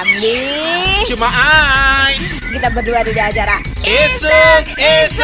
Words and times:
Ambi 0.00 0.40
Cuma 1.04 1.28
ai 1.28 2.16
Kita 2.40 2.72
berdua 2.72 3.04
di 3.04 3.12
acara 3.12 3.60
Isuk 3.84 4.64
Isuk 4.80 5.20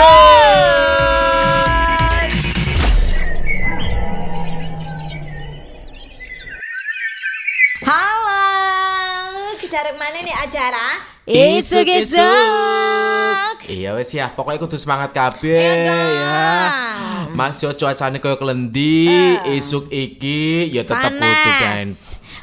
Halo 7.89 9.57
Kita 9.57 9.81
mana 9.97 10.21
nih 10.21 10.37
acara? 10.37 11.01
Isuk 11.25 11.89
Isuk 11.89 13.57
Iya 13.67 13.97
wes 13.97 14.13
ya. 14.13 14.29
Pokoknya 14.29 14.61
kudu 14.61 14.77
semangat 14.77 15.17
kabeh 15.17 15.57
Iya 15.57 15.97
ya 16.21 16.96
Mas 17.37 17.61
yo 17.61 17.69
cuacane 17.71 18.17
koyo 18.17 18.35
klendi 18.35 19.13
Isuk 19.53 19.87
iki 19.89 20.73
ya 20.73 20.83
tetep 20.83 21.13
kudu 21.13 21.21
kan 21.53 21.87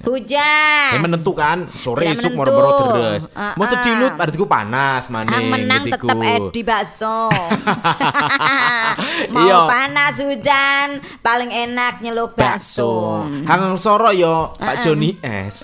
Hujan 0.04 0.92
Ya 0.92 1.00
menentu 1.00 1.32
kan 1.32 1.66
sore 1.74 2.04
Tidak 2.04 2.20
isuk 2.20 2.32
menentu. 2.32 2.52
moro-moro 2.54 2.70
deres. 2.94 3.24
Ah, 3.32 3.56
Mau 3.56 3.64
ah. 3.64 3.70
sedilut 3.70 4.14
artiku 4.14 4.46
panas 4.46 5.08
Ah, 5.08 5.12
maning. 5.16 5.48
menang 5.48 5.82
gitiku. 5.82 6.06
tetap 6.06 6.22
Edi 6.22 6.62
bakso 6.62 7.32
Mau 9.34 9.42
Iya. 9.42 9.60
panas 9.64 10.14
hujan 10.20 10.88
Paling 11.20 11.50
enak 11.50 12.00
nyeluk 12.00 12.36
bakso. 12.36 13.24
Hang 13.44 13.74
soro 13.76 14.12
yo 14.12 14.54
Pak 14.56 14.78
Joni 14.80 15.18
S. 15.18 15.64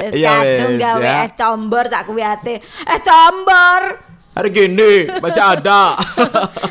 Wis 0.00 0.12
Iya, 0.18 0.32
kadung 0.34 0.74
gawe 0.76 1.04
ya. 1.04 1.22
es 1.22 1.32
combor 1.34 1.84
sak 1.86 2.02
kuwi 2.04 2.22
ate. 2.22 2.58
Es 2.82 3.00
combor. 3.00 4.09
Hari 4.30 4.46
gini 4.48 5.10
masih 5.18 5.42
ada. 5.42 5.98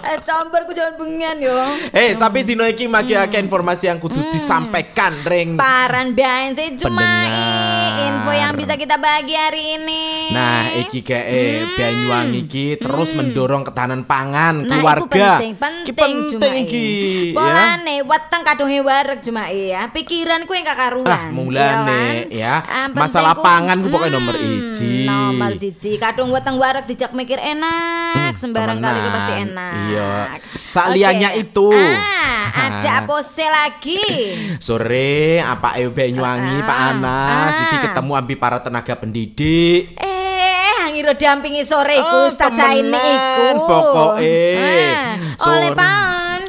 es 0.10 0.24
combor 0.24 0.64
ku 0.64 0.72
jangan 0.72 0.96
bengian 0.96 1.38
yo. 1.38 1.60
Eh 1.92 2.16
tapi 2.16 2.42
dino 2.42 2.64
iki 2.64 2.88
magi 2.88 3.14
akeh 3.14 3.36
informasi 3.38 3.86
yang 3.86 4.00
kudu 4.00 4.32
disampaikan 4.32 5.20
ring. 5.22 5.54
Paran 5.54 6.16
bain 6.16 6.56
sih 6.56 6.80
cuma 6.80 7.04
info 8.00 8.32
yang 8.32 8.56
bisa 8.56 8.74
kita 8.74 8.96
bagi 8.96 9.36
hari 9.36 9.76
ini. 9.76 10.32
Nah, 10.32 10.72
iki 10.74 11.04
kayak 11.04 11.26
eh, 11.28 11.60
Banyuwangi 11.76 12.40
iki 12.42 12.66
terus 12.76 13.12
mendorong 13.12 13.62
ketahanan 13.62 14.02
pangan 14.02 14.64
Nah, 14.64 14.80
keluarga. 14.80 15.30
penting, 15.38 15.54
penting, 15.54 16.16
penting 16.32 16.56
iki, 16.64 16.88
ya. 17.30 17.36
Polane 17.36 17.96
weteng 18.02 18.42
kadunge 18.42 18.80
wareg 18.80 19.20
cuma 19.20 19.52
ya. 19.52 19.92
Pikiranku 19.92 20.52
yang 20.54 20.64
kakaruan. 20.64 21.12
Ah, 21.12 21.28
mulane 21.28 22.24
ya. 22.32 22.64
Ah, 22.64 22.88
Masalah 22.88 23.36
penting 23.36 23.44
ku- 23.44 23.46
pangan 23.46 23.78
ku 23.78 23.88
pokoknya 23.90 24.16
nomor 24.16 24.36
Hmm, 24.36 24.48
iji. 24.72 24.96
Nomor 25.04 25.52
siji. 25.54 25.92
Kadung 25.98 26.32
weteng 26.32 26.56
wareg 26.56 26.88
dijak 26.88 27.12
mikir 27.12 27.36
enak, 27.52 28.32
sembarang 28.36 28.78
kali 28.78 28.98
itu 28.98 29.10
pasti 29.10 29.34
enak. 29.44 29.74
Iya. 29.88 30.12
Saliannya 30.62 31.30
Oke. 31.34 31.42
itu. 31.42 31.68
Ah, 31.74 32.46
ada 32.70 32.90
apa 33.02 33.18
sih 33.22 33.50
lagi? 33.50 34.02
Sore 34.58 35.40
apa 35.40 35.78
ayo 35.78 35.90
Banyuwangi 35.90 36.58
Ah, 36.62 36.66
Pak 36.66 36.80
Anas 36.94 37.54
ah. 37.56 37.64
iki 37.66 37.78
ketemu 37.84 38.12
ambi 38.14 38.36
para 38.36 38.58
tenaga 38.60 38.94
pendidik. 38.94 39.98
Eh, 39.98 40.82
ngiro 40.94 41.14
dampingi 41.14 41.62
sore 41.62 41.98
iku 41.98 42.20
Oh, 42.26 42.30
temenan, 42.30 43.56
iku. 43.56 43.66
Pokoke. 43.66 44.42
Ah, 44.58 45.16
oleh 45.50 45.70
Sore. 45.74 45.78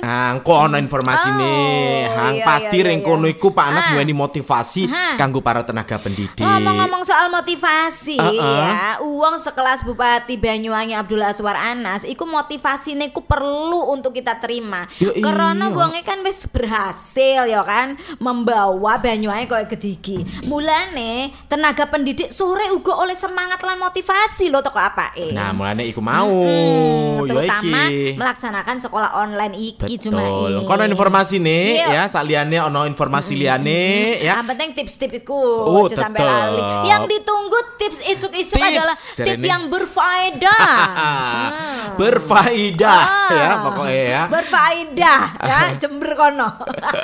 Pan. 0.00 0.08
Ah, 0.08 0.28
engko 0.34 0.52
ana 0.56 0.80
informasi 0.80 1.28
Oh, 1.30 1.36
nih. 1.36 2.08
Hang 2.10 2.34
iya, 2.40 2.44
pasti 2.44 2.76
iya, 2.80 2.86
ring 2.88 3.00
iya. 3.00 3.06
kono 3.06 3.26
iku 3.28 3.52
Pak 3.52 3.66
Anas 3.68 3.86
Ah. 3.86 4.00
motivasi 4.00 4.82
Ah. 4.88 5.14
kanggo 5.14 5.44
para 5.44 5.62
tenaga 5.62 6.00
pendidik. 6.00 6.40
Ngomong-ngomong 6.40 7.02
soal 7.04 7.28
motivasi 7.28 8.16
ya, 8.16 8.98
uang 9.04 9.36
sekelas 9.38 9.84
Bupati 9.84 10.40
Banyuwangi 10.40 10.96
Abdul 10.96 11.22
Aswar 11.22 11.56
Anas, 11.56 12.02
iku 12.02 12.24
motivasine 12.24 13.12
ku 13.12 13.22
perlu 13.22 13.92
untuk 13.92 14.16
kita 14.16 14.40
terima. 14.40 14.88
Ya 14.98 15.12
iya. 15.12 15.22
Karena 15.22 15.68
wonge 15.70 16.00
kan 16.02 16.24
wis 16.24 16.48
berhasil 16.48 17.46
ya 17.46 17.62
kan 17.62 17.94
membawa 18.18 18.96
Banyuwangi 18.98 19.46
koyo 19.46 19.66
gedigi. 19.68 20.24
Mulane 20.48 21.30
tenaga 21.46 21.86
pendidik 21.86 22.32
sore 22.32 22.72
uga 22.72 22.96
oleh 22.96 23.14
semangat 23.14 23.60
lan 23.60 23.76
motivasi 23.78 24.48
loh 24.48 24.64
toko 24.64 24.80
apa 24.80 25.12
eh. 25.14 25.32
Nah, 25.32 25.52
mulane 25.52 25.84
iku 25.86 26.00
mau. 26.00 26.30
Hmm, 26.30 27.26
terutama 27.28 27.82
iki. 27.90 28.16
melaksanakan 28.16 28.76
sekolah 28.80 29.10
online 29.16 29.54
iki 29.56 29.89
ini. 29.96 30.62
Kono 30.62 30.84
informasi 30.84 31.36
nih 31.36 31.64
Iya. 31.80 31.86
ya, 31.90 32.02
saliannya 32.06 32.60
ono 32.62 32.84
informasi 32.84 33.34
liane 33.34 34.20
ya. 34.20 34.38
Yang 34.38 34.46
penting 34.54 34.70
tips-tips 34.76 35.14
iku 35.20 35.34
Oh, 35.60 35.86
aja 35.86 35.96
sampai 35.98 36.22
lali. 36.22 36.62
Yang 36.86 37.02
ditunggu 37.10 37.58
tips 37.74 38.00
isuk-isuk 38.06 38.56
Tips, 38.56 38.70
adalah 38.70 38.96
tip 38.96 39.16
jarene. 39.34 39.46
yang 39.46 39.62
berfaedah. 39.66 40.60
Hmm. 40.60 41.96
Berfaedah 42.00 43.02
ya 43.30 43.48
Ah, 43.50 43.56
pokoknya 43.62 44.02
ya. 44.06 44.22
Berfaedah 44.28 45.22
ya, 45.42 45.58
jember 45.82 46.14
kono. 46.14 46.48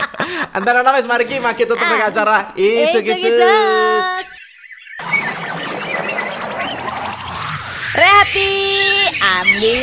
Antara 0.56 0.80
nama 0.80 1.00
mari 1.03 1.24
ki 1.24 1.38
maki 1.38 1.64
tutup 1.64 1.82
Ah. 1.82 2.08
acara. 2.08 2.38
Isuk-isuk. 2.54 3.34
Rehati, 7.97 8.53
Ambi. 9.41 9.80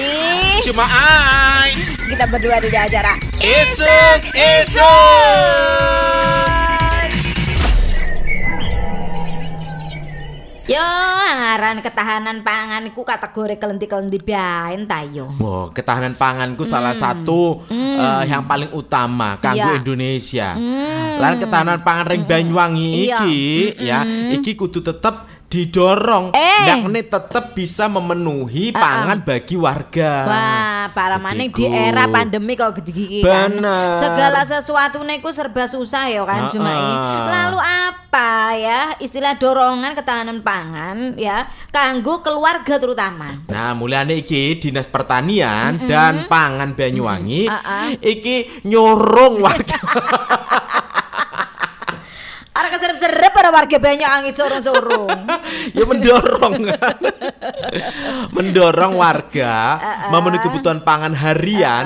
Cuma 0.61 0.85
ai 0.85 1.73
Kita 2.13 2.29
berdua 2.29 2.61
di 2.61 2.69
acara 2.69 3.17
isuk 3.41 4.21
isuk. 4.37 4.85
Yo, 10.69 10.77
aran 10.77 11.81
ketahanan 11.81 12.45
pangan 12.45 12.85
iku 12.85 13.01
kategori 13.01 13.57
kelenti-kelenti 13.57 14.21
bae 14.21 14.77
ta 14.85 15.01
yo. 15.01 15.25
Wah, 15.41 15.73
ketahanan 15.73 16.13
panganku 16.13 16.69
salah 16.69 16.93
satu 16.93 17.65
eh, 17.73 18.23
yang 18.29 18.45
paling 18.45 18.69
utama 18.71 19.41
kanggo 19.41 19.59
Hmm. 19.59 19.73
Iya. 19.73 19.81
Indonesia. 19.81 20.47
Lan 21.17 21.41
ketahanan 21.41 21.81
pangan 21.81 22.05
ring 22.13 22.29
Banyuwangi 22.29 23.09
Iya. 23.09 23.17
iki 23.25 23.41
ya, 23.81 23.99
iki 24.37 24.53
kudu 24.53 24.85
tetep 24.85 25.32
didorong 25.53 26.33
Eh. 26.33 26.65
yakni 26.65 27.05
tetep 27.05 27.53
bisa 27.53 27.85
memenuhi 27.85 28.73
pangan 28.73 29.21
bagi 29.21 29.53
warga. 29.53 30.11
Wah, 30.25 30.83
para 30.89 31.21
maning 31.21 31.53
di 31.53 31.69
era 31.69 32.09
pandemi 32.09 32.57
kok 32.57 32.73
gigi 32.81 33.21
kan. 33.21 33.53
Segala 33.93 34.41
sesuatu 34.41 35.05
niku 35.05 35.29
serba 35.29 35.69
susah 35.69 36.09
ya 36.09 36.25
kan 36.25 36.49
Heeh. 36.49 36.57
cuma 36.57 36.73
Lalu 37.29 37.59
apa 37.61 38.29
ya 38.57 38.81
istilah 38.97 39.37
dorongan 39.37 39.93
ketahanan 39.93 40.41
pangan 40.41 41.13
ya 41.13 41.45
kanggo 41.69 42.25
keluarga 42.25 42.81
terutama. 42.81 43.37
Nah, 43.45 43.77
mulane 43.77 44.17
iki 44.17 44.57
Dinas 44.57 44.89
Pertanian 44.89 45.77
dan 45.85 46.25
Pangan 46.25 46.73
Banyuwangi 46.73 47.45
Ah, 47.45 47.93
iki 47.93 48.65
nyorong 48.65 49.37
warga 49.37 49.77
Ara 52.53 52.69
keserep-serep 52.69 53.31
para 53.33 53.49
warga 53.49 53.77
banyak 53.81 54.05
angin 54.05 54.33
sorong-sorong. 54.37 55.09
ya 55.77 55.83
mendorong 55.89 56.69
mendorong 58.37 58.93
warga 58.93 59.53
memenuhi 60.13 60.37
kebutuhan 60.37 60.85
pangan 60.85 61.17
harian 61.17 61.85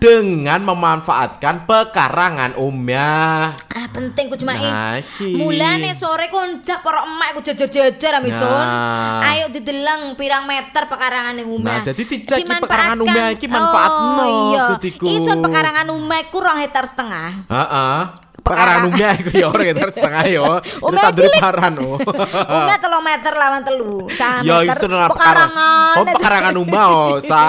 dengan 0.00 0.64
memanfaatkan 0.64 1.68
pekarangan 1.68 2.56
umah. 2.56 3.52
ah 3.76 3.88
penting 3.92 4.32
ku 4.32 4.40
cuma 4.40 4.56
Nah. 4.56 5.04
Mulane 5.20 5.92
sore 5.92 6.32
konjak 6.32 6.80
para 6.80 7.04
emak 7.04 7.36
ku 7.36 7.40
jejer-jejer 7.44 8.16
amison. 8.16 8.48
Nah. 8.48 9.20
Ayo 9.20 9.52
dideleng 9.52 10.16
pirang 10.16 10.48
meter 10.48 10.88
pekarangan 10.88 11.36
yang 11.36 11.48
Nah, 11.60 11.84
jadi 11.84 12.02
dicek 12.02 12.40
iki 12.40 12.52
pekarangan 12.56 12.98
umah 13.04 13.26
iki 13.36 13.46
manfaatno, 13.48 14.16
Oh, 14.16 14.32
iya. 14.56 14.64
Ison 15.12 15.44
pekarangan 15.44 15.92
umah 15.92 16.24
ku 16.32 16.40
rong 16.40 16.56
hektar 16.56 16.88
setengah. 16.88 17.44
Heeh. 17.52 18.25
Pekarangan 18.46 18.84
umah 18.86 19.12
iku 19.18 19.30
ya 19.34 19.46
ora 19.50 19.62
kita 19.66 19.90
setengah 19.90 20.24
yo. 20.30 20.44
Umah 20.78 21.02
tandur 21.04 21.26
paran 21.34 21.74
oh. 21.82 21.98
Umah 22.46 22.76
telung 22.78 23.02
meter 23.08 23.32
lawan 23.34 23.62
telu. 23.66 24.06
Sama 24.08 24.40
Ya 24.40 24.62
meter 24.62 24.78
itu 24.78 24.86
nah 24.86 25.10
pekarangan. 25.10 25.94
Oh 25.98 26.04
pekarangan 26.06 26.54
umah 26.56 26.84
oh 26.86 27.12
sa 27.18 27.40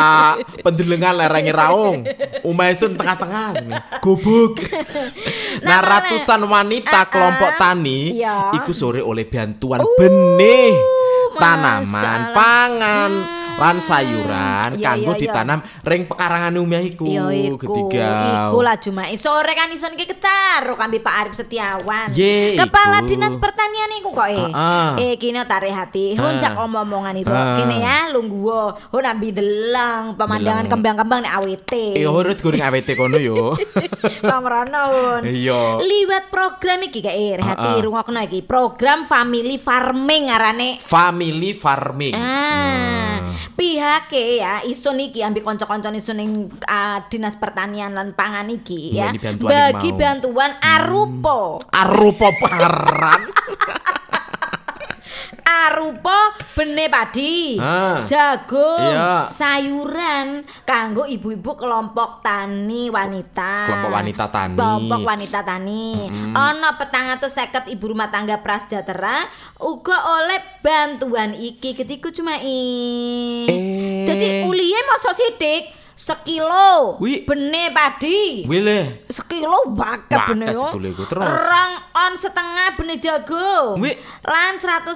pendelengan 0.59 1.13
lerenge 1.13 1.53
raung. 1.53 2.01
Umah 2.41 2.65
itu 2.67 2.89
tengah-tengah. 2.89 3.49
Gubuk. 4.01 4.57
Nah, 5.57 5.77
Nah, 5.77 5.81
mana? 5.81 5.89
ratusan 6.05 6.41
wanita 6.43 6.93
Ah, 6.93 7.01
ah. 7.01 7.05
kelompok 7.05 7.51
tani 7.57 8.13
Iya. 8.13 8.53
iku 8.55 8.71
sore 8.71 9.01
oleh 9.01 9.25
bantuan 9.25 9.81
benih 9.97 10.73
tanaman, 11.33 11.81
masalah. 11.83 12.33
pangan, 12.33 13.11
lan 13.57 13.77
sayuran 13.81 14.69
Iya, 14.77 14.85
kanggo 14.85 15.13
iya, 15.13 15.17
iya. 15.17 15.23
ditanam 15.25 15.59
ring 15.83 16.03
pekarangan 16.05 16.53
umah 16.57 16.81
iku. 16.85 17.05
Yo 17.09 17.27
iku, 17.33 17.57
Ketiga. 17.57 18.09
iku 18.49 18.59
lah 18.61 18.75
cuma 18.77 19.03
sore 19.17 19.51
kan 19.57 19.69
ison 19.73 19.93
iki 19.97 20.05
kecaro 20.05 20.77
kambi 20.77 21.01
Pak 21.01 21.15
Arif 21.25 21.33
Setiawan. 21.33 22.13
Ye, 22.13 22.55
Kepala 22.55 23.01
iku. 23.03 23.09
Dinas 23.15 23.35
Pertanian 23.35 23.91
iku 23.97 24.09
kok 24.13 24.29
eh. 24.29 24.49
Eh 24.97 25.13
kini 25.17 25.41
tarik 25.47 25.73
hati, 25.73 26.13
honcak 26.17 26.53
omong-omongan 26.57 27.15
itu. 27.17 27.31
Kini 27.33 27.77
ya 27.81 28.13
lungguo, 28.13 28.63
ho 28.77 28.97
nambi 28.97 29.33
delang 29.33 30.13
pemandangan 30.19 30.65
kembang-kembang 30.69 31.25
nek 31.25 31.33
AWT. 31.41 31.73
Eh 31.97 32.05
urut 32.07 32.37
goreng 32.39 32.63
awet 32.65 32.89
kono 32.93 33.17
yo. 33.17 33.57
Pamrono. 34.29 35.21
Iya. 35.25 35.81
Liwat 35.81 36.29
program 36.29 36.81
iki 36.85 37.01
eh 37.05 37.37
hati 37.39 37.69
ah. 37.77 37.81
rungokno 37.81 38.19
iki. 38.25 38.43
Program 38.43 39.05
family 39.05 39.57
farming 39.57 40.29
arane. 40.29 40.69
Family 40.81 41.53
farming. 41.53 42.13
Ah, 42.17 43.21
pihak 43.55 44.11
ya 44.11 44.61
isun 44.67 44.99
iki 44.99 45.23
ambil 45.23 45.45
konco-konco 45.45 45.87
isun 45.93 46.17
ning 46.19 46.31
ah, 46.67 47.05
dinas 47.07 47.39
pertanian 47.39 47.93
lan 47.95 48.11
pangan 48.11 48.49
iki 48.51 48.97
ya 48.97 49.13
bantuan 49.15 49.49
bagi 49.49 49.89
mau. 49.93 49.99
bantuan 49.99 50.51
arupa 50.59 51.39
Arupa 51.71 52.27
paran. 52.41 53.21
arupa 55.47 56.35
benih 56.51 56.91
padi, 56.91 57.55
Ah, 57.55 58.03
jagung, 58.03 58.83
iya. 58.83 59.23
sayuran 59.31 60.43
kanggo 60.67 61.07
ibu-ibu 61.07 61.55
kelompok 61.55 62.19
tani 62.19 62.91
wanita. 62.91 63.71
Kelompok 63.71 63.91
wanita 63.95 64.25
tani. 64.27 64.55
Kelompok 64.59 64.99
wanita 65.07 65.39
tani. 65.47 65.85
Ana 66.35 66.75
petang 66.75 67.07
atau 67.15 67.31
seket 67.31 67.71
ibu 67.71 67.95
rumah 67.95 68.11
tangga 68.11 68.43
prasejahtera 68.43 69.23
uga 69.63 69.97
oleh 70.19 70.39
bantuan 70.59 71.31
iki 71.31 71.71
ketiku 71.73 72.11
cuma 72.11 72.35
i. 72.43 72.61
Eh. 73.47 74.03
Jadi 74.03 74.27
uliye 74.43 74.79
masa 74.83 75.15
sithik 75.15 75.71
sekilo 75.97 77.01
Wi. 77.01 77.25
benih 77.25 77.73
padi. 77.73 78.45
Wile. 78.45 79.09
sekilo 79.09 79.73
Bakal 79.73 80.37
bener 80.37 80.53
yo. 80.53 80.69
Rong 81.09 81.73
on 81.97 82.13
setengah 82.13 82.77
benih 82.77 83.01
jagung. 83.01 83.81
Wi. 83.81 83.97
Lan 84.21 84.61
150 84.61 84.93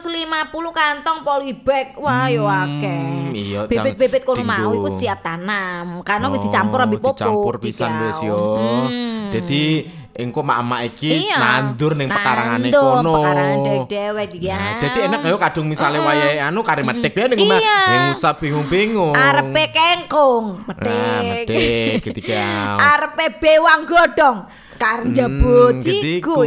kantong 0.53 1.25
polybag. 1.25 1.97
Wah 1.97 2.29
yo 2.29 2.45
akeh. 2.45 3.33
iya, 3.33 3.65
tang- 3.65 3.97
kono 4.21 4.45
mau 4.45 4.71
iku 4.77 4.89
siap 4.93 5.25
tanam. 5.25 6.05
Karena 6.05 6.29
wis 6.29 6.45
dicampur 6.45 6.85
ambil 6.85 7.01
pupuk. 7.01 7.17
Dicampur 7.17 7.55
pisan 7.57 7.91
wis 8.05 8.21
yo. 8.21 8.37
Hmm. 8.85 9.33
Jadi 9.33 9.89
engko 10.11 10.41
mak-mak 10.41 10.81
iki 10.87 11.25
Iya. 11.25 11.37
nandur 11.37 11.95
ning 11.95 12.07
pekarangane 12.07 12.69
kono. 12.69 13.15
Pekarangan 13.15 13.57
dewek-dewek 13.61 14.25
iki 14.29 14.37
ya. 14.43 14.55
Nah, 14.55 14.73
jadi 14.77 14.99
enak 15.07 15.19
yo 15.23 15.37
kadung 15.37 15.65
misale 15.65 15.97
wayahe 15.97 16.37
anu 16.37 16.59
kari 16.61 16.83
metik 16.83 17.13
ya 17.13 17.25
ning 17.25 17.39
omah. 17.39 17.57
Iya. 17.57 17.79
Yang 17.87 18.05
usah 18.13 18.33
bingung-bingung. 18.35 19.13
Arepe 19.13 19.63
kengkung, 19.71 20.45
Nah, 20.67 21.19
metik. 21.21 21.47
metik 21.47 22.11
ketika. 22.11 22.43
Arepe 22.77 23.25
bewang 23.37 23.81
godong. 23.83 24.37
Kar 24.75 25.05
jebut 25.05 25.77
Hmm, 25.77 26.17
iku. 26.17 26.41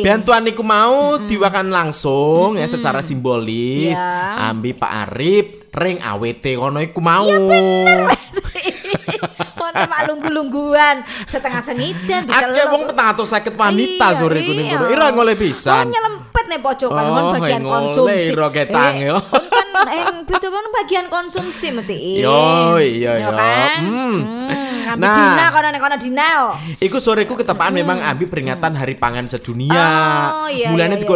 Bantuan 0.00 0.46
iku 0.46 0.62
mau 0.62 1.18
diwakan 1.20 1.68
langsung 1.68 2.54
ya 2.54 2.64
secara 2.64 3.02
simbolis 3.02 3.98
Ya. 3.98 4.48
ambil 4.48 4.78
Pak 4.78 4.92
Arif 5.04 5.46
ring 5.72 5.98
AWT 5.98 6.54
kono 6.54 6.78
iku 6.78 7.02
mau. 7.02 7.26
Ono 7.26 8.06
mak 9.90 10.00
lunggu-lungguan 10.06 10.96
setengah 11.24 11.62
senidan 11.62 12.26
Akeh 12.26 12.66
wong 12.68 12.90
sakit 13.20 13.54
wanita 13.54 14.06
Iya, 14.10 14.18
sore 14.18 14.38
kuning 14.40 14.66
iya. 14.66 14.76
kono. 14.76 14.86
Ira 14.90 15.06
ngoleh 15.12 15.36
pisan. 15.36 15.86
Oh 15.86 15.90
nyelempet 15.90 16.44
nih 16.48 16.58
pojokan 16.58 17.02
Oh, 17.02 17.12
kon 17.12 17.24
bagian 17.38 17.62
konsumsi. 17.64 18.30
ira 18.30 18.48
ketang, 18.50 18.94
yo. 18.98 19.16
kon 19.20 19.44
kan 19.76 19.88
eng 19.88 20.16
beda 20.26 20.48
kon 20.48 20.66
bagian 20.72 21.06
konsumsi 21.06 21.66
mesti. 21.70 21.96
Yo, 22.20 22.76
iya, 22.78 23.12
Yo 23.18 23.28
yo. 23.28 23.36
kan? 23.36 23.78
Hmm. 23.82 24.16
Hmm, 24.20 24.68
Nah. 24.90 25.14
dina 25.14 25.46
kono 25.54 25.68
nek 25.70 25.80
kono 25.80 25.96
dina 25.96 26.24
yo. 26.34 26.46
Iku 26.82 26.98
soreku 26.98 27.38
ketepaan 27.38 27.70
memang 27.70 28.02
ambil 28.02 28.26
peringatan 28.26 28.74
Hari 28.74 28.98
Pangan 28.98 29.30
Sedunia. 29.30 29.86
Oh, 30.34 30.48
iya, 30.50 30.74
Mulane 30.74 30.98
iya, 30.98 31.06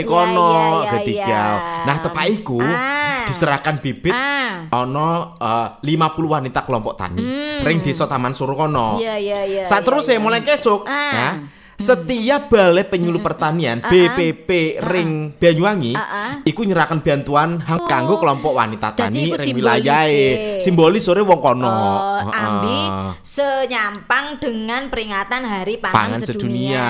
Iya, 0.00 0.08
kono 0.08 0.48
iya, 0.48 0.64
iya, 0.80 0.90
ketika. 0.96 1.28
iya. 1.28 1.44
Nah, 1.84 1.96
tepak 2.00 2.24
iku 2.30 2.56
Ah. 2.64 2.97
Diserahkan 3.28 3.76
bibit 3.78 4.10
Ah. 4.10 4.66
ono 4.74 5.36
eh, 5.36 5.68
50 5.84 6.24
wanita 6.24 6.64
kelompok 6.64 6.96
tani. 6.96 7.20
Ring 7.60 7.78
Desa 7.78 8.08
Taman 8.08 8.32
Suruh 8.32 8.56
kono. 8.56 8.96
Hmm. 8.96 9.04
Iya 9.04 9.14
iya 9.16 9.40
iya. 9.44 9.62
Saat 9.62 9.84
terus 9.84 10.08
iya, 10.08 10.16
ya 10.16 10.24
mulai 10.24 10.40
kesuk 10.40 10.88
Ah. 10.88 11.36
Hmm. 11.36 11.57
Setiap 11.78 12.50
balai 12.50 12.82
penyuluh 12.82 13.22
pertanian 13.22 13.78
BPP 13.78 14.82
Ring 14.82 15.30
Banyuwangi 15.38 15.94
iku 16.42 16.66
nyerahkan 16.66 16.98
bantuan 16.98 17.62
hang 17.62 17.86
kanggo 17.86 18.18
kelompok 18.18 18.50
wanita 18.50 18.98
tani 18.98 19.30
ring 19.30 19.38
simbolis 19.38 19.78
wilayahe. 19.78 20.10
e. 20.10 20.58
Simbolis 20.58 21.06
sore 21.06 21.22
wong 21.22 21.38
kono. 21.38 21.70
Oh, 21.70 22.34
ambi 22.34 22.82
senyampang 23.22 24.42
dengan 24.42 24.90
peringatan 24.90 25.46
Hari 25.46 25.78
Pangan 25.78 26.18
Pangan, 26.18 26.18
Sedunia, 26.18 26.88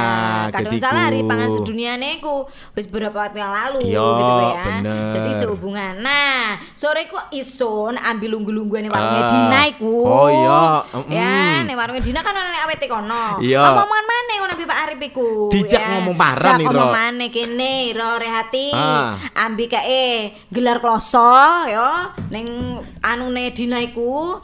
Kalau 0.56 0.72
salah 0.80 1.12
Hari 1.12 1.20
Pangan 1.20 1.50
Sedunia 1.52 2.00
niku 2.00 2.48
wis 2.72 2.88
beberapa 2.88 3.28
waktu 3.28 3.44
yang 3.44 3.52
lalu 3.52 3.92
Iya, 3.92 4.00
gitu 4.00 4.32
ya. 4.40 4.64
bener. 4.72 5.12
Jadi 5.20 5.30
sehubungan. 5.36 5.94
Nah, 6.00 6.56
sore 6.72 7.12
ku 7.12 7.20
isun 7.36 8.00
ambil 8.00 8.40
lunggu-lungguane 8.40 8.88
Ah. 8.88 8.96
warungnya 8.96 9.24
Dina 9.28 9.60
iku. 9.68 9.96
Oh, 10.00 10.28
iya. 10.32 10.64
Mm. 10.96 11.12
Ya, 11.12 11.36
nek 11.68 11.76
warungnya 11.76 12.00
Dina 12.00 12.20
kan 12.24 12.32
ana 12.32 12.64
awet 12.64 12.80
kono. 12.88 13.36
Iya. 13.44 13.60
Omongan 13.68 14.04
maneh 14.08 14.36
ngono 14.40 14.54
Pak 14.58 14.77
Arif 14.84 15.00
iku. 15.10 15.50
Dijak 15.50 15.82
ngomong 15.82 16.14
paran 16.14 16.54
nih, 16.60 16.66
ngomong 16.70 16.90
Ro. 16.90 16.94
maneh 16.94 17.28
kene 17.34 17.72
Ro 17.96 18.10
Rehati. 18.20 18.70
Ah. 18.70 19.18
Ambi 19.46 19.66
kae 19.66 20.30
gelar 20.52 20.78
kloso 20.78 21.66
ya 21.66 22.14
ning 22.30 22.78
anune 23.02 23.50
Dina 23.50 23.82
iku 23.82 24.38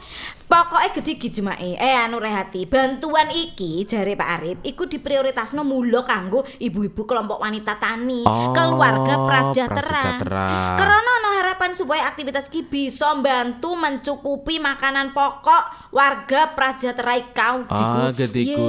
Pokoknya 0.45 0.93
gede 0.93 1.17
jemae, 1.33 1.73
eh 1.73 1.97
anu 2.05 2.21
rehati 2.21 2.69
Bantuan 2.69 3.33
iki, 3.33 3.81
jare 3.81 4.13
Pak 4.13 4.29
Arif 4.29 4.57
Iku 4.61 4.85
diprioritasno 4.85 5.65
mulo 5.65 6.05
kanggo 6.05 6.45
ibu-ibu 6.61 7.01
kelompok 7.09 7.41
wanita 7.41 7.81
tani 7.81 8.21
Oh, 8.29 8.53
Keluarga 8.53 9.25
prasejahtera. 9.25 10.21
Karena 10.77 11.01
ono 11.01 11.29
harapan 11.41 11.73
supaya 11.73 12.05
aktivitas 12.05 12.53
iki 12.53 12.61
bisa 12.61 13.09
membantu 13.17 13.73
mencukupi 13.73 14.61
makanan 14.61 15.17
pokok 15.17 15.84
warga 15.95 16.51
prasejahtera 16.51 17.15
ikau 17.15 17.63
Ah, 17.71 18.11
getiku. 18.11 18.67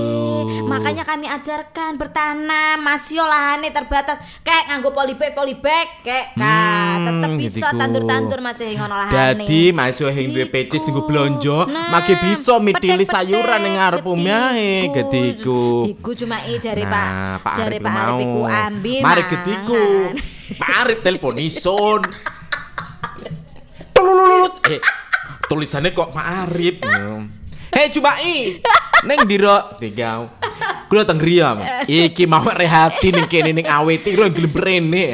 Makanya 0.63 1.03
kami 1.03 1.27
ajarkan 1.27 1.99
bertanam 1.99 2.79
masih 2.79 3.19
olahane 3.19 3.67
terbatas 3.69 4.15
kayak 4.41 4.71
nganggo 4.71 4.95
polybag 4.95 5.35
polybag 5.35 5.91
kayak 6.01 6.33
ka 6.33 6.55
Hmm, 6.97 7.03
tetep 7.03 7.31
bisa 7.35 7.67
tandur-tandur 7.75 8.39
masih 8.39 8.79
ngono 8.79 8.95
olahane. 8.95 9.43
Jadi 9.43 9.75
yang 9.75 10.31
duwe 10.31 10.47
pecis 10.47 10.87
tunggu 10.87 11.03
belanja, 11.03 11.67
Nah, 11.67 11.91
maki 11.91 12.15
bisa 12.23 12.63
mitili 12.63 13.03
sayuran 13.03 13.59
ning 13.59 13.75
ngarep 13.75 14.07
omahe, 14.07 14.87
getiku. 14.89 15.83
getiku. 15.85 16.11
Cuma 16.15 16.39
i 16.41 16.57
jare 16.57 16.87
Nah, 16.87 17.43
Pak. 17.43 17.53
Jare 17.53 17.77
Arif 17.77 17.83
Pak 17.83 17.91
Arif 17.91 18.07
mau. 18.07 18.19
iku 18.23 18.41
ambi. 18.47 18.95
Mari 19.03 19.23
getiku. 19.27 19.83
Pak 20.55 20.71
Arif 20.79 20.99
telepon 21.03 21.35
ison. 21.37 22.01
Tulululut. 23.93 24.55
Eh, 24.69 24.81
tulisannya 25.47 25.95
kok 25.95 26.11
Pak 26.11 26.27
Arif. 26.47 26.77
Hei 27.71 27.87
Cubai, 27.93 28.59
neng 29.07 29.21
diro 29.29 29.79
tiga. 29.79 30.27
Kulo 30.87 31.03
teng 31.03 31.19
griya, 31.19 31.51
Mak. 31.51 31.85
Iki 31.85 32.25
mau 32.25 32.47
rehati 32.47 33.11
ning 33.11 33.27
kene 33.27 33.51
ning 33.51 33.67
awet 33.67 34.07
iki 34.07 34.15
lho 34.15 34.31
gelem 34.31 34.51
brene. 34.51 35.07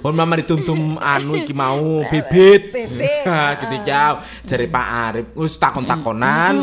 Mun 0.00 0.12
mama 0.12 0.40
dituntum 0.40 0.96
anu 0.96 1.36
iki 1.36 1.52
mau 1.52 2.00
bibit. 2.08 2.72
Bibit. 2.72 3.28
Ha, 3.28 3.60
ketika 3.60 4.24
jare 4.42 4.66
Pak 4.66 4.86
Arif 5.04 5.26
wis 5.36 5.54
takon-takonan 5.56 6.54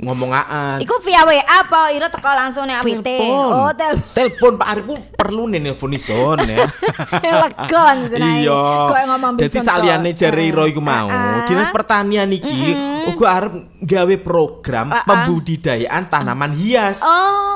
ngomongaan. 0.00 0.80
Iku 0.80 0.96
via 1.00 1.22
WA 1.22 1.44
apa 1.44 1.92
ira 1.92 2.08
teko 2.08 2.24
langsung 2.26 2.64
ning 2.64 2.80
AWT. 2.80 3.08
Oh, 3.20 3.68
telepon. 3.72 4.08
Telepon 4.16 4.52
Pak 4.56 4.68
Arif 4.72 4.84
perlu 5.12 5.42
nih 5.46 5.60
nelfon 5.60 5.92
ison 5.92 6.40
ya. 6.40 6.64
Legon 7.44 7.96
senae. 8.08 8.48
Iya. 8.48 8.64
Kok 8.88 8.96
ngomong 9.12 9.32
Jadi 9.36 9.44
bison 9.44 9.60
saliyane 9.62 10.10
jare 10.12 10.42
Iro 10.42 10.64
iku 10.64 10.80
mau, 10.80 11.08
Ah. 11.10 11.44
Dinas 11.44 11.68
Pertanian 11.68 12.32
iki 12.32 12.72
uga 13.12 13.26
arep 13.36 13.52
gawe 13.80 14.14
program 14.20 14.88
Ah, 14.88 14.96
ah. 14.96 15.04
pembudidayaan 15.04 16.08
tanaman 16.08 16.52
hias 16.52 17.04
Oh. 17.04 17.49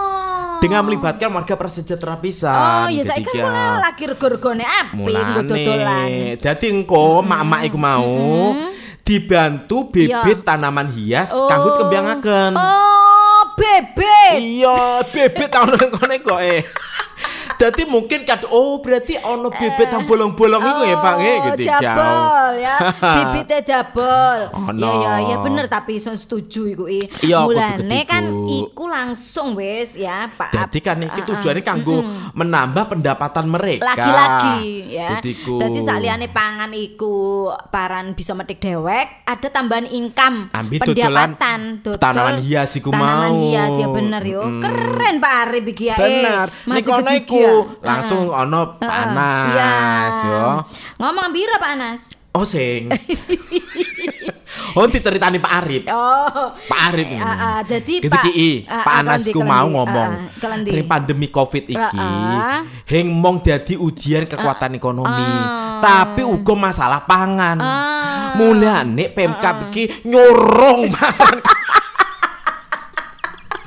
Dengan 0.64 0.80
melibatkan 0.82 1.28
warga 1.28 1.54
prasejahtera 1.54 2.16
Oh, 2.16 2.18
pisan. 2.18 2.88
ya 2.90 3.04
saiki 3.04 3.28
kan 3.28 3.44
mulai 3.44 3.84
lagi 3.84 4.04
rego-regone 4.08 4.64
api 4.64 5.12
dodolan. 5.36 6.08
Dadi 6.40 6.66
engko 6.66 7.20
mak-mak 7.20 7.60
iku 7.68 7.76
mau 7.76 8.08
dibantu 8.98 9.92
bibit 9.92 10.08
Iya. 10.40 10.40
tanaman 10.42 10.88
hias 10.88 11.36
kanggo 11.44 11.76
kembiangaken. 11.76 12.56
Oh, 12.56 13.52
bebek. 13.54 14.40
Iya, 14.40 15.04
bibit 15.04 15.48
tahun 15.52 15.76
kene 15.94 16.16
kok 16.18 16.40
eh. 16.40 16.64
Dadi 17.64 17.88
mungkin 17.88 18.28
kad 18.28 18.44
oh 18.52 18.84
berarti 18.84 19.16
ono 19.24 19.48
bibit 19.48 19.88
yang 19.88 20.04
bolong-bolong 20.04 20.60
iku 20.60 20.82
ya 20.84 20.96
Pak 21.00 21.14
nggih 21.16 21.32
Oh, 21.34 21.44
gitu 21.48 21.62
jabol 21.64 22.50
ya. 22.60 22.76
Bibitnya 23.16 23.60
jabol. 23.64 24.38
Ono. 24.52 24.76
Iya 24.76 24.92
iya 25.00 25.12
iya 25.24 25.36
bener 25.40 25.64
tapi 25.64 25.96
iso 25.96 26.12
setuju 26.12 26.68
iku 26.68 26.84
i. 26.92 27.08
Iya, 27.24 27.48
Mulane 27.48 28.04
kan 28.04 28.24
iku 28.44 28.84
langsung 28.84 29.56
wis 29.56 29.96
ya, 29.96 30.28
Pak. 30.28 30.52
Jadi 30.52 30.78
kan 30.84 31.00
iki 31.00 31.20
ah. 31.24 31.26
tujuannya 31.32 31.62
kanggo 31.64 32.04
menambah 32.36 32.84
pendapatan 32.92 33.48
mereka. 33.48 33.96
lagi-lagi 33.96 34.60
ya. 34.92 35.16
Dadiku. 35.16 35.56
Dadi 35.56 35.80
saliyane 35.80 36.28
pangan 36.28 36.68
iku 36.76 37.48
paran 37.72 38.12
bisa 38.12 38.36
metik 38.36 38.60
dewek, 38.60 39.24
ada 39.24 39.48
tambahan 39.48 39.88
income, 39.88 40.52
Ambil 40.52 40.84
pendapatan, 40.84 41.80
dodol 41.80 41.96
tanaman 41.96 42.44
hias 42.44 42.76
iku 42.76 42.92
tanaman 42.92 43.32
mau. 43.32 43.40
hias 43.40 43.72
ya 43.80 43.88
bener 43.88 44.22
yo. 44.28 44.42
Mm. 44.44 44.60
Keren 44.60 45.14
Pak 45.16 45.32
Arif 45.48 45.64
iki 45.72 45.84
ya. 45.88 45.96
Bener. 45.96 46.46
Eh, 46.52 46.68
Nek 46.68 46.84
masih 46.84 47.16
iku 47.24 47.40
langsung 47.80 48.28
ono 48.28 48.60
Ah, 48.76 48.80
ah. 48.80 48.88
panas 48.88 49.46
Iya. 49.48 49.72
yo. 50.24 50.44
Ngomong 50.96 51.28
biro 51.30 51.54
Pak 51.56 51.70
Anas. 51.72 52.02
Oh 52.30 52.42
sing. 52.42 52.90
oh 54.76 54.86
diceritani 54.86 55.38
Pak 55.38 55.52
Arif. 55.54 55.82
Oh. 55.86 56.50
Pak 56.50 56.80
Arif 56.88 57.06
ini. 57.08 57.18
Ah, 57.18 57.30
ah, 57.30 57.58
dadi 57.62 58.02
Pak- 58.02 58.24
ki, 58.24 58.30
i, 58.32 58.50
Pak 58.64 58.82
ah, 58.84 59.00
Anasku 59.00 59.38
kelendi, 59.38 59.46
mau 59.46 59.66
ngomong. 59.68 60.10
Kelendi. 60.36 60.70
Ring 60.72 60.82
pandemi 60.84 61.28
Covid 61.28 61.64
iki, 61.68 61.78
ah. 61.94 62.66
heng 62.84 63.06
mong 63.06 63.38
dadi 63.38 63.74
ujian 63.76 64.26
kekuatan 64.26 64.74
ekonomi, 64.74 65.14
Ah. 65.14 65.78
tapi 65.78 66.26
uga 66.26 66.54
masalah 66.54 67.06
pangan. 67.06 67.58
Ah. 67.58 68.34
Mulane 68.34 69.14
Pemkab 69.14 69.70
iki 69.70 70.02
nyorong 70.04 70.90
mangan 70.94 71.38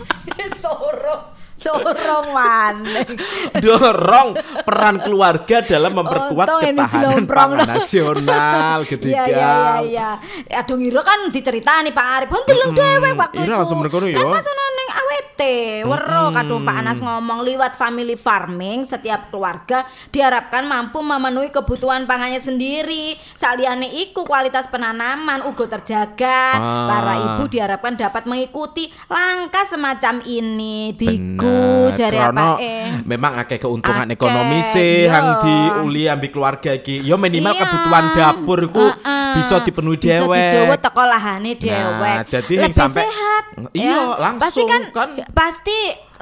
Sorong. 0.64 1.24
Sorong 1.58 2.28
maneh. 2.38 3.06
dorong 3.66 4.38
peran 4.62 5.02
keluarga 5.02 5.66
dalam 5.66 5.98
memperkuat 5.98 6.46
Untung 6.46 6.62
ketahanan 6.62 7.26
pangan 7.26 7.66
nasional 7.66 8.78
gitu 8.90 9.10
Iya 9.10 9.24
iya 9.26 9.56
iya 9.82 10.10
iya. 10.46 10.62
Aduh 10.62 10.78
ngira 10.78 11.02
kan 11.02 11.34
diceritani 11.34 11.90
Pak 11.94 12.08
Arif. 12.22 12.30
Hon 12.30 12.44
deleng 12.46 12.72
dhewe 12.78 13.10
waktu 13.18 13.42
Ira 13.42 13.58
itu. 13.66 13.90
Kan 13.90 14.30
ya. 14.30 14.30
pas 14.30 14.46
ono 14.46 14.64
ning 14.78 14.90
AWT, 15.38 15.86
wero 15.86 16.34
kadung 16.34 16.66
Pak 16.66 16.76
Anas 16.82 16.98
ngomong 16.98 17.46
liwat 17.46 17.78
family 17.78 18.18
farming 18.18 18.90
setiap 18.90 19.30
keluarga 19.30 19.86
diharapkan 20.10 20.66
mampu 20.66 21.06
memenuhi 21.06 21.54
kebutuhan 21.54 22.10
pangannya 22.10 22.42
sendiri. 22.42 23.14
Saliyane 23.38 23.86
iku 24.02 24.26
kualitas 24.26 24.66
penanaman 24.66 25.46
uga 25.46 25.78
terjaga. 25.78 26.42
Ah. 26.58 26.88
Para 26.90 27.14
ibu 27.22 27.44
diharapkan 27.46 27.94
dapat 27.94 28.26
mengikuti 28.26 28.90
langkah 29.06 29.64
semacam 29.64 30.26
ini. 30.26 30.98
Diku 30.98 31.94
jare 31.94 32.34
apa 32.34 32.58
eh. 32.58 33.06
memang 33.06 33.38
akeh 33.38 33.62
keuntungan 33.62 34.10
Akeh, 34.10 34.18
ekonomi 34.18 34.60
sih 34.66 35.06
iya. 35.06 35.22
yang 35.22 35.26
diuli 35.46 36.10
ambil 36.10 36.30
keluarga 36.34 36.72
iki. 36.74 37.06
Yo 37.06 37.16
minimal 37.16 37.54
Iya. 37.54 37.62
kebutuhan 37.64 38.06
dapur 38.18 38.60
ku 38.74 38.86
Heeh. 38.86 39.34
bisa 39.38 39.62
dipenuhi 39.62 39.98
bisa 40.02 40.26
dhewe. 40.26 40.38
dijowo 40.42 40.76
teko 40.82 41.04
lahane 41.06 41.54
dewek. 41.54 42.18
Nah, 42.18 42.26
jadi 42.26 42.54
Lebih 42.66 42.74
sampai- 42.74 43.06
sehat. 43.06 43.44
Iya, 43.74 43.90
ya. 43.90 44.02
langsung 44.22 44.44
Pasti 44.46 44.62
kan, 44.70 44.82
kan. 44.94 45.10
Pasti 45.30 45.76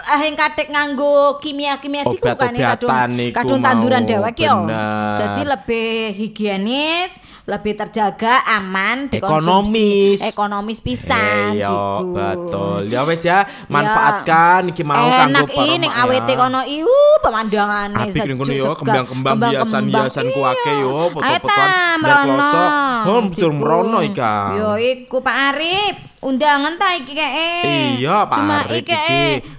ah, 0.04 0.20
yang 0.20 0.34
kadek 0.34 0.68
nganggo 0.68 1.38
kimia-kimia 1.38 2.04
kan 2.04 2.12
ya, 2.52 2.76
kadung, 2.76 2.90
Obat-obatan 2.90 3.10
niku 3.12 3.36
kadung 3.36 3.60
mau, 3.60 3.68
tanduran 3.68 4.04
dewek 4.04 4.36
yo. 4.38 4.56
bener. 4.62 5.16
Jadi 5.16 5.42
lebih 5.46 5.90
higienis, 6.16 7.10
lebih 7.46 7.74
terjaga, 7.76 8.34
aman, 8.50 9.08
dikonsumsi. 9.08 10.18
Ekonomis. 10.18 10.20
Ekonomis 10.26 10.80
pisan 10.80 11.54
Iya, 11.54 11.70
diku. 11.70 12.12
betul. 12.12 12.80
Ya 12.88 13.02
wes 13.04 13.22
ya, 13.22 13.40
manfaatkan 13.68 14.68
iki 14.68 14.82
mau 14.82 15.06
kanggo 15.06 15.32
Enak 15.32 15.48
para 15.48 15.76
mak 15.80 15.94
AWT 16.02 16.30
ya. 16.30 16.36
kono 16.36 16.62
iu 16.66 16.96
pemandangane 17.22 17.96
Apik 18.04 18.24
ning 18.26 18.38
kono 18.38 18.50
sejuk, 18.50 18.66
yo, 18.68 18.74
kembang-kembang 18.76 19.38
hiasan-hiasan 19.48 20.26
ku 20.30 20.42
akeh 20.44 20.76
yo, 20.78 20.84
Iya. 20.86 20.94
Ayo 20.96 21.10
foto-fotoan 21.14 22.00
kloso. 22.02 22.64
Hom, 23.06 23.24
Diku. 23.30 23.50
mrono 23.54 24.00
iki. 24.02 24.34
Yo 24.56 24.70
iku 24.76 25.18
Pak 25.22 25.36
Arif, 25.54 25.96
undangan 26.26 26.74
ta 26.76 26.98
iki 26.98 27.14
keke. 27.14 27.54
Iya, 28.02 28.26
Pak 28.26 28.34
Cuma 28.36 28.66
Arif 28.66 28.82
iki 28.82 29.06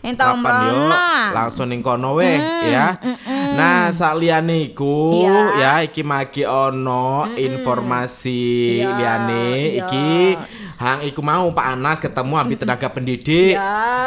Kapan 0.02 0.54
yo 0.66 0.74
mrono. 0.74 1.06
langsung 1.30 1.70
ning 1.70 1.78
kono 1.80 2.18
weh 2.18 2.36
ya. 2.66 2.98
Nah, 3.54 3.88
saliyane 3.88 4.74
iku 4.74 5.14
Iya. 5.22 5.38
ya 5.56 5.72
iki 5.86 6.02
magi 6.02 6.42
ono 6.42 7.30
informasi 7.32 8.82
Iya, 8.82 8.90
liyane 8.98 9.46
iya. 9.46 9.86
iki 9.86 10.08
hang 10.76 11.00
iku 11.06 11.22
mau 11.22 11.48
Pak 11.50 11.66
Anas 11.72 11.98
ketemu 11.98 12.34
ambil 12.36 12.58
tenaga 12.58 12.88
pendidik, 12.90 13.56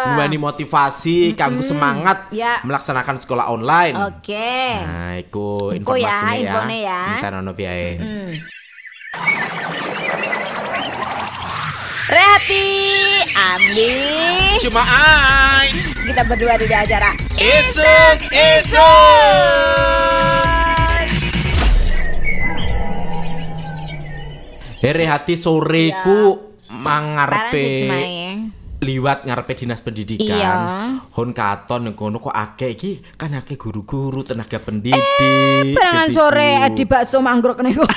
nuweni 0.06 0.38
motivasi 0.38 1.34
kanggo 1.34 1.64
semangat 1.64 2.28
Iya. 2.30 2.60
melaksanakan 2.62 3.16
sekolah 3.18 3.50
online. 3.50 3.96
Oke. 3.98 4.84
Nah, 4.84 5.16
iku 5.18 5.72
Iku 5.74 5.96
ya, 5.96 6.12
informasinya 6.12 6.36
ya. 6.36 6.44
infone 6.44 6.78
ya. 6.84 7.02
Entar 7.18 7.34
ono 7.40 7.52
piye. 7.56 7.88
Rehati, 12.10 12.66
ambil. 13.38 14.58
Cuma 14.66 14.82
ai. 14.82 15.70
Kita 16.10 16.26
berdua 16.26 16.58
di 16.58 16.66
acara. 16.66 17.14
Isuk, 17.38 18.18
isuk. 18.34 18.90
Here 24.82 25.06
hati 25.06 25.38
soreku 25.38 26.50
mangarepe 26.74 27.78
ya. 27.78 28.58
Liwat 28.80 29.28
ngarepe 29.28 29.54
dinas 29.56 29.84
pendidikan. 29.84 30.40
Iya. 30.40 30.56
Hon 31.16 31.36
katon 31.36 31.92
kok 31.96 32.32
akeh 32.32 32.72
iki 32.72 32.92
kan 33.20 33.36
akeh 33.36 33.60
guru-guru 33.60 34.24
tenaga 34.24 34.60
pendidik. 34.64 35.76
Barengan 35.76 36.08
gitu. 36.08 36.24
sore 36.24 36.52
di 36.74 36.84
bakso 36.88 37.20
manggrok 37.20 37.60
nego. 37.64 37.84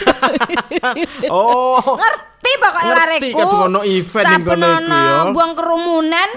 Oh. 1.30 1.78
Ngerti 1.78 2.52
pokoknya 2.58 2.90
Ngerti, 2.90 3.28
lareku. 3.30 3.38
kadung 3.38 3.62
ono 3.70 3.80
event 3.86 4.26
ning 4.26 4.42
kono 4.42 4.66
iku 4.66 4.90
ya. 4.98 5.30
buang 5.30 5.52
kerumunan, 5.54 6.28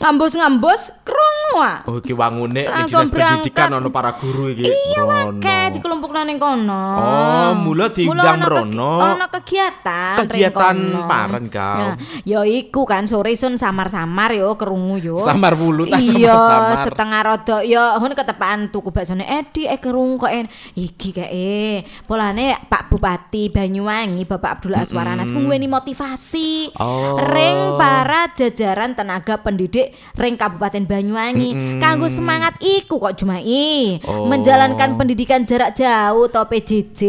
ngambus-ngambus 0.00 1.04
krungu 1.04 1.60
ah. 1.60 1.84
Oh 1.84 2.00
iki 2.00 2.16
wangune 2.16 2.64
Langsung 2.64 3.04
dinas 3.04 3.12
pendidikan 3.12 3.68
ono 3.76 3.92
para 3.92 4.16
guru 4.16 4.48
iki. 4.48 4.64
Iya 4.64 5.04
Rono. 5.04 5.36
wake 5.36 5.58
dikelompokno 5.76 6.20
ning 6.24 6.40
kono. 6.40 6.84
Oh, 6.96 7.50
mula 7.60 7.92
diundang 7.92 8.40
Mula 8.40 9.12
ono 9.12 9.26
kegiatan 9.28 10.16
Kegiatan 10.24 10.76
paren 11.04 11.44
kau. 11.52 11.92
Nah, 11.92 11.94
ya 12.24 12.40
iku 12.48 12.88
kan 12.88 13.04
sore 13.04 13.36
sun 13.36 13.60
samar-samar 13.60 14.32
yo 14.40 14.56
kerungu 14.56 14.96
yo. 14.96 15.16
Samar 15.20 15.52
wulu 15.52 15.84
tak 15.84 16.00
Iya, 16.00 16.32
samar-samar. 16.32 16.84
setengah 16.88 17.20
rodo 17.20 17.56
yo 17.60 17.84
hun 18.00 18.16
ketepaan 18.16 18.72
tuku 18.72 18.88
baksone 18.88 19.28
Edi 19.28 19.68
eh 19.68 19.76
kerungu 19.76 20.24
kok 20.24 20.32
en. 20.32 20.48
Iki 20.80 21.10
kae 21.12 21.84
polane 22.08 22.56
Pak 22.72 22.88
Bupati 22.88 23.52
Banyuwangi 23.52 24.24
Bapak 24.24 24.64
Abdullah 24.64 24.80
Aswaranas 24.80 25.28
ku 25.28 25.36
nduweni 25.36 25.68
motivasi. 25.68 26.72
Oh. 26.80 27.20
Ring 27.20 27.76
para 27.76 28.32
jajaran 28.32 28.96
tenaga 28.96 29.36
pendidik 29.44 29.89
ring 30.16 30.36
Kabupaten 30.36 30.84
Banyuwangi 30.84 31.80
kanggo 31.82 32.06
semangat 32.08 32.56
iku 32.62 32.98
kok 32.98 33.16
Jumai 33.16 33.98
Oh. 34.00 34.26
menjalankan 34.26 34.96
pendidikan 34.96 35.44
jarak 35.44 35.76
jauh 35.76 36.26
atau 36.26 36.44
PJJ 36.46 37.00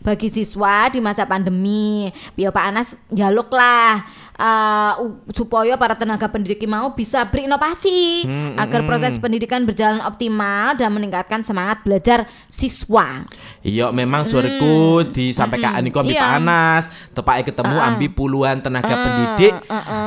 bagi 0.00 0.28
siswa 0.28 0.90
di 0.90 0.98
masa 1.00 1.26
pandemi. 1.26 2.10
Biar 2.34 2.50
Pak 2.50 2.64
Anas 2.66 2.88
jaluk 3.10 3.50
lah 3.52 4.04
eh, 4.36 4.92
u- 4.98 5.16
supaya 5.30 5.74
para 5.74 5.94
tenaga 5.94 6.26
pendidik 6.26 6.60
mau 6.64 6.92
bisa 6.92 7.24
berinovasi 7.24 8.24
agar 8.54 8.80
proses 8.82 9.16
pendidikan 9.16 9.62
berjalan 9.62 10.00
optimal 10.00 10.36
dan 10.72 10.90
meningkatkan 10.90 11.40
semangat 11.40 11.80
belajar 11.80 12.18
siswa. 12.46 13.24
Iya, 13.60 13.90
memang 13.90 14.22
soreku 14.22 14.76
disampaikan 15.06 15.80
iku 15.82 15.98
ambil 15.98 16.12
Iya. 16.12 16.22
Pak 16.22 16.32
Anas, 16.36 16.84
tepake 17.10 17.42
ketemu 17.46 17.76
ambil 17.78 18.10
puluhan 18.10 18.56
tenaga 18.58 18.94
pendidik. 18.94 19.54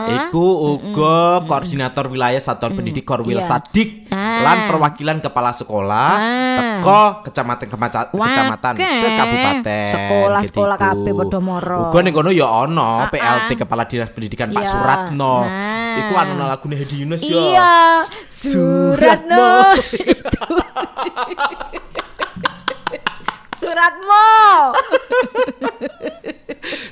Iku 0.09 0.45
uga 0.71 1.17
koordinator 1.43 2.07
wilayah 2.07 2.37
satuan 2.37 2.73
pendidik 2.73 3.03
Korwil 3.03 3.37
Iya. 3.37 3.47
Sadik 3.49 4.09
Ah. 4.09 4.41
lan 4.41 4.57
perwakilan 4.67 5.17
kepala 5.19 5.51
sekolah 5.51 6.11
Ah. 6.11 6.57
teko 6.77 7.01
kecamatan 7.23 7.67
kemaca- 7.67 8.09
kecamatan 8.09 8.73
sekabupaten. 8.77 9.89
Sekolah-sekolah 9.89 10.75
gitu. 10.75 10.85
kabeh 10.85 11.11
padha 11.13 11.39
moro. 11.39 11.79
Uga 11.85 11.99
ning 11.99 12.13
kono 12.13 12.29
ya 12.29 12.47
ono 12.47 12.89
Ah, 12.99 13.09
PLT. 13.09 13.49
Kepala 13.57 13.83
Dinas 13.83 14.09
Pendidikan 14.19 14.51
Pak 14.51 14.67
Iya. 14.67 14.71
Suratno. 14.75 15.47
Nah. 15.47 15.95
Iku 16.03 16.13
anu 16.19 16.33
lagune 16.43 16.75
Hedi 16.75 17.07
Yunus 17.07 17.23
ya. 17.23 17.31
Iya, 17.31 17.71
Suratno. 18.27 19.79
Itu. 19.79 20.43
Suratmo. 23.59 24.27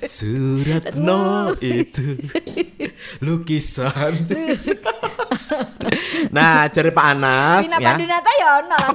Suratno 0.07 1.51
itu 1.59 2.15
lukisan. 3.19 4.15
nah, 6.35 6.71
cari 6.71 6.91
Pak 6.95 7.07
Anas 7.11 7.67
Dina 7.67 7.75
ya. 7.83 7.91
Pandunata 7.91 8.31
ya 8.39 8.47
ono. 8.63 8.79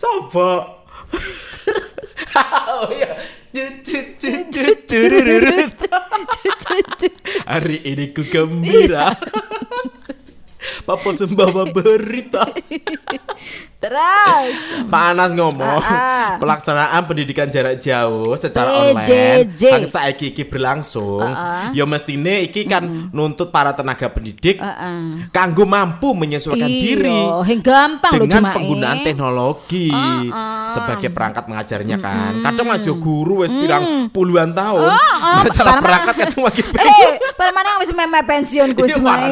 Sopo? 0.00 0.80
oh 2.72 2.88
iya. 2.92 3.16
Hari 7.48 7.76
ini 7.82 8.12
ku 8.12 8.22
gembira. 8.28 9.16
Papa 10.84 11.08
membawa 11.12 11.64
berita. 11.66 12.44
Terus. 13.78 14.50
Pak 14.90 15.02
Anas 15.14 15.38
ngomong 15.38 15.78
Ah, 15.78 15.78
ah. 15.78 16.28
pelaksanaan 16.42 17.06
pendidikan 17.06 17.46
jarak 17.46 17.78
jauh 17.78 18.34
secara 18.34 18.90
online 18.90 19.54
kan 19.54 19.86
saiki 19.86 20.34
iki 20.34 20.42
berlangsung. 20.42 21.22
Ah. 21.22 21.70
Ya 21.70 21.86
mestine 21.86 22.42
iki 22.42 22.66
kan 22.66 22.82
nuntut 23.14 23.54
para 23.54 23.70
tenaga 23.70 24.10
pendidik 24.10 24.58
kanggo 25.30 25.62
mampu 25.62 26.10
menyesuaikan 26.10 26.66
diri 26.66 27.06
Iya, 27.06 27.46
yang 27.46 27.60
gampang 27.62 28.18
dengan 28.18 28.50
penggunaan 28.50 28.98
teknologi 29.06 29.94
sebagai 30.66 31.14
perangkat 31.14 31.46
mengajarnya 31.46 32.02
kan. 32.02 32.42
Kadang 32.42 32.66
masih 32.66 32.98
guru 32.98 33.46
wis 33.46 33.54
pirang 33.54 34.10
puluhan 34.10 34.58
tahun. 34.58 34.90
ah, 34.90 35.46
Masalah 35.46 35.78
perangkat 35.78 36.14
kadang 36.26 36.50
Eh, 36.50 37.08
pada 37.38 37.54
mana 37.54 37.78
wis 37.78 37.94
meme 37.94 38.20
pensiun 38.26 38.74
ku 38.74 38.82
Iya, 38.82 38.98
parah 38.98 39.30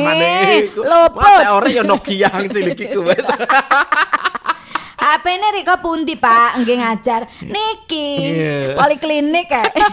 ora 1.52 1.68
ya 1.71 1.83
Nokia 1.83 2.28
yang 2.33 2.49
cilik 2.50 2.78
iku 2.78 3.00
wis. 3.06 3.26
HP-ne 5.07 5.49
Riko 5.55 5.79
pundi, 5.79 6.19
Pak? 6.19 6.59
Nggih 6.59 6.83
ngajar. 6.83 7.31
Niki. 7.47 8.11
Iya. 8.27 8.75
Poliklinik 8.75 9.47
kayak. 9.47 9.71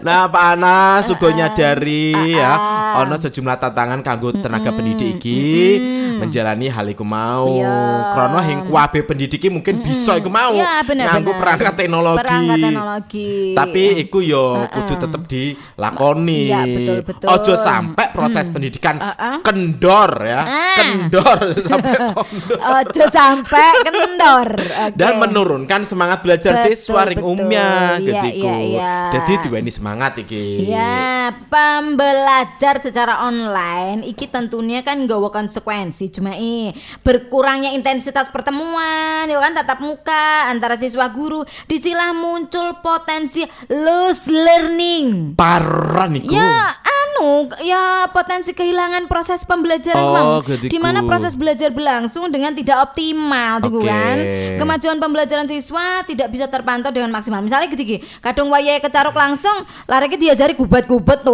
Nah, 0.00 0.24
Pak 0.26 0.44
Anas 0.56 1.12
uga 1.12 1.28
nyadari 1.28 2.14
ya 2.32 2.52
ana 2.96 3.16
sejumlah 3.16 3.60
tantangan 3.60 4.00
kanggo 4.00 4.32
tenaga 4.32 4.72
pendidik 4.72 5.20
iki 5.20 5.76
menjalani 6.16 6.72
hal 6.72 6.86
iku 6.88 7.04
mau. 7.04 7.48
Iya. 7.50 7.76
Krana 8.14 8.40
hing 8.40 8.60
kuwabe 8.64 9.04
pendidik 9.04 9.36
iki 9.40 9.48
mungkin 9.52 9.84
bisa 9.84 10.16
iku 10.16 10.32
mau 10.32 10.56
Iya, 10.56 10.80
bener 10.84 11.04
nganggo 11.10 11.32
bener. 11.32 11.40
perangkat 11.42 11.72
teknologi. 11.76 12.20
Perangkat 12.24 12.56
teknologi. 12.60 13.32
Tapi 13.52 13.82
iku 14.00 14.18
yo 14.24 14.44
kudu 14.68 14.94
tetep 14.96 15.22
dilakoni. 15.28 16.42
Iya, 16.48 16.60
betul, 16.64 16.98
betul. 17.04 17.26
Ojo 17.28 17.54
sampai 17.56 18.06
proses 18.12 18.46
pendidikan 18.48 18.96
Uh-uh. 18.96 19.36
kendor 19.44 20.10
ya. 20.24 20.40
Ah. 20.40 20.76
Kendor 20.80 21.38
sampai 21.68 21.92
kondor. 22.16 22.58
Ojo 22.58 23.04
sampai 23.10 23.49
kendor. 23.82 24.48
Oke. 24.86 24.96
dan 24.96 25.18
menurunkan 25.18 25.82
semangat 25.82 26.20
belajar 26.20 26.54
Betul, 26.56 26.66
siswa 26.68 27.02
ring 27.04 27.18
betul. 27.18 27.30
umumnya 27.32 27.68
Iya, 27.96 28.06
getiku. 28.22 28.46
iya, 28.46 28.56
iya. 28.60 28.94
Jadi 29.10 29.32
diweni 29.42 29.70
semangat 29.70 30.12
iki. 30.16 30.66
Ya, 30.66 31.34
pembelajar 31.46 32.78
secara 32.78 33.24
online 33.24 34.04
iki 34.04 34.26
tentunya 34.26 34.80
kan 34.80 35.00
nggawa 35.00 35.28
konsekuensi 35.28 36.08
cuma 36.10 36.34
i 36.34 36.70
berkurangnya 37.00 37.72
intensitas 37.72 38.28
pertemuan 38.28 39.26
ya 39.26 39.38
kan 39.38 39.52
tatap 39.52 39.78
muka 39.78 40.24
antara 40.46 40.74
siswa 40.74 41.08
guru 41.08 41.40
disilah 41.66 42.12
muncul 42.12 42.78
potensi 42.80 43.42
loose 43.66 44.28
learning. 44.28 45.34
Parah 45.34 46.06
niku. 46.06 46.30
Ya, 46.30 46.70
anu, 46.76 47.30
ya 47.60 47.82
potensi 48.10 48.52
kehilangan 48.52 49.06
proses 49.06 49.42
pembelajaran 49.42 50.02
Oh, 50.12 50.40
gediku. 50.40 50.70
di 50.70 50.78
mana 50.78 51.00
proses 51.02 51.32
belajar 51.32 51.70
berlangsung 51.70 52.28
dengan 52.28 52.52
tidak 52.52 52.92
optimal, 52.92 53.39
tuh 53.64 53.80
Oke. 53.80 53.88
kan. 53.88 54.16
Kemajuan 54.60 54.96
pembelajaran 55.00 55.46
siswa 55.48 56.04
tidak 56.04 56.28
bisa 56.28 56.46
terpantau 56.46 56.92
dengan 56.92 57.10
maksimal. 57.10 57.40
Misalnya 57.40 57.66
gini, 57.72 58.00
kadung 58.20 58.52
wayahe 58.52 58.78
kecaruk 58.78 59.16
langsung, 59.16 59.54
lareke 59.88 60.20
diajari 60.20 60.52
gubat-gubat 60.54 61.24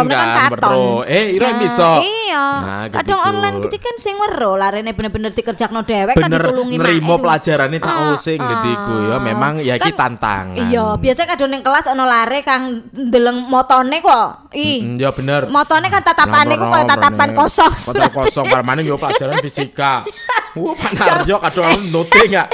Katon 0.00 0.06
mereka 0.06 0.24
kan 0.24 0.30
kan, 0.34 0.50
katon. 0.54 0.70
bro. 0.70 0.84
Eh, 1.04 1.36
ira 1.36 1.48
iso. 1.64 1.90
Iya. 2.00 2.19
Nah, 2.32 2.84
kadang 2.88 3.18
gediku. 3.18 3.30
online 3.30 3.56
gitu 3.60 3.76
kan 3.76 3.96
sing 3.96 4.14
wero, 4.16 4.52
larene 4.54 4.90
bener-bener 4.90 5.30
dikerjakno 5.30 5.82
dhewek 5.82 6.14
kan 6.14 6.26
bener 6.26 6.42
ditulungi 6.44 6.74
nerimo 6.76 7.14
mak- 7.14 7.22
pelajarannya 7.22 7.78
tak 7.78 7.90
Ah, 7.90 8.12
using 8.12 8.38
ah. 8.38 8.48
gediku 8.48 8.94
ya 9.06 9.16
memang 9.18 9.52
ya 9.58 9.74
iki 9.74 9.90
Kan- 9.90 9.98
tantangan. 10.16 10.66
Iya, 10.66 10.86
biasa 10.96 11.20
kadang 11.26 11.50
ning 11.50 11.60
kelas 11.60 11.86
ono 11.86 12.04
lare 12.04 12.40
kang 12.40 12.62
ndeleng 12.90 13.38
motone 13.44 13.98
kok. 13.98 14.52
Ih. 14.52 14.82
Mm, 14.82 14.96
ya 14.96 15.10
bener. 15.10 15.46
Motone 15.46 15.86
kan 15.86 16.00
tatapane 16.00 16.54
ku 16.54 16.66
koyo 16.66 16.84
tatapan 16.84 17.30
kosong. 17.32 17.72
Kotor 17.84 18.10
kosong 18.10 18.46
parmane 18.46 18.80
yo 18.80 18.94
pelajaran 18.94 19.38
fisika. 19.38 20.02
Wah, 20.58 20.74
Pak 20.74 20.92
Narjo 20.92 21.38
kadang 21.38 21.78
note 21.88 22.20
enggak? 22.20 22.48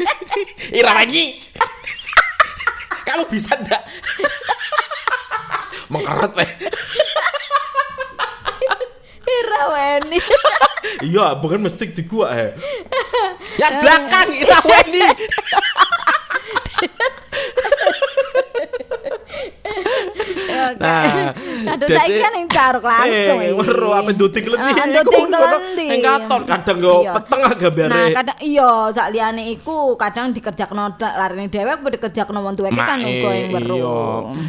Ira 0.78 0.92
wangi. 0.92 1.38
Kamu 3.02 3.26
bisa 3.26 3.54
ndak? 3.54 3.82
Mengkeret 5.90 6.32
weh. 6.32 6.50
Ira 9.40 9.62
weni. 9.72 10.20
Iya, 11.04 11.36
bukan 11.36 11.60
mesti 11.60 11.92
di 11.92 12.08
gua 12.08 12.32
eh. 12.32 12.56
Yang 13.60 13.74
belakang 13.84 14.28
Ira 14.32 14.58
Weni. 14.64 15.04
Nah, 20.80 21.34
Aduh 21.66 21.86
jadi- 21.86 21.98
saiki 22.00 22.18
kan 22.18 22.32
yang 22.34 22.48
caruk 22.48 22.84
langsung. 22.84 23.38
Eh, 23.38 23.52
weruh 23.52 23.92
apa 23.92 24.10
nduting 24.10 24.44
kelenti. 24.44 24.72
Ah, 24.72 24.86
nduting 24.86 25.26
kelenti. 25.28 25.84
Yang 25.90 26.02
katon 26.02 26.42
kadang 26.44 26.78
yo 26.78 26.94
Iya. 27.00 27.12
peteng 27.16 27.40
agak 27.44 27.70
bare. 27.72 27.90
Nah, 27.90 28.06
kadang 28.12 28.38
iya 28.40 28.70
sak 28.90 29.06
liyane 29.10 29.42
iku 29.50 29.76
kadang 29.94 30.26
dikerjakno 30.30 30.82
larene 30.96 31.46
dhewek 31.46 31.72
apa 31.76 31.88
dikerjakno 31.90 32.38
wong 32.40 32.54
tuweke 32.54 32.76
kan 32.76 32.98
uga 32.98 33.08
yang 33.30 33.48
eh, 33.48 33.52
weruh. 33.52 33.76
iya. 33.76 33.98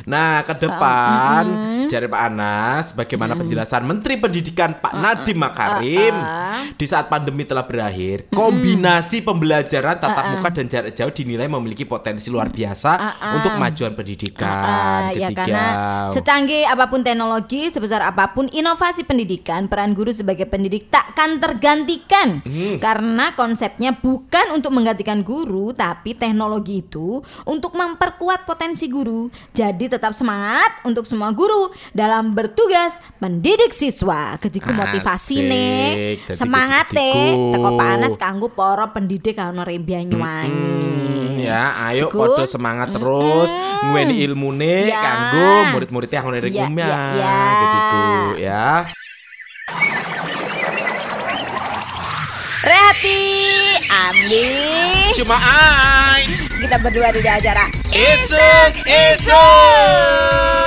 Nah, 0.06 0.34
ke 0.42 0.54
depan 0.58 1.44
jari 1.88 2.08
Pak 2.08 2.22
Anas, 2.24 2.86
bagaimana 2.94 3.34
penjelasan 3.34 3.84
Menteri 3.84 4.16
Pendidikan 4.16 4.76
Pak 4.76 4.94
Nadiem 4.94 5.38
Makarim 5.38 6.16
di 6.74 6.86
saat 6.86 7.08
pandemi 7.08 7.44
telah 7.44 7.64
berakhir, 7.64 8.32
kombinasi 8.32 9.22
pembelajaran 9.22 9.98
tatap 9.98 10.26
muka 10.32 10.50
dan 10.52 10.66
jarak 10.68 10.92
jauh 10.92 11.12
dinilai 11.12 11.48
memiliki 11.48 11.84
potensi 11.84 12.28
luar 12.28 12.48
biasa 12.48 12.92
untuk 13.34 13.52
kemajuan 13.52 13.92
pendidikan. 13.92 14.48
Ah, 14.52 15.10
ya 15.12 15.28
Ketiga. 15.28 15.44
Secanggih 16.08 16.64
apa 16.70 16.88
pun 16.88 17.02
teknologi, 17.02 17.68
sebesar 17.68 18.06
apa 18.06 18.32
pun 18.32 18.48
inovasi 18.52 19.04
pendidikan, 19.04 19.66
peran 19.66 19.98
guru 19.98 20.14
sebagai 20.14 20.46
pendidik 20.46 20.88
takkan 20.94 21.42
tergantikan. 21.42 22.44
Hmm. 22.46 22.78
Karena 22.78 23.34
konsepnya 23.34 23.96
bukan 23.98 24.56
untuk 24.56 24.72
menggantikan 24.72 25.26
guru, 25.26 25.74
tapi 25.76 26.14
teknologi 26.14 26.86
itu 26.86 27.20
untuk 27.44 27.74
memperkuat 27.74 28.46
potensi 28.46 28.88
guru. 28.88 29.28
Jadi 29.52 29.92
tetap 29.92 30.14
semangat 30.14 30.84
untuk 30.88 31.04
semua 31.04 31.34
guru 31.34 31.74
dalam 31.92 32.32
bertugas 32.32 33.02
mendidik 33.18 33.74
siswa. 33.74 34.38
Ketiku 34.38 34.72
motivasi 34.72 35.38
nih, 35.42 35.88
semangat 36.32 36.94
teh, 36.94 37.36
teko 37.52 37.70
panas 37.76 38.16
kanggo 38.16 38.48
para 38.52 38.88
pendidik 38.94 39.36
kano 39.36 39.64
Banyuwangi. 39.82 40.52
Hmm, 40.52 41.21
ya, 41.42 41.64
ayo 41.90 42.06
podo 42.08 42.44
semangat 42.46 42.94
terus 42.94 43.50
nguweni 43.86 44.22
ilmune 44.22 44.88
Ya. 44.88 45.02
kanggo 45.02 45.50
murid-muridnya 45.74 46.18
yang 46.22 46.26
ngono 46.26 46.38
Ya, 46.38 46.46
umumnya 46.62 46.86
ya, 46.88 47.02
ya. 47.18 47.36
gitu 47.62 48.02
ya. 48.38 48.66
Rehati, 52.62 53.22
Ambi. 53.90 54.48
Cuma 55.18 55.34
ai. 55.42 56.30
Kita 56.62 56.78
berdua 56.78 57.10
di 57.10 57.26
acara 57.26 57.66
Isuk, 57.90 58.74
isuk. 58.86 60.61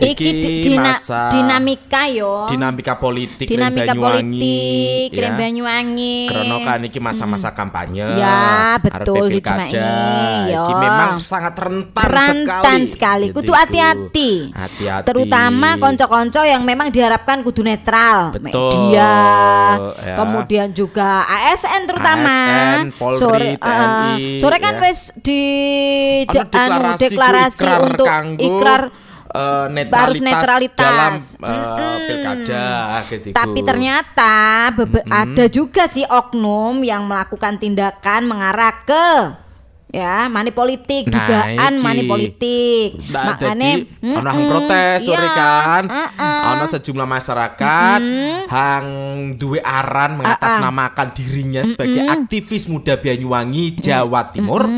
Iki 0.00 0.08
Iki 0.16 0.24
di- 0.32 0.60
dina- 0.64 0.96
masa 0.96 1.28
dinamika 1.28 2.08
yo. 2.08 2.48
dinamika 2.48 2.96
politik 2.96 3.44
dinamika 3.44 3.92
Rem 3.92 4.00
Banyuwangi, 4.00 4.40
politik 4.40 5.10
ya. 5.12 5.20
Rem 5.20 5.34
Banyuwangi. 5.36 6.18
Karena 6.26 6.56
kan 6.62 6.80
iki 6.82 6.98
masa-masa 6.98 7.48
kampanye. 7.52 8.04
Ya, 8.16 8.80
betul, 8.80 9.28
ini, 9.28 9.44
yo. 10.48 10.64
Iki 10.64 10.74
memang 10.74 11.10
sangat 11.20 11.52
rentan, 11.54 12.00
rentan 12.00 12.80
sekali, 12.88 12.88
sekali. 12.88 13.26
kudu 13.28 13.44
Gitu. 13.44 13.52
hati-hati. 13.52 14.30
Hati-hati. 14.50 15.04
Terutama 15.04 15.76
konco-konco 15.76 16.40
yang 16.40 16.64
memang 16.64 16.88
diharapkan 16.88 17.44
kudu 17.44 17.60
netral, 17.60 18.32
Betul, 18.32 18.72
media, 18.72 19.12
ya. 20.00 20.14
kemudian 20.16 20.72
juga 20.72 21.28
ASN 21.28 21.84
terutama. 21.84 22.36
ASN, 22.80 22.84
Polri, 22.96 23.18
sore, 23.18 23.48
TNI, 23.56 24.16
eh, 24.16 24.40
sore 24.40 24.56
kan 24.56 24.74
ya. 24.74 24.82
wis 24.82 25.00
di 25.20 25.42
anu, 26.24 26.32
deklarasi, 26.32 27.02
deklarasi 27.04 27.60
ikrar 27.60 27.80
untuk 27.84 28.06
kanggo, 28.06 28.40
ikrar 28.40 28.82
eh, 29.30 29.66
harus 29.88 30.18
netralitas, 30.18 30.20
netralitas. 30.20 30.76
dalam 30.76 31.12
Mm-mm. 31.38 31.98
pilkada 32.04 32.66
gitu. 33.06 33.26
Tapi 33.30 33.60
ternyata 33.62 34.34
bebe- 34.72 35.06
ada 35.06 35.44
juga 35.46 35.86
sih 35.86 36.04
oknum 36.04 36.82
yang 36.82 37.06
melakukan 37.06 37.56
tindakan 37.56 38.26
mengarah 38.26 38.74
ke 38.82 39.06
ya 39.90 40.30
money 40.30 40.54
politik, 40.54 41.10
Nah, 41.10 41.14
dugaan 41.18 41.50
iki. 41.74 41.82
money 41.82 42.04
politik. 42.06 42.88
Nah, 43.10 43.34
Makanya 43.34 43.70
ono 44.06 44.28
hang 44.30 44.46
protes 44.46 44.98
sore 45.02 45.18
iya, 45.20 45.34
kan. 45.34 45.82
uh-uh. 45.90 46.42
Ono 46.54 46.64
sejumlah 46.64 47.08
masyarakat 47.08 48.00
hang 48.46 48.86
duwe 49.34 49.58
aran 49.58 50.14
mengatasnamakan 50.14 51.10
dirinya 51.10 51.66
sebagai 51.66 52.06
aktivis 52.06 52.70
muda 52.70 52.94
Banyuwangi, 52.96 53.82
Jawa 53.82 54.30
Timur. 54.30 54.70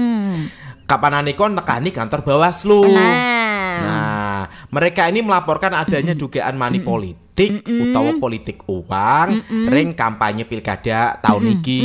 Kapanane 0.82 1.32
kon 1.32 1.56
nekani 1.56 1.88
kantor 1.88 2.20
Bawaslu. 2.22 2.80
Nah. 2.84 3.51
Nah, 3.80 4.40
mereka 4.68 5.08
ini 5.08 5.24
melaporkan 5.24 5.72
adanya 5.72 6.12
dugaan 6.12 6.61
money 6.61 6.85
politik 6.85 7.64
utawa 7.64 8.12
politik 8.20 8.61
uang 8.68 9.40
ring 9.72 9.96
kampanye 9.96 10.44
pilkada 10.44 11.16
tahun 11.24 11.61
iki. 11.61 11.80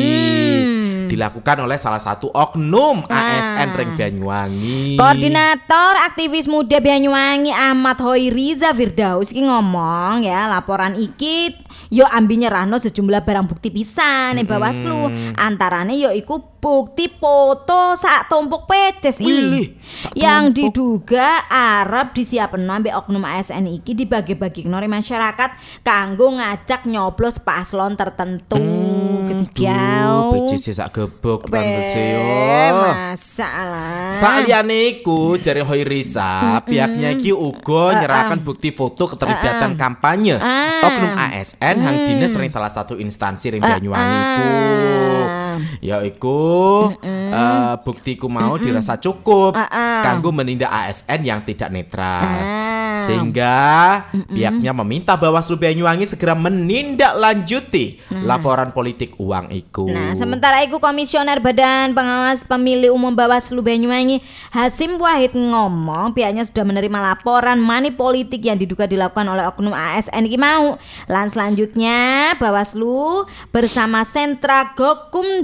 Dilakukan 1.08 1.64
oleh 1.64 1.80
salah 1.80 2.04
satu 2.04 2.28
oknum 2.36 3.08
ASN 3.08 3.80
ring 3.80 3.96
Banyuwangi. 3.96 5.00
Koordinator 5.00 6.04
aktivis 6.04 6.52
muda 6.52 6.84
Banyuwangi 6.84 7.56
Ahmad 7.56 7.96
Hoiriza 8.04 8.76
Firdaus 8.76 9.32
iki 9.32 9.48
ngomong 9.48 10.28
ya 10.28 10.52
laporan 10.52 11.00
iki 11.00 11.56
yo 11.88 12.04
ambi 12.12 12.44
nyerahno 12.44 12.76
sejumlah 12.76 13.24
barang 13.24 13.48
bukti 13.48 13.72
pisan 13.72 14.36
ning 14.36 14.44
Bawaslu. 14.44 15.08
Antarane 15.40 15.96
yo 15.96 16.12
iku 16.12 16.57
bukti 16.58 17.06
foto 17.22 17.94
sak 17.94 18.28
tumpuk 18.28 18.66
peces 18.66 19.22
Wilih, 19.22 19.78
sak 20.02 20.14
yang 20.18 20.50
diduga 20.50 21.46
Arab 21.48 22.12
disiapno 22.18 22.66
ambek 22.66 22.98
oknum 22.98 23.22
ASN 23.22 23.70
iki 23.70 23.94
dibagi-bagi 23.94 24.66
nori 24.66 24.90
masyarakat 24.90 25.82
kanggo 25.86 26.34
ngajak 26.38 26.90
nyoblos 26.90 27.38
paslon 27.40 27.94
tertentu. 27.94 28.58
Ketiga 29.28 30.08
Duh, 30.32 30.48
biji 30.48 30.72
sak 30.72 30.96
gebok 30.96 31.52
yo. 31.52 32.24
masalah. 32.74 34.10
Saliyane 34.16 34.98
iku 34.98 35.36
jari 35.36 35.62
Hoirisa, 35.62 36.64
pihaknya 36.64 37.12
iki 37.12 37.36
uga 37.36 38.02
nyerahkan 38.02 38.40
bukti 38.42 38.72
foto 38.72 39.08
keterlibatan 39.12 39.76
kampanye. 39.76 40.40
Oknum 40.80 41.14
ASN 41.16 41.76
hang 41.84 41.98
dinas 42.08 42.34
ring 42.40 42.50
salah 42.50 42.72
satu 42.72 42.96
instansi 42.96 43.52
ring 43.52 43.64
Banyuwangi 43.64 44.20
iku. 45.58 45.84
Ya 45.84 45.98
iku 46.06 46.40
eh, 47.04 47.74
buktiku 47.82 48.28
mau 48.30 48.56
dirasa 48.58 48.98
cukup 48.98 49.58
kanggo 50.04 50.30
menindak 50.32 50.70
ASN 50.70 51.22
yang 51.26 51.42
tidak 51.44 51.70
netral. 51.74 52.22
Ah. 52.24 53.02
Sehingga 53.02 53.56
pihaknya 54.34 54.74
meminta 54.74 55.14
Bawaslu 55.14 55.58
Banyuwangi 55.62 56.10
segera 56.10 56.34
menindaklanjuti 56.34 58.02
laporan 58.26 58.74
politik 58.74 59.14
uang 59.22 59.54
iku. 59.54 59.86
Nah, 59.86 60.18
sementara 60.18 60.66
itu 60.66 60.82
Komisioner 60.82 61.38
Badan 61.38 61.94
Pengawas 61.94 62.42
Pemilih 62.42 62.94
Umum 62.94 63.14
Bawaslu 63.14 63.62
Banyuwangi 63.62 64.22
Hasim 64.50 64.98
Wahid 64.98 65.38
ngomong 65.38 66.18
pihaknya 66.18 66.42
sudah 66.42 66.66
menerima 66.66 67.14
laporan 67.14 67.62
money 67.62 67.94
politik 67.94 68.42
yang 68.42 68.58
diduga 68.58 68.90
dilakukan 68.90 69.30
oleh 69.30 69.46
oknum 69.46 69.74
ASN 69.74 70.26
iki 70.26 70.40
mau. 70.42 70.82
Lan 71.06 71.30
selanjutnya 71.30 72.34
Bawaslu 72.42 73.30
bersama 73.54 74.02
Sentra 74.08 74.74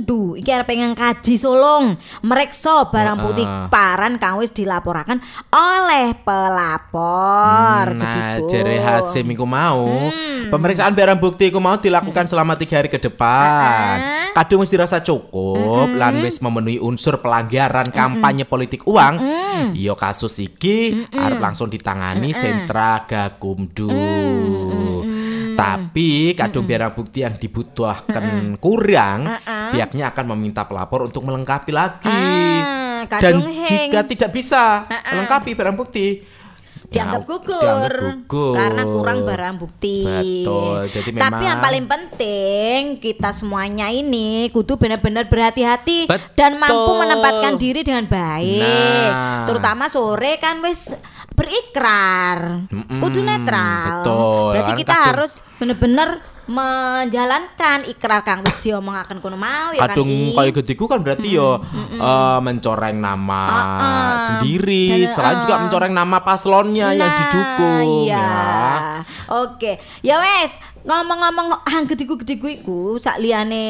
Gokumdu 0.03 0.35
iki 0.35 0.51
arep 0.51 0.67
pengen 0.67 0.91
kaji 0.91 1.39
solong 1.39 1.95
mereksa 2.19 2.91
barang 2.91 3.17
putih 3.23 3.47
Heeh. 3.47 3.71
paran 3.71 4.19
kang 4.19 4.35
wis 4.35 4.51
dilaporkan 4.51 5.23
oleh 5.47 6.11
pelapor. 6.19 7.95
Nah, 7.95 8.35
Gediku. 8.35 8.51
jere 8.51 8.83
Hasim 8.83 9.31
iku 9.31 9.47
mau, 9.47 9.87
Hmm. 9.87 10.51
pemeriksaan 10.51 10.91
barang 10.91 11.23
bukti 11.23 11.47
iku 11.47 11.63
mau 11.63 11.79
dilakukan 11.79 12.27
selama 12.27 12.59
tiga 12.59 12.83
hari 12.83 12.91
ke 12.91 12.99
depan. 12.99 13.95
Kadung 14.35 14.67
wis 14.67 14.75
dirasa 14.75 14.99
cukup, 14.99 15.87
lan 15.95 16.19
wis 16.19 16.43
memenuhi 16.43 16.83
unsur 16.83 17.23
pelanggaran 17.23 17.87
kampanye 17.87 18.43
politik 18.43 18.83
uang. 18.83 19.23
Yo 19.71 19.95
kasus 19.95 20.35
iki 20.43 21.07
harus 21.15 21.39
langsung 21.39 21.71
ditangani 21.71 22.35
sentra 22.35 23.07
Gakumdu. 23.07 23.87
Tapi 25.53 26.33
kadung 26.33 26.65
barang 26.65 26.93
bukti 26.93 27.21
yang 27.21 27.35
dibutuhkan 27.35 28.55
kurang, 28.57 29.27
pihaknya 29.71 30.11
akan 30.11 30.25
meminta 30.35 30.65
pelapor 30.65 31.07
untuk 31.07 31.23
melengkapi 31.23 31.71
lagi. 31.71 32.09
Ah, 32.09 33.05
Dan 33.19 33.43
jika 33.63 34.07
tidak 34.07 34.31
bisa 34.31 34.87
melengkapi 34.87 35.51
barang 35.53 35.75
bukti, 35.75 36.23
dianggap 36.93 37.21
Ya, 37.21 37.27
gugur, 37.27 37.57
dianggap 37.57 37.91
gugur. 37.97 38.53
karena 38.53 38.83
kurang 38.85 39.19
barang 39.25 39.55
bukti. 39.57 39.97
Betul, 40.05 40.77
jadi 40.87 41.09
Tapi 41.09 41.17
memang- 41.17 41.41
yang 41.41 41.59
paling 41.59 41.85
penting 41.89 42.79
kita 43.01 43.29
semuanya 43.33 43.89
ini 43.89 44.47
kudu 44.53 44.77
benar-benar 44.77 45.25
berhati-hati 45.25 46.05
dan 46.37 46.61
mampu 46.61 46.91
menempatkan 46.93 47.57
diri 47.57 47.81
dengan 47.81 48.05
baik. 48.05 48.61
Nah. 48.61 49.49
Terutama 49.49 49.89
sore 49.89 50.37
kan 50.37 50.61
wis 50.61 50.93
berikrar, 51.33 52.69
Mm-mm, 52.69 52.99
kudu 52.99 53.19
netral. 53.19 54.01
betul. 54.01 54.49
Berarti 54.53 54.73
kita 54.79 54.95
harus 55.03 55.31
benar-benar 55.57 56.09
menjalankan 56.43 57.87
ikrar 57.87 58.19
kang 58.21 58.43
wis 58.43 58.59
diomongaken 58.59 59.17
kono 59.17 59.33
mau 59.33 59.71
ya 59.71 59.79
kadung 59.81 60.11
kan. 60.11 60.27
I? 60.27 60.35
kayak 60.37 60.53
gediku 60.59 60.85
kan 60.85 60.99
berarti 60.99 61.33
yo 61.33 61.63
eh, 61.95 62.39
mencoreng 62.39 62.99
nama 62.99 63.41
Ah, 63.43 63.63
ah. 63.63 64.13
sendiri, 64.21 65.07
Dan, 65.07 65.09
selain 65.09 65.37
juga 65.39 65.55
mencoreng 65.57 65.91
nama 65.91 66.19
paslonnya 66.19 66.91
yang 66.91 66.99
Nah, 67.01 67.15
didukung 67.17 67.87
iya. 68.03 68.19
ya. 68.19 68.43
Oke, 69.39 69.71
ya 69.99 70.19
wes 70.19 70.59
ngomong-ngomong 70.83 71.63
hang 71.63 71.87
gediku-gediku 71.87 72.47
iku 72.51 72.79
sak 72.99 73.15
liyane 73.23 73.63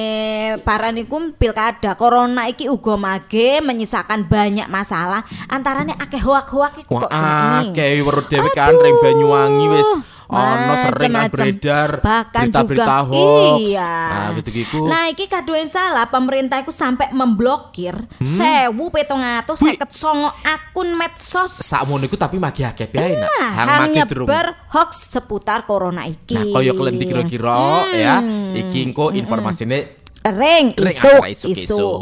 paran 0.66 0.98
iku 0.98 1.30
pilkada 1.38 1.94
corona 1.94 2.50
iki 2.50 2.66
uga 2.66 2.98
mage 2.98 3.62
menyisakan 3.62 4.26
banyak 4.26 4.66
masalah 4.66 5.22
antaranya 5.46 5.94
akeh 6.02 6.18
hoak-hoak 6.18 6.74
iku 6.82 7.06
kok 7.06 7.14
akeh 7.14 8.02
weruh 8.02 8.26
dhewe 8.26 8.50
kan 8.50 8.74
ring 8.74 8.98
Banyuwangi 8.98 9.66
wis 9.70 9.90
ono 10.34 10.74
sering 10.74 11.14
beredar 11.30 12.02
bahkan 12.02 12.50
berita-berita 12.50 12.82
juga 12.82 12.98
hoax. 13.06 13.60
iya 13.62 13.94
Nah, 14.14 14.30
gitu-gitu. 14.40 14.80
nah 14.90 15.04
iki 15.06 15.30
kado 15.30 15.54
yang 15.54 15.70
salah 15.70 16.10
pemerintah 16.10 16.58
iku 16.64 16.74
sampai 16.74 17.14
memblokir 17.14 17.94
sewu 18.20 18.90
petong 18.90 19.22
Hmm? 19.24 19.46
Wih. 19.54 19.78
seket 19.78 19.94
songo 19.94 20.34
akun 20.42 20.98
medsos 20.98 21.62
Sakmono 21.62 22.04
iku 22.04 22.18
tapi 22.18 22.42
magi 22.42 22.66
akeh 22.66 22.90
nak. 22.92 23.24
Nah, 23.24 23.50
Hang 23.56 23.94
nyebar 23.94 24.58
hoax 24.74 25.14
seputar 25.14 25.64
corona 25.64 26.04
iki. 26.10 26.34
Nah, 26.36 26.60
kaya 26.60 26.74
kelenti 26.74 27.03
kira-kira 27.06 27.88
ya, 27.96 28.16
iki 28.56 28.84
engko 28.88 29.12
informasine 29.12 30.00
Ring 30.24 30.72
isuk 30.80 31.20
isuk. 31.28 31.52
isuk-isuk. 31.52 32.00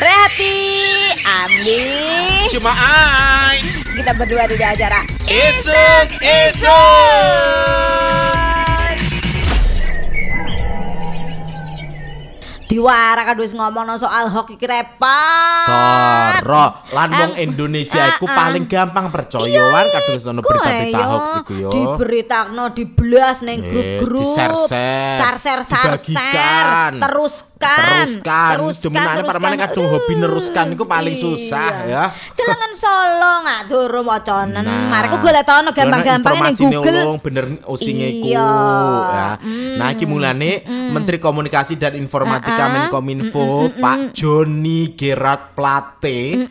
Rehati 0.00 0.56
Ambi 1.44 1.84
Cuma 2.48 2.72
ai. 2.72 3.60
Kita 4.00 4.16
berdua 4.16 4.48
di 4.48 4.56
acara 4.56 5.04
Isuk 5.28 6.08
isuk. 6.24 7.99
Diwara 12.70 13.26
kan 13.26 13.34
wis 13.34 13.50
ngomong 13.50 13.98
soal 13.98 14.30
hoki 14.30 14.54
iki 14.54 14.62
repot. 14.62 15.66
Soro, 15.66 16.86
lan 16.94 17.10
wong 17.10 17.32
Indonesia 17.36 18.14
iku 18.14 18.24
ah, 18.24 18.30
ah. 18.30 18.36
paling 18.38 18.64
gampang 18.64 19.10
percayaan 19.10 19.84
kadung 19.90 20.14
wis 20.14 20.24
ono 20.24 20.38
berita-berita 20.38 20.94
Kok, 20.94 21.08
hoax 21.10 21.26
ya, 21.26 21.38
iku 21.42 21.52
yo. 21.52 21.68
Diberitakno, 21.68 22.64
diblas 22.70 23.42
ning 23.42 23.58
Eh, 23.60 23.66
grup-grup. 23.66 24.36
Share-share, 24.38 25.18
share-share. 25.42 25.98
dibagikan. 25.98 26.92
Teruskan. 27.02 27.50
Teruskan, 27.60 28.56
Teruskan, 28.56 29.20
teruskan. 29.20 29.52
kadung 29.60 29.86
hobi 29.86 30.12
neruskan 30.16 30.66
iku 30.72 30.84
paling 30.86 31.12
Iya. 31.12 31.20
susah 31.20 31.72
ya. 31.84 32.04
Delengen 32.32 32.72
Solo 32.72 33.32
nggak 33.44 33.60
durung 33.68 34.06
wacanen. 34.08 34.64
Nah, 34.64 34.88
Mari 34.88 35.12
ku 35.12 35.18
golek 35.18 35.44
tono 35.44 35.68
gampang-gampang 35.70 36.34
ning 36.40 36.56
Google. 36.56 37.02
ulung 37.04 37.18
bener 37.20 37.44
usinge 37.68 38.08
iku 38.16 38.32
Iya. 38.32 38.48
ya. 39.12 39.28
Nah, 39.76 39.88
iki 39.90 40.08
mulane 40.08 40.64
Menteri 40.88 41.20
Komunikasi 41.20 41.76
dan 41.76 42.00
Informatika 42.00 42.59
Menkominfo 42.66 43.46
Pak 43.78 44.12
Joni 44.12 44.92
Gerard 44.92 45.54
Plate 45.54 46.50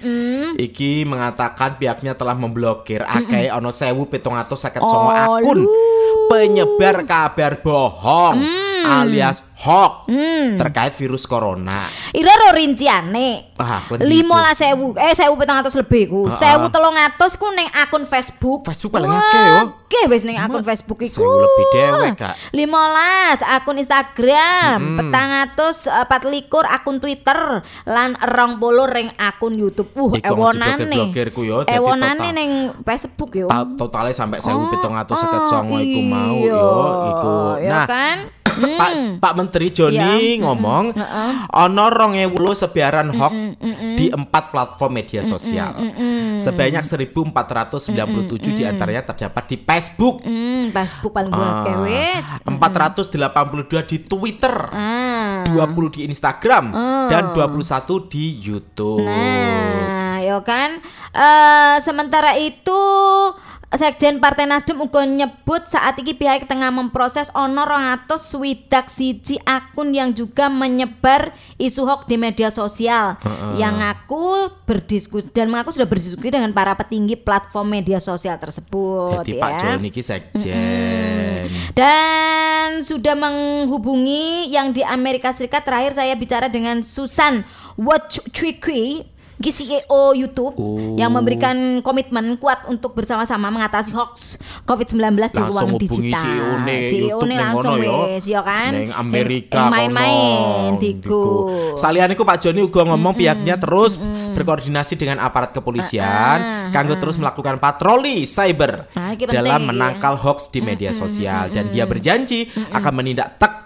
iki 0.55 1.03
mengatakan 1.03 1.75
pihaknya 1.75 2.15
telah 2.15 2.33
memblokir. 2.33 3.03
Akeh 3.03 3.51
ana 3.51 3.69
1759 3.69 4.81
Oh, 4.81 5.11
akun. 5.11 5.59
lu. 5.61 5.73
penyebar 6.29 7.03
kabar 7.03 7.57
bohong 7.57 8.37
alias 8.85 9.41
hoax 9.57 9.98
Mm. 10.09 10.57
terkait 10.57 10.97
virus 10.97 11.29
corona. 11.29 11.85
Ira 12.11 12.33
ro 12.33 12.57
rinciane. 12.57 13.53
Ah, 13.59 13.85
lah 13.91 14.55
sewu, 14.55 14.95
eh 14.95 15.13
sewu 15.13 15.35
petang 15.35 15.59
atus 15.59 15.75
lebih 15.75 16.07
ku, 16.07 16.21
Ah, 16.25 16.33
sewu 16.33 16.65
ah. 16.65 16.71
telung 16.71 16.95
atus 16.95 17.35
ku 17.35 17.45
neng 17.51 17.67
akun 17.75 18.07
Facebook. 18.07 18.63
Facebook 18.65 18.95
paling 18.95 19.11
akeh, 19.11 19.43
yo. 19.45 19.59
Oke, 19.85 20.01
wes 20.07 20.23
neng 20.23 20.39
akun 20.39 20.63
Facebook 20.63 21.03
iku. 21.03 21.21
sewu 21.21 21.37
lebih 21.43 21.65
dewek, 21.75 22.11
Kak. 22.15 22.35
Limolas 22.55 23.43
akun 23.43 23.77
Instagram, 23.77 24.79
petang 24.95 25.29
atus 25.43 25.85
empat 25.85 26.23
likur 26.25 26.63
akun 26.63 26.97
Twitter, 26.97 27.61
lan 27.83 28.15
rong 28.15 28.57
puluh 28.57 28.87
ring 28.87 29.11
akun 29.19 29.53
YouTube. 29.53 29.91
Uh, 29.93 30.15
ewonane. 30.17 30.87
Ewonane 31.67 32.27
neng 32.31 32.51
Facebook 32.81 33.35
yo. 33.35 33.51
Ta- 33.51 33.67
totalnya 33.67 34.15
sampai 34.15 34.39
sewu 34.39 34.71
pitung 34.71 34.95
atus 34.95 35.19
seket 35.19 35.41
Oh, 35.41 35.49
songo 35.51 35.77
iku 35.77 35.99
mau 36.01 36.37
iya. 36.39 36.51
yo 36.51 36.69
iku. 37.11 37.35
Ya 37.59 37.69
Nah, 37.69 37.85
kan? 37.85 38.17
Pak 38.59 38.91
Pak 39.19 39.33
Menteri 39.33 39.67
Joni 39.69 39.97
Iya. 40.35 40.43
ngomong 40.43 40.91
ono 41.49 41.85
2000 41.89 42.29
sebaran 42.55 43.09
hoax 43.09 43.55
di 43.95 44.09
empat 44.09 44.51
platform 44.51 44.91
media 44.93 45.21
sosial. 45.21 45.75
Sebanyak 46.39 46.83
1497 46.83 48.55
di 48.55 48.63
antaranya 48.63 49.03
terdapat 49.05 49.43
di 49.47 49.57
Facebook. 49.59 50.23
Hmm, 50.23 50.71
Facebook 50.71 51.11
paling 51.11 51.31
gua 51.31 51.47
Ah, 51.65 51.83
wes. 51.83 52.25
482 52.45 53.83
di 53.83 53.97
Twitter. 53.99 54.55
Ah. 54.71 55.43
20 55.45 55.89
di 55.89 56.01
Instagram 56.05 56.71
dan 57.07 57.33
21 57.33 58.07
di 58.07 58.37
YouTube. 58.37 59.03
Nah, 59.03 60.19
ya 60.19 60.39
kan. 60.41 60.79
Eh 61.09 61.75
sementara 61.81 62.37
itu 62.37 62.79
Sekjen 63.69 64.17
Partai 64.17 64.49
Nasdem 64.49 64.81
uga 64.81 65.05
nyebut 65.05 65.69
saat 65.69 66.01
ini 66.01 66.17
pihak 66.17 66.49
tengah 66.49 66.73
memproses 66.73 67.29
ono 67.37 67.69
200 67.69 68.09
swidak 68.17 68.89
siji 68.89 69.37
akun 69.45 69.93
yang 69.93 70.09
juga 70.09 70.49
menyebar 70.49 71.37
isu 71.61 71.85
hoax 71.85 72.09
di 72.09 72.17
media 72.17 72.49
sosial 72.49 73.21
yang 73.61 73.77
ngaku 73.77 74.49
berdiskusi 74.65 75.29
dan 75.29 75.53
mengaku 75.53 75.77
sudah 75.77 75.85
berdiskusi 75.85 76.33
dengan 76.33 76.49
para 76.49 76.73
petinggi 76.73 77.13
platform 77.13 77.77
media 77.77 78.01
sosial 78.01 78.41
tersebut 78.41 79.21
Jadi 79.21 79.37
ya. 79.37 79.41
Pak 79.45 79.51
Joni 79.61 79.89
sekjen. 79.93 81.45
Dan 81.77 82.81
sudah 82.81 83.13
menghubungi 83.13 84.49
yang 84.49 84.73
di 84.73 84.81
Amerika 84.81 85.29
Serikat 85.29 85.61
terakhir 85.61 85.93
saya 85.93 86.17
bicara 86.17 86.49
dengan 86.49 86.81
Susan 86.81 87.45
Wojcicki 87.77 89.18
Iki 89.39 89.51
CEO 89.55 90.11
YouTube 90.19 90.51
Oh. 90.59 90.99
yang 90.99 91.15
memberikan 91.15 91.79
komitmen 91.79 92.35
kuat 92.35 92.67
untuk 92.67 92.91
bersama-sama 92.91 93.47
mengatasi 93.47 93.95
hoax 93.95 94.35
COVID-19 94.67 94.99
di 95.15 95.39
langsung 95.39 95.47
ruang 95.47 95.71
digital. 95.79 96.19
CEO 96.27 96.51
ne 96.59 96.77
YouTube 96.83 97.23
ne 97.23 97.35
langsung 97.39 97.73
wis 97.79 98.27
ya 98.27 98.43
kan. 98.43 98.71
Ning 98.75 98.91
Amerika 98.91 99.71
main-main 99.71 100.75
diku. 100.75 101.47
Salian 101.79 102.11
iku 102.11 102.27
Pak 102.27 102.43
Joni 102.43 102.67
uga 102.67 102.83
ngomong 102.83 103.15
pihaknya 103.15 103.55
terus 103.55 103.95
berkoordinasi 104.35 104.99
dengan 104.99 105.23
aparat 105.23 105.55
kepolisian 105.55 106.05
Ah, 106.09 106.67
ah, 106.67 106.71
kanggo 106.75 106.99
terus 106.99 107.15
melakukan 107.15 107.57
patroli 107.57 108.27
cyber 108.27 108.91
dalam 108.91 109.15
penting 109.15 109.55
iki 109.55 109.67
menangkal 109.71 110.15
hoax 110.19 110.51
di 110.51 110.59
media 110.59 110.91
sosial. 110.91 111.47
Dan 111.47 111.71
dia 111.71 111.87
berjanji 111.87 112.51
akan 112.75 112.91
menindak 112.91 113.39
tegas 113.39 113.58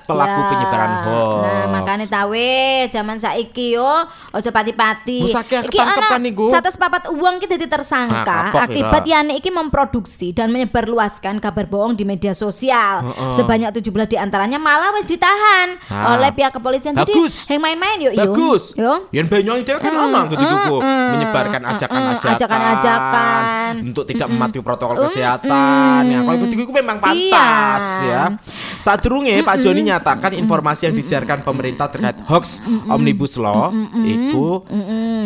pelaku 0.00 0.40
Ya. 0.40 0.48
penyebaran 0.48 0.92
hoax. 1.04 1.42
Nah, 1.42 1.64
makanya 1.70 2.06
tawe 2.06 2.50
zaman 2.88 3.16
saiki 3.16 3.74
yo 3.74 3.88
aja 4.32 4.48
pati-pati. 4.48 5.28
Niku. 6.18 6.48
Satu 6.48 6.68
papat 6.74 7.08
uang 7.08 7.36
kita 7.38 7.54
dadi 7.54 7.68
tersangka 7.68 8.24
kapok, 8.24 8.60
akibat. 8.64 9.02
Yane 9.04 9.34
iki 9.34 9.48
memproduksi 9.48 10.30
dan 10.30 10.48
menyebarluaskan 10.48 11.38
kabar 11.38 11.64
bohong 11.64 11.94
di 11.94 12.04
media 12.04 12.32
sosial. 12.32 13.04
Heeh. 13.04 13.30
Sebanyak 13.30 13.72
17 13.72 13.84
di 14.06 14.16
antaranya 14.16 14.56
malah 14.56 14.92
wis 14.92 15.04
ditahan 15.04 15.76
Ah. 15.88 16.14
oleh 16.14 16.30
pihak 16.30 16.50
kepolisian. 16.50 16.92
Bagus. 16.92 17.44
Jadi 17.44 17.54
yang 17.54 17.62
main-main 17.62 17.98
yuk. 18.00 18.12
Bagus. 18.14 18.62
Yo. 18.74 19.08
Yang 19.10 19.26
banyak 19.30 19.54
itu 19.58 19.70
kan 19.74 19.86
Mm, 19.88 20.04
ono 20.04 20.20
ketika 20.28 20.54
mm, 20.54 20.68
mm, 20.70 21.08
menyebarkan 21.10 21.60
mm, 21.60 21.72
ajakan-ajakan, 21.72 22.32
ajakan-ajakan. 22.36 23.72
untuk 23.84 24.04
tidak 24.04 24.28
mematuhi 24.28 24.62
protokol 24.62 24.96
kesehatan. 25.04 26.00
Ya, 26.04 26.18
kalau 26.22 26.38
itu 26.40 26.54
memang 26.70 26.98
pantas 26.98 27.84
Iya. 28.00 28.06
ya. 28.06 28.22
Saat 28.78 29.02
durunge 29.02 29.34
Pak 29.40 29.56
Joni 29.60 29.80
nyatakan 29.84 30.32
informasi 30.34 30.86
yang 30.86 30.94
disiarkan 30.94 31.42
pemerintah 31.42 31.86
terkait 31.86 32.18
hoax 32.24 32.60
omnibus 32.86 33.36
law 33.36 33.70
itu 34.00 34.64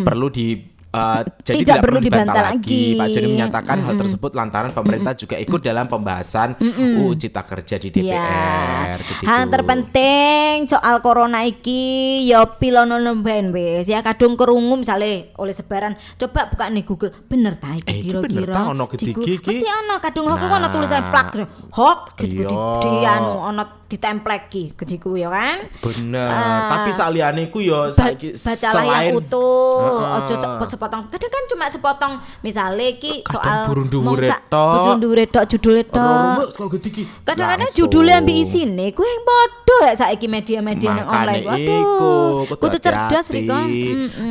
perlu 0.01 0.29
di 0.29 0.59
uh, 0.91 1.21
jadi 1.39 1.59
Tidak 1.59 1.67
tidak, 1.71 1.81
perlu 1.81 1.99
dibantah 1.99 2.25
dibantah 2.27 2.45
lagi. 2.51 2.61
lagi. 2.87 2.99
Pak 2.99 3.07
Joni 3.09 3.29
menyatakan 3.31 3.77
hal 3.81 3.95
tersebut 3.97 4.31
lantaran 4.33 4.71
pemerintah 4.71 5.13
juga 5.15 5.37
ikut 5.37 5.61
dalam 5.61 5.87
pembahasan 5.87 6.49
UU 6.61 7.17
Cipta 7.17 7.43
Kerja 7.43 7.77
di 7.77 7.89
DPR. 7.91 8.13
Ya. 8.13 8.97
gitu. 8.99 9.23
Hal 9.25 9.43
terpenting 9.49 10.69
soal 10.69 11.01
corona 11.01 11.43
iki 11.43 11.83
ya 12.23 12.45
pilono 12.47 12.95
ben 13.17 13.51
wis 13.51 13.87
ya 13.87 14.01
kadung 14.01 14.35
kerungu 14.35 14.77
misale 14.77 15.33
oleh 15.37 15.51
sebaran 15.51 15.97
coba 16.17 16.47
buka 16.47 16.69
nih 16.69 16.85
Google 16.85 17.13
bener 17.25 17.57
ta 17.57 17.73
iki 17.73 17.89
Eh, 17.89 17.99
kira-kira 18.01 18.69
ono 18.69 18.85
iki? 18.87 19.13
mesti 19.39 19.67
ono 19.67 19.95
kadung 19.99 20.27
hoax 20.29 20.41
Nah. 20.43 20.59
ono 20.59 20.67
tulisan 20.69 21.03
plak 21.09 21.27
hoax 21.73 22.01
gitu 22.21 22.47
Iya. 22.47 22.79
di 22.79 22.93
anu 23.03 23.33
ono 23.43 23.63
ditempleki 23.93 24.73
gediku 24.75 25.13
ya 25.15 25.29
kan 25.29 25.69
Bener, 25.79 26.25
Ah. 26.25 26.69
tapi 26.73 26.91
saliane 26.91 27.47
ku 27.47 27.61
yo 27.61 27.89
Ba- 27.89 27.93
saiki 27.93 28.33
bacalah 28.33 28.57
yang 28.57 28.75
selain 28.89 29.13
utuh 29.13 29.77
Heeh. 29.83 30.17
ojo 30.19 30.35
se- 30.35 30.71
sepotong 30.71 31.03
kadang 31.07 31.31
kan 31.31 31.43
cuma 31.47 31.65
sepotong 31.69 32.13
misalnya 32.41 32.89
Kadang 32.95 33.21
soal 33.29 33.59
burung 33.69 33.89
dhuwure 33.89 34.25
sak- 34.27 34.49
tok. 34.49 34.73
burung 34.79 34.99
dhuwure 34.99 35.25
tok 35.27 35.45
judule 35.47 35.83
tok. 35.85 36.57
Kadang-kadang 37.23 37.71
judulnya 37.71 38.19
ambil 38.19 38.37
isine 38.39 38.87
kuwi 38.91 39.05
yang 39.05 39.23
padha 39.23 39.79
ya 39.83 39.95
saiki 39.99 40.27
media-media 40.27 40.89
yang 40.89 41.01
Makane 41.03 41.13
online. 41.13 41.45
Waduh, 41.45 41.83
kudu 42.57 42.77
cerdas. 42.79 43.27
Riko. 43.29 43.59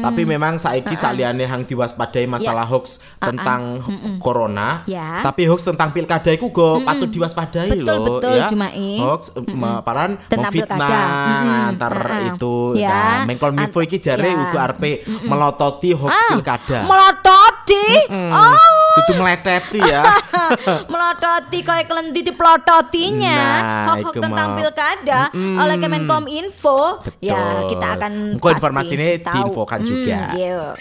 Tapi 0.02 0.22
memang 0.24 0.56
saiki 0.56 0.94
saliane 0.94 1.44
hang 1.44 1.64
diwaspadai 1.64 2.26
masalah 2.26 2.64
hoax 2.64 3.00
tentang 3.18 3.82
corona. 4.18 4.82
Ya. 4.86 5.20
Tapi 5.22 5.46
hoax 5.46 5.66
tentang 5.66 5.92
pilkada 5.92 6.32
iku 6.32 6.50
go 6.50 6.80
patut 6.82 7.08
diwaspadai 7.08 7.70
Betul, 7.72 7.86
loh 7.86 8.18
betul, 8.18 8.36
ya. 8.36 8.46
Jumai. 8.48 8.98
Hoax 8.98 9.22
eh, 9.54 9.80
paran 9.82 10.12
memfitnah. 10.18 10.90
Mm-mm. 10.90 11.70
antar 11.70 11.94
Ah, 11.94 12.20
itu. 12.30 12.56
ya. 12.76 12.90
Nah, 12.90 13.20
Menkominfo 13.26 13.80
Ant- 13.80 13.88
iki 13.88 13.98
jare 13.98 14.28
ya. 14.28 14.38
uga 14.40 14.60
arepe 14.66 14.92
melototi 15.24 15.90
hoax 15.92 16.12
Ah, 16.12 16.30
pilkada. 16.32 16.80
Melototi. 16.84 17.86
Oh. 18.10 18.56
Tutu 18.94 19.14
meleteti 19.16 19.80
ya. 19.80 20.04
melototi 20.92 21.60
kayak 21.62 21.88
kelenti 21.88 22.22
diplototinya. 22.22 23.40
Nah, 23.40 23.96
Hoax 23.96 24.12
tentang 24.14 24.48
mau. 24.52 24.58
pilkada 24.58 25.22
oleh 25.34 25.76
Kemenkom 25.78 26.26
Info. 26.28 27.00
Ya, 27.18 27.36
Betul. 27.36 27.70
kita 27.72 27.88
akan 27.96 28.12
Engko 28.36 28.44
pasti 28.46 28.58
informasinya 28.58 29.08
tahu. 29.22 29.34
diinfokan 29.34 29.80
juga. 29.82 30.20
iya. 30.34 30.76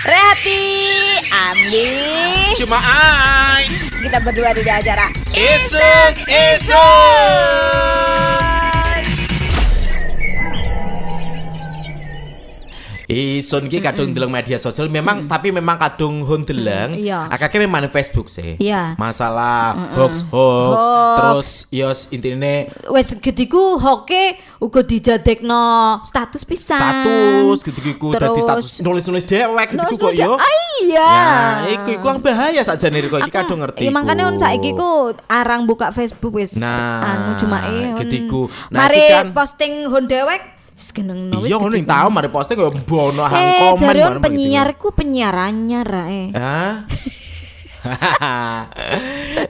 Rehati, 0.00 0.64
ambil. 1.28 1.92
Cuma 2.56 2.78
ai. 2.80 3.89
Kita 4.00 4.16
berdua 4.24 4.56
di 4.56 4.64
acara 4.64 5.12
Isuk, 5.36 6.24
isuk. 6.24 7.99
Ison 13.10 13.66
ki 13.66 13.82
kadung 13.82 14.14
deleng 14.14 14.30
media 14.30 14.54
sosial 14.54 14.86
memang 14.86 15.26
tapi 15.26 15.50
memang 15.50 15.74
kadung 15.74 16.22
hun 16.22 16.46
deleng. 16.46 16.94
Iya. 16.94 17.26
Akake 17.26 17.58
memang 17.58 17.82
di 17.82 17.90
Facebook 17.90 18.30
sih. 18.30 18.54
Iya. 18.54 18.94
Masalah 18.94 19.74
hoax 19.98 20.22
hoax 20.30 20.78
Hoax. 20.78 21.16
terus 21.18 21.48
yos 21.74 22.00
intine 22.14 22.70
wes 22.86 23.10
gediku 23.18 23.82
hoke 23.82 24.38
uga 24.62 24.86
dijadekno 24.86 25.98
status 26.06 26.46
pisan. 26.46 26.78
status 26.78 27.58
gitu-gitu 27.66 28.14
dadi 28.14 28.40
status 28.40 28.78
nulis-nulis 28.78 29.26
dewek 29.26 29.68
Nulis 29.74 29.98
kok 29.98 30.12
yo. 30.14 30.38
Ah, 30.38 30.46
iya. 30.86 31.10
Ya, 31.10 31.30
iku 31.74 31.88
iku 31.98 32.06
bahaya 32.22 32.62
sakjane 32.62 33.02
kok 33.10 33.26
iki 33.26 33.32
kadung 33.34 33.58
ngerti. 33.58 33.86
Iya 33.86 33.90
makanya 33.90 34.30
on 34.30 34.38
saiki 34.38 34.70
ku 34.70 35.10
arang 35.26 35.66
buka 35.66 35.90
Facebook 35.90 36.38
wis. 36.38 36.54
Nah, 36.54 37.02
anu 37.02 37.30
cuma 37.42 37.58
eh. 37.66 37.90
on- 37.90 37.98
getiku. 37.98 38.46
Nah, 38.70 38.86
Mari 38.86 39.02
kan- 39.10 39.34
posting 39.34 39.90
hon 39.90 40.06
dewek 40.06 40.59
wis 40.80 40.90
geneng 40.90 41.28
no 41.28 41.44
Iya 41.44 41.60
ngono 41.60 41.76
yang 41.76 41.84
tahu 41.84 42.08
mari 42.08 42.32
posting 42.32 42.56
kaya 42.56 42.72
bono 42.80 43.20
hang 43.22 43.36
Eh, 43.36 43.52
komen 43.60 43.76
jare 43.76 44.00
on 44.00 44.08
bareng 44.16 44.24
penyiar 44.24 44.68
ku 44.74 44.88
penyiar 44.90 45.36
anyar 45.36 45.88
eh. 46.08 46.32
Hah? 46.32 46.72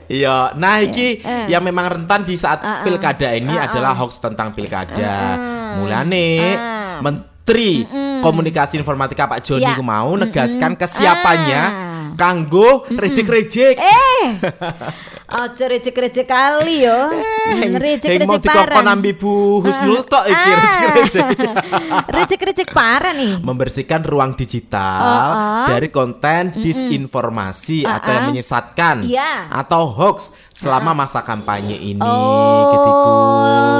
Iya, 0.07 0.55
nah 0.55 0.79
iki 0.79 1.19
Eh, 1.19 1.45
yang 1.47 1.63
memang 1.63 1.87
rentan 1.89 2.23
di 2.23 2.35
saat 2.35 2.59
pilkada 2.83 3.31
ini 3.31 3.51
adalah 3.51 3.91
hoax 3.93 4.19
tentang 4.19 4.51
pilkada. 4.51 5.35
Mulane 5.79 6.27
Ah. 6.51 6.99
Menteri 6.99 7.83
Komunikasi 8.21 8.77
Informatika 8.77 9.25
Pak 9.25 9.41
Joni 9.41 9.65
Ya. 9.65 9.79
mau 9.79 10.15
negaskan 10.15 10.75
kesiapannya 10.75 11.63
Ah. 11.63 11.73
kanggo 12.13 12.83
rejek-rejek. 12.87 13.75
Eh. 13.75 14.23
Aja 15.31 15.63
recek-recek 15.65 16.27
kali 16.27 16.83
yo. 16.83 17.07
Heng- 17.47 17.55
heng 17.55 17.71
mau 17.71 17.79
Recek-recek 17.79 18.43
dikokon 18.43 18.67
parah. 18.75 18.91
ambi 18.91 19.11
Bu 19.13 19.31
Husnul 19.59 20.03
tok 20.03 20.27
iki 20.27 20.35
Ah. 20.45 20.57
rejek-rejek. 20.59 21.25
Recek-recek 22.17 22.67
parah 22.69 23.13
nih. 23.13 23.39
membersihkan 23.41 24.03
ruang 24.03 24.35
digital 24.35 24.99
Oh, 24.99 25.07
oh. 25.07 25.67
dari 25.67 25.87
konten 25.87 26.51
disinformasi 26.53 27.83
Ah, 27.83 27.97
atau 27.97 28.11
yang 28.11 28.21
ah. 28.21 28.29
menyesatkan 28.29 28.95
Iya. 29.01 29.31
atau 29.49 29.87
hoax 29.89 30.17
selama 30.51 30.91
masa 30.93 31.21
kampanye 31.21 31.79
ini 31.79 32.03
Oh, 32.03 32.67
ketiku. 32.67 33.15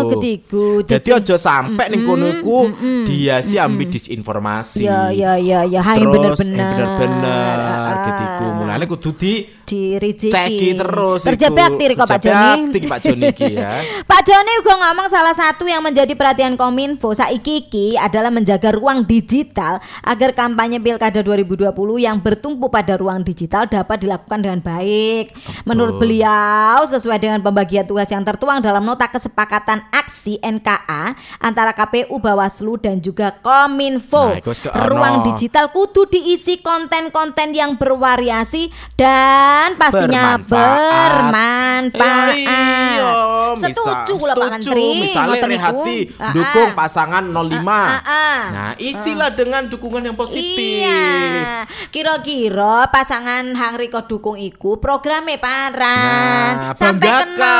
ketiku. 0.09 0.65
Jadi 0.87 1.09
ojo 1.13 1.35
sampai 1.35 1.85
ning 1.89 2.01
kono 2.01 2.25
iku 2.29 2.71
dia 3.03 3.39
sih 3.41 3.57
ambil 3.57 3.91
disinformasi. 3.91 4.81
Ya 4.81 5.11
ya 5.11 5.35
ya 5.35 5.63
ya 5.63 5.81
hai 5.81 5.99
Terus 5.99 6.15
bener-bener. 6.15 6.55
eh, 6.55 6.67
bener-bener 6.69 7.57
Ah, 7.59 7.95
ketiku. 8.01 8.45
Mulane 8.55 8.85
kudu 8.85 9.11
di 9.13 9.33
Diriciki. 9.61 10.27
ceki 10.29 10.69
terus 10.75 11.23
Terjebak 11.23 11.40
iku. 11.49 11.79
diri 11.81 11.93
kok 11.97 12.07
Pak 12.09 12.19
Joni. 12.21 12.51
diri 12.69 12.85
Pak 12.85 12.99
Joni 13.01 13.23
iki 13.33 13.49
ya. 13.57 13.71
Pak 14.11 14.21
Joni 14.27 14.51
juga 14.61 14.73
ngomong 14.77 15.07
salah 15.09 15.33
satu 15.33 15.65
yang 15.65 15.81
menjadi 15.81 16.13
perhatian 16.13 16.53
Kominfo 16.59 17.15
saiki 17.15 17.65
iki 17.65 17.87
adalah 17.97 18.29
menjaga 18.29 18.69
ruang 18.75 19.01
digital 19.07 19.81
agar 20.05 20.35
kampanye 20.35 20.77
Pilkada 20.77 21.23
2020 21.23 21.71
yang 21.97 22.17
bertumpu 22.19 22.67
pada 22.67 22.99
ruang 22.99 23.25
digital 23.25 23.65
dapat 23.65 24.05
dilakukan 24.05 24.39
dengan 24.41 24.59
baik. 24.61 25.33
Menurut 25.65 25.97
beliau 25.97 26.85
sesuai 26.85 27.17
dengan 27.17 27.39
pembagian 27.41 27.87
tugas 27.87 28.09
yang 28.11 28.21
tertuang 28.21 28.61
dalam 28.61 28.83
nota 28.83 29.07
kesepakatan 29.07 29.81
aksi 29.89 30.37
NKA 30.43 31.15
antara 31.39 31.71
KPU 31.71 32.19
Bawaslu 32.19 32.77
dan 32.77 32.99
juga 32.99 33.33
Kominfo. 33.39 34.37
Nah, 34.37 34.85
ruang 34.85 35.23
digital 35.25 35.71
kudu 35.71 36.09
diisi 36.11 36.59
konten-konten 36.59 37.55
yang 37.55 37.79
bervariasi 37.79 38.69
dan 38.99 39.79
pastinya 39.79 40.41
Bermanfaat. 40.41 41.20
Bermanfaat. 41.21 42.33
Iya, 42.33 43.13
Setuju 43.51 43.83
misal- 44.07 44.17
kula 44.17 44.33
Pak 44.33 44.39
setuju. 44.39 44.51
Menteri. 44.55 44.89
Misalnya. 45.01 45.39
Rehati 45.43 45.97
Ah, 46.15 46.31
dukung 46.31 46.69
ah. 46.71 46.77
pasangan 46.77 47.23
05. 47.27 47.67
Ah, 47.67 47.91
ah, 47.91 47.99
ah. 48.07 48.39
Nah, 48.47 48.71
isilah 48.77 49.31
dengan 49.31 49.67
dukungan 49.67 49.99
yang 50.01 50.15
positif. 50.15 50.87
Iya, 50.87 51.67
kira-kira 51.91 52.87
pasangan 52.87 53.51
Hang 53.51 53.75
Riko 53.75 54.05
dukung 54.05 54.35
iku 54.35 54.77
programe 54.77 55.35
paran 55.35 56.55
Nah, 56.61 56.73
sampai 56.73 57.03
banggakan. 57.03 57.27
kena 57.35 57.57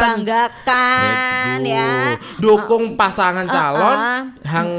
banggakan 0.00 1.56
ya. 1.62 1.92
Dukung 2.36 2.96
pasangan 2.96 3.44
calon 3.44 3.98
ah. 3.98 4.22
hang 4.42 4.70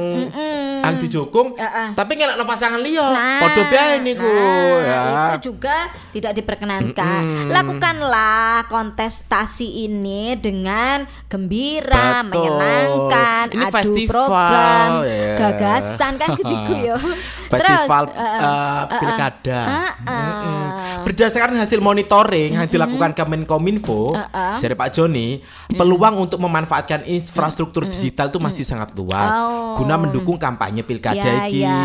hang 0.81 0.95
dijukung, 0.97 1.53
tapi 1.93 2.11
ngelakno 2.15 2.43
pasangan 2.43 2.79
liya. 2.79 3.05
Nah, 3.05 3.39
Padha 3.39 3.63
bae 3.67 3.95
niku 4.01 4.25
nah, 4.25 4.79
ya. 4.81 5.01
Itu 5.29 5.51
juga 5.51 5.75
tidak 6.09 6.33
diperkenankan. 6.33 7.51
Lakukanlah 7.51 8.16
kontestasi 8.67 9.85
ini 9.85 10.35
dengan 10.35 11.05
gembira, 11.27 12.21
Betul. 12.21 12.29
menyenangkan, 12.49 13.43
Ini 13.51 13.63
adu 13.63 13.73
festival, 13.73 14.27
program, 14.27 14.87
ya. 15.03 15.33
gagasan 15.35 16.11
kan 16.15 16.29
ketiku 16.39 16.73
ya. 16.75 16.97
Festival 17.47 18.03
Terus, 18.07 18.19
uh, 18.19 18.43
uh, 18.43 18.81
pilkada. 18.91 19.61
uh, 19.63 19.91
uh. 20.03 20.67
Berdasarkan 21.03 21.55
hasil 21.57 21.79
monitoring 21.79 22.53
yang 22.53 22.67
dilakukan 22.67 23.15
Kemenkominfo, 23.15 24.11
Uh-uh. 24.11 24.59
dari 24.59 24.73
Pak 24.73 24.89
Joni, 24.91 25.39
peluang 25.71 26.19
untuk 26.19 26.37
memanfaatkan 26.37 27.07
infrastruktur 27.07 27.87
digital 27.87 28.27
itu 28.27 28.37
masih 28.37 28.63
sangat 28.63 28.91
luas 28.93 29.29
Oh. 29.37 29.77
guna 29.77 29.95
mendukung 29.95 30.35
kampanye 30.35 30.81
pilkada 30.81 31.19
Ya, 31.19 31.45
iki. 31.45 31.61
ya. 31.61 31.79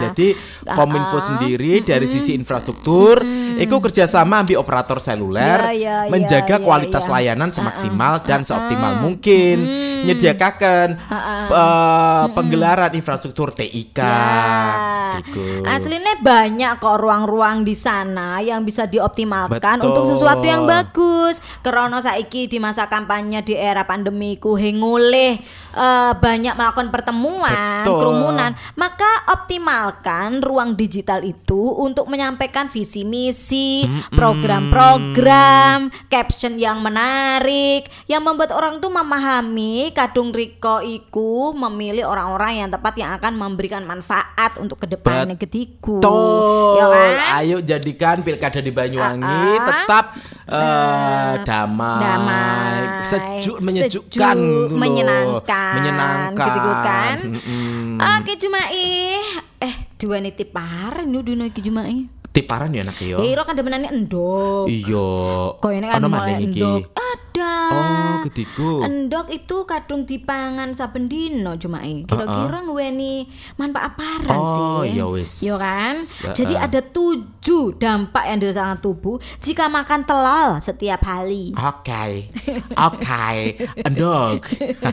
Jadi 0.00 0.34
Kominfo 0.66 1.16
Uh-uh. 1.16 1.22
sendiri 1.22 1.80
dari 1.80 2.04
sisi 2.04 2.32
infrastruktur, 2.32 3.20
itu 3.54 3.74
kerjasama 3.74 4.42
ambil 4.42 4.58
operator 4.58 4.98
seluler, 4.98 5.73
Ya, 5.74 6.06
menjaga 6.06 6.56
ya, 6.56 6.62
kualitas 6.62 7.04
ya. 7.10 7.12
layanan 7.18 7.50
semaksimal 7.50 8.22
dan 8.22 8.46
seoptimal 8.46 9.02
mungkin, 9.02 9.66
menyediakan 10.06 10.86
eh, 10.96 12.26
penggelaran 12.30 12.92
infrastruktur 12.94 13.50
TIK. 13.50 13.98
Ya. 13.98 15.18
Gitu. 15.22 15.62
Aslinya 15.66 16.18
banyak 16.22 16.82
kok 16.82 16.98
ruang-ruang 16.98 17.62
di 17.62 17.74
sana 17.74 18.42
yang 18.42 18.66
bisa 18.66 18.86
dioptimalkan 18.90 19.82
Betul. 19.82 19.88
untuk 19.94 20.04
sesuatu 20.10 20.44
yang 20.44 20.66
bagus. 20.66 21.38
Karena 21.62 21.98
saiki 21.98 22.46
di 22.50 22.58
masa 22.58 22.90
kampanye 22.90 23.42
di 23.42 23.54
era 23.54 23.86
pandemi 23.86 24.38
ku 24.38 24.58
ngulih 24.58 25.38
eh, 25.74 26.12
banyak 26.14 26.54
melakukan 26.54 26.88
pertemuan, 26.90 27.82
Betul. 27.82 27.98
kerumunan, 28.00 28.50
maka 28.78 29.10
optimalkan 29.34 30.42
ruang 30.42 30.74
digital 30.78 31.22
itu 31.22 31.74
untuk 31.78 32.06
menyampaikan 32.10 32.66
visi 32.70 33.02
misi, 33.06 33.86
program-program, 34.12 35.63
caption 36.08 36.56
yang 36.56 36.80
menarik, 36.80 37.88
yang 38.06 38.22
membuat 38.24 38.54
orang 38.54 38.78
tuh 38.78 38.90
memahami 38.90 39.90
kadung 39.92 40.30
Riko 40.34 40.82
iku 40.82 41.54
memilih 41.54 42.08
orang-orang 42.08 42.64
yang 42.64 42.68
tepat 42.72 42.94
yang 42.98 43.10
akan 43.16 43.32
memberikan 43.38 43.82
manfaat 43.84 44.56
untuk 44.58 44.82
ke 44.82 44.86
depannya. 44.90 45.36
Betul. 45.36 46.78
Ya 46.78 46.86
kan? 46.90 47.12
Ayo 47.42 47.58
jadikan 47.60 48.22
pilkada 48.22 48.60
di 48.60 48.70
Banyuwangi 48.70 49.24
Ah, 49.24 49.58
ah. 49.58 49.66
tetap 49.68 50.04
eh, 50.44 51.32
damai, 51.44 52.00
damai, 52.02 52.78
sejuk, 53.04 53.56
menyejukkan, 53.60 54.36
sejuk, 54.36 54.76
menyenangkan, 54.76 55.74
menyenangkan, 55.80 56.46
gitu 56.54 56.72
kan. 56.84 57.16
Mm-mm. 57.24 57.98
Oke 58.20 58.32
Jumai, 58.36 59.18
eh 59.60 59.76
dua 59.96 60.20
niti 60.20 60.44
pareng 60.44 61.08
nu 61.08 61.24
dino 61.24 61.44
iki 61.48 61.60
Jumai. 61.64 62.23
Tiparan 62.34 62.74
ya 62.74 62.82
anak 62.82 62.98
yo. 62.98 63.22
Ya 63.22 63.30
iro 63.30 63.46
kan 63.46 63.54
demenane 63.54 63.86
endok. 63.86 64.66
Iya. 64.66 65.06
Ini 65.54 65.86
kan 65.86 66.02
mulai 66.02 66.42
iki. 66.42 66.58
endok. 66.58 66.90
Ada. 66.90 67.54
Oh, 67.70 68.14
gediku. 68.22 68.70
Endok 68.82 69.30
itu 69.30 69.56
kadung 69.64 70.02
dipangan 70.02 70.74
saben 70.74 71.06
dino 71.06 71.54
Jumai. 71.54 72.02
Kira-kira 72.02 72.58
ngeweni 72.60 73.30
manfaat 73.54 73.94
aparan 73.94 74.34
Oh, 74.34 74.82
sih. 74.82 74.98
ya 74.98 75.06
wis. 75.06 75.32
Yo 75.40 75.54
kan? 75.54 75.94
Heeh. 75.94 76.34
Jadi 76.34 76.54
ada 76.54 76.82
tujuh 76.82 77.74
dampak 77.74 78.26
yang 78.26 78.38
dirasakan 78.38 78.78
tubuh 78.78 79.22
jika 79.38 79.70
makan 79.70 80.02
telal 80.02 80.58
setiap 80.58 81.06
hari. 81.06 81.54
Oke, 81.54 82.34
oke, 82.74 83.30
endog. 83.78 84.42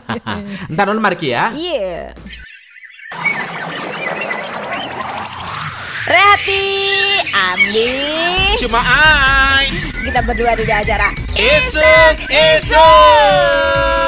Ntar 0.72 0.84
non 0.86 1.02
mari 1.02 1.18
ki 1.18 1.28
ya. 1.28 1.50
Iya. 1.50 2.14
Rehati, 6.12 6.68
ambil. 7.32 8.60
Cuma 8.60 8.84
ai. 8.84 9.72
Kita 10.04 10.20
berdua 10.20 10.52
di 10.52 10.68
acara. 10.68 11.08
Esok, 11.32 12.28
esok. 12.28 14.01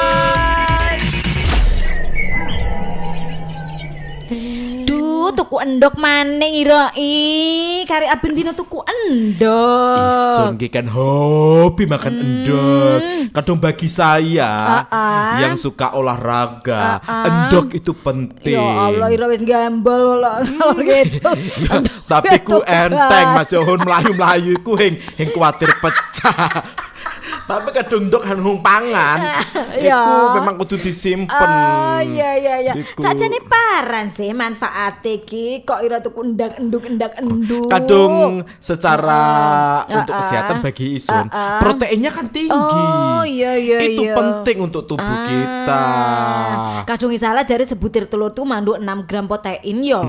Tuku 5.33 5.57
endok 5.63 5.95
mana 5.97 6.45
ira 6.45 6.93
i 6.99 7.81
kari 7.87 8.05
abin 8.05 8.37
dino 8.37 8.51
tuku 8.53 8.83
endok. 8.85 10.11
Isun 10.11 10.53
ki 10.59 10.67
kan 10.69 10.85
hobi 10.91 11.89
makan 11.89 12.13
endog. 12.13 12.99
Kadang 13.33 13.57
bagi 13.57 13.89
saya 13.89 14.51
Hmm. 14.55 14.85
Ah-ah. 14.85 15.37
yang 15.41 15.55
suka 15.57 15.93
olahraga, 15.97 17.01
endog 17.05 17.73
itu 17.73 17.91
penting. 17.93 18.55
Ya 18.57 18.91
Allah, 18.91 19.09
ira 19.11 19.25
wis 19.29 19.41
lah 19.41 20.41
kalau 20.43 20.77
gitu. 20.81 21.19
Ya, 21.65 21.81
tapi 22.05 22.35
ku 22.45 22.61
enteng 22.61 23.27
Mas 23.33 23.49
Yohun 23.49 23.81
melayu-melayu 23.81 24.59
ku 24.61 24.77
hing 24.77 24.99
hing 25.17 25.29
kuatir 25.33 25.71
pecah. 25.81 26.84
Tapi 27.45 27.69
kadung 27.71 28.09
ndok 28.09 28.21
kan 28.21 28.37
hung 28.37 28.59
pangan. 28.59 29.19
Ya. 29.75 29.99
Iku 29.99 30.39
memang 30.39 30.55
kudu 30.55 30.79
disimpen. 30.79 31.35
Oh 31.35 31.99
iya 31.99 32.39
iya 32.39 32.55
iya. 32.63 32.73
Saja 32.95 33.27
nih 33.27 33.43
paran 33.43 34.07
sih 34.07 34.31
manfaat 34.31 35.03
ki 35.03 35.67
kok 35.67 35.83
ira 35.83 35.99
tuku 35.99 36.23
endak 36.23 36.55
enduk 36.55 36.87
endak 36.87 37.11
enduk. 37.19 37.67
Kadung 37.67 38.39
secara 38.57 39.23
untuk 39.83 40.15
Ah-ah. 40.15 40.21
kesehatan 40.23 40.55
bagi 40.63 40.95
isun, 40.95 41.27
Ah-ah. 41.27 41.59
proteinnya 41.59 42.15
kan 42.15 42.31
tinggi. 42.31 42.55
Oh, 42.55 43.27
iya, 43.27 43.59
iya, 43.59 43.77
Itu 43.83 44.07
iya. 44.07 44.15
penting 44.15 44.63
untuk 44.63 44.87
tubuh 44.87 45.03
Ah, 45.03 45.27
kita. 45.27 45.83
Kadung 46.87 47.11
salah 47.19 47.43
jari 47.43 47.67
sebutir 47.67 48.07
telur 48.07 48.31
tuh 48.31 48.47
manduk 48.47 48.79
6 48.79 49.03
gram 49.03 49.27
protein 49.27 49.77
yo. 49.83 50.01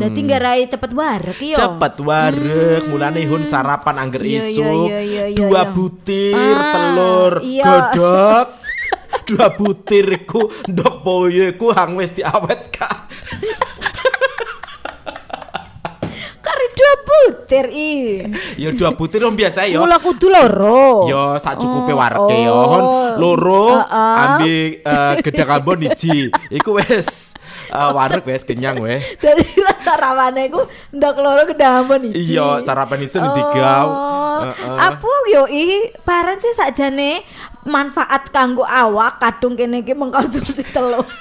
Jadi 0.00 0.20
ngarai 0.24 0.64
cepet 0.64 0.90
warek 0.96 1.40
yo. 1.44 1.56
Hmm. 1.56 1.60
Cepet 1.60 1.94
warek, 2.00 2.82
mulane 2.88 3.20
hun 3.28 3.44
sarapan 3.44 4.00
angger 4.00 4.24
Iya, 4.24 4.32
iya, 4.32 4.48
isuk, 4.48 4.88
iya, 4.88 5.00
iya, 5.00 5.24
iya, 5.28 5.36
dua 5.36 5.68
iya. 5.68 5.72
butir 5.72 6.56
Ah, 6.56 6.72
telur 6.80 7.32
iya. 7.44 7.64
godok. 7.92 8.46
dua 9.30 9.46
butir 9.54 10.06
iku 10.10 10.48
ndok 10.66 10.94
boyo 11.04 11.52
iku 11.52 11.70
hang 11.70 11.94
wis 11.94 12.10
diawet 12.14 12.72
kak. 12.72 13.06
Kari 16.40 16.66
dua 16.74 16.92
butir 17.04 17.66
i. 17.70 17.92
Ya 18.56 18.72
dua 18.72 18.96
butir 18.96 19.20
dong 19.20 19.36
biasa 19.36 19.68
yo. 19.68 19.84
Mula 19.84 20.00
kudu 20.00 20.26
loro. 20.26 21.06
Yo 21.06 21.36
sak 21.38 21.60
cukupe 21.60 21.92
Oh, 21.94 21.98
warke 22.00 22.36
yo. 22.42 22.54
oh. 22.56 23.14
Loro 23.20 23.76
Heeh. 23.76 24.16
ambil 24.24 24.56
uh, 24.82 25.14
gedang 25.20 25.50
ambon 25.60 25.78
iji. 25.84 26.32
Iku 26.48 26.80
wis 26.80 27.36
uh, 27.70 27.90
warek 27.90 28.26
wis 28.26 28.42
kenyang 28.42 28.78
weh. 28.78 29.00
Jadi 29.24 29.42
sarawane 29.80 30.50
ku 30.50 30.62
ndak 30.90 31.16
loro 31.16 31.42
kedamon 31.44 32.10
iki. 32.10 32.34
Iya, 32.34 32.60
sarapan 32.60 33.02
isun 33.02 33.24
digau. 33.32 33.86
Oh, 33.90 34.40
Heeh. 34.44 34.76
apa 34.78 35.10
yo 35.28 35.42
i 35.46 35.64
paran 36.00 36.36
sih 36.36 36.52
sakjane 36.52 37.22
manfaat 37.66 38.30
kanggo 38.30 38.64
awak 38.64 39.18
kadung 39.18 39.54
kene 39.54 39.80
iki 39.80 39.92
mengkonsumsi 39.92 40.64
telur. 40.68 41.04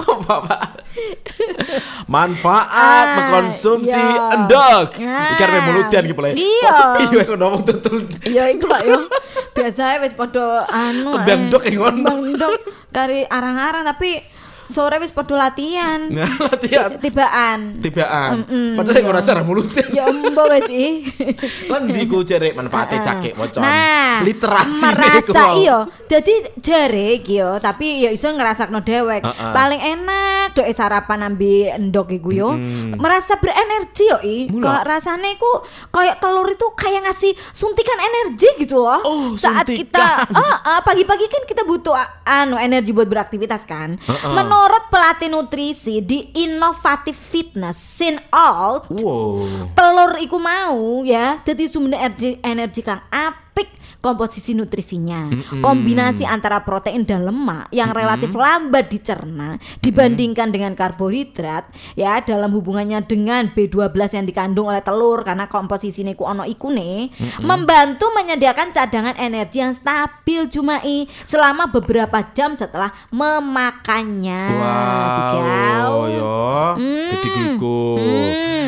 Apa 0.00 0.34
Pak? 0.48 0.62
Manfaat 2.08 2.66
Ah, 2.72 3.04
mengkonsumsi 3.20 3.92
iya. 3.92 4.32
endog. 4.32 4.88
Ah. 4.96 5.36
Iki 5.36 5.42
arep 5.44 5.62
mulutian 5.68 6.02
iki 6.08 6.14
pula. 6.16 6.32
Iya. 6.32 6.70
Kok 6.72 6.76
sepi 6.96 7.02
kok 7.28 7.36
ngomong 7.36 7.62
tutul. 7.66 8.00
Ya 8.24 8.48
iku 8.48 8.64
Pak 8.64 8.80
yo. 8.86 8.98
Biasanya 9.56 9.96
wis 10.04 10.12
padha 10.12 10.68
anu. 10.68 11.16
Kembang 11.16 11.48
yang 11.48 11.74
ngono. 11.80 11.90
Kembang 11.96 12.20
ndok 12.36 12.52
kari 12.92 13.24
arang-arang 13.24 13.84
tapi 13.88 14.35
sore 14.66 14.98
wis 14.98 15.14
padha 15.14 15.38
latihan. 15.38 16.10
Latihan 16.46 16.98
Tibaan. 16.98 17.78
tibaan. 17.78 18.42
Padahal 18.74 18.96
yang 18.98 19.08
ora 19.08 19.22
cara 19.22 19.40
mulutian. 19.46 19.86
Ya 19.94 20.10
embo 20.10 20.42
wis 20.50 20.66
i. 20.68 21.06
Kan 21.70 21.86
di 21.86 22.02
ku 22.04 22.26
jere 22.26 22.50
manfaate 22.52 22.98
cakek 22.98 23.38
wocon. 23.38 23.62
Nah, 23.62 24.20
literasi 24.26 24.82
merasa 24.90 25.42
iyo. 25.56 25.78
Jadi 26.10 26.58
jare 26.58 27.22
iki 27.22 27.38
yo, 27.38 27.62
tapi 27.62 28.02
ya 28.02 28.10
iso 28.10 28.26
ngrasakno 28.34 28.82
dewek. 28.82 29.22
Heeh. 29.22 29.52
Paling 29.54 29.80
enak 29.80 30.58
doe 30.58 30.70
sarapan 30.74 31.30
ambi 31.30 31.70
endok 31.70 32.10
iku 32.10 32.30
yo. 32.34 32.50
Merasa 32.98 33.38
berenergi 33.38 34.04
yo 34.10 34.18
i. 34.26 34.38
Kok 34.50 34.82
rasane 34.82 35.38
iku 35.38 35.62
kayak 35.94 36.18
telur 36.18 36.50
itu 36.50 36.66
kayak 36.74 37.06
ngasih 37.06 37.32
suntikan 37.54 37.98
energi 38.02 38.48
gitu 38.58 38.82
loh. 38.82 38.98
Oh, 39.06 39.30
Saat 39.38 39.70
suntikan. 39.70 39.78
kita 39.78 40.06
ah, 40.34 40.56
ah, 40.66 40.80
pagi-pagi 40.82 41.30
kan 41.30 41.42
kita 41.46 41.62
butuh 41.62 41.94
anu 42.26 42.58
energi 42.58 42.90
buat 42.90 43.06
beraktivitas 43.06 43.62
kan. 43.62 43.94
Heeh. 43.94 44.34
Menurut 44.34 44.55
pelatih 44.96 45.28
nutrisi 45.28 46.00
di 46.00 46.32
Innovative 46.34 47.16
Fitness 47.16 47.76
Sin 47.76 48.16
Alt 48.32 48.88
Wow. 48.90 49.68
telur 49.76 50.16
iku 50.18 50.40
mau 50.40 51.04
ya 51.04 51.38
jadi 51.44 51.68
sumber 51.68 51.98
energi 52.00 52.40
energi 52.40 52.80
kang 52.80 53.02
apik 53.12 53.68
komposisi 54.06 54.54
nutrisinya. 54.54 55.26
Kombinasi 55.58 56.22
antara 56.22 56.62
protein 56.62 57.02
dan 57.02 57.26
lemak 57.26 57.66
yang 57.74 57.90
relatif 57.90 58.30
lambat 58.30 58.86
dicerna 58.86 59.58
dibandingkan 59.82 60.54
dengan 60.54 60.78
karbohidrat 60.78 61.66
ya 61.98 62.22
dalam 62.22 62.54
hubungannya 62.54 63.02
dengan 63.02 63.50
B12 63.50 63.90
yang 64.14 64.26
dikandung 64.26 64.70
oleh 64.70 64.78
telur 64.78 65.26
karena 65.26 65.50
komposisi 65.50 66.06
niku 66.06 66.22
ono 66.22 66.46
ikune 66.46 67.10
membantu 67.42 68.14
menyediakan 68.14 68.70
cadangan 68.70 69.16
energi 69.18 69.58
yang 69.58 69.74
stabil 69.74 70.46
Jumai 70.46 71.08
selama 71.24 71.66
beberapa 71.66 72.22
jam 72.30 72.54
setelah 72.54 72.94
memakannya. 73.10 74.42
Wow, 74.52 75.98
yo, 76.06 76.38
gede 77.10 77.30
iku. 77.56 77.80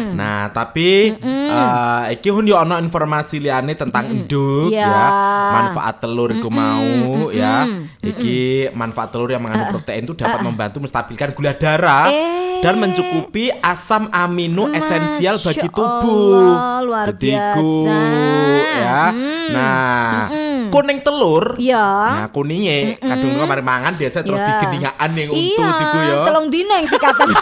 Nah, 0.08 0.50
tapi 0.50 1.14
eh 1.14 2.02
iki 2.10 2.32
hun 2.32 2.48
yo 2.48 2.58
ono 2.58 2.74
informasi 2.74 3.38
liane 3.38 3.76
tentang 3.76 4.08
enduk 4.08 4.72
Iya. 4.72 4.82
ya. 4.82 5.06
Manfaat 5.50 5.94
telur 5.98 6.30
iku 6.30 6.48
mau 6.48 6.84
ya. 7.30 7.64
Iki 7.98 8.38
manfaat 8.72 9.10
telur 9.10 9.28
yang 9.28 9.42
mengandung 9.42 9.74
protein 9.74 10.02
itu 10.02 10.14
dapat 10.14 10.40
membantu 10.40 10.78
menstabilkan 10.78 11.32
gula 11.32 11.52
darah 11.52 12.06
Eh. 12.08 12.60
dan 12.60 12.74
mencukupi 12.76 13.50
asam 13.54 14.10
amino 14.10 14.66
esensial 14.70 15.36
Masya 15.36 15.46
bagi 15.46 15.68
tubuh. 15.70 16.42
Allah, 16.50 16.78
luar 16.82 17.04
Gede 17.10 17.30
iku, 17.30 17.72
biasa. 17.86 17.98
ya. 18.74 19.02
Nah, 19.48 20.14
kuning 20.68 20.98
telur 21.00 21.56
Iya. 21.56 21.84
Nah, 22.08 22.26
kuningnya 22.28 22.96
kadung 22.98 23.32
mm 23.32 23.44
mari 23.44 23.60
mangan 23.60 23.92
biasa 23.94 24.20
terus 24.20 24.36
Iya. 24.36 24.46
digeningaan 24.54 25.10
yang 25.12 25.28
Iya, 25.30 25.56
utuh 25.56 25.72
iku 25.78 25.98
ya. 25.98 26.14
telung 26.24 26.46
dina 26.48 26.72
yang 26.76 26.86
sikatan. 26.86 27.28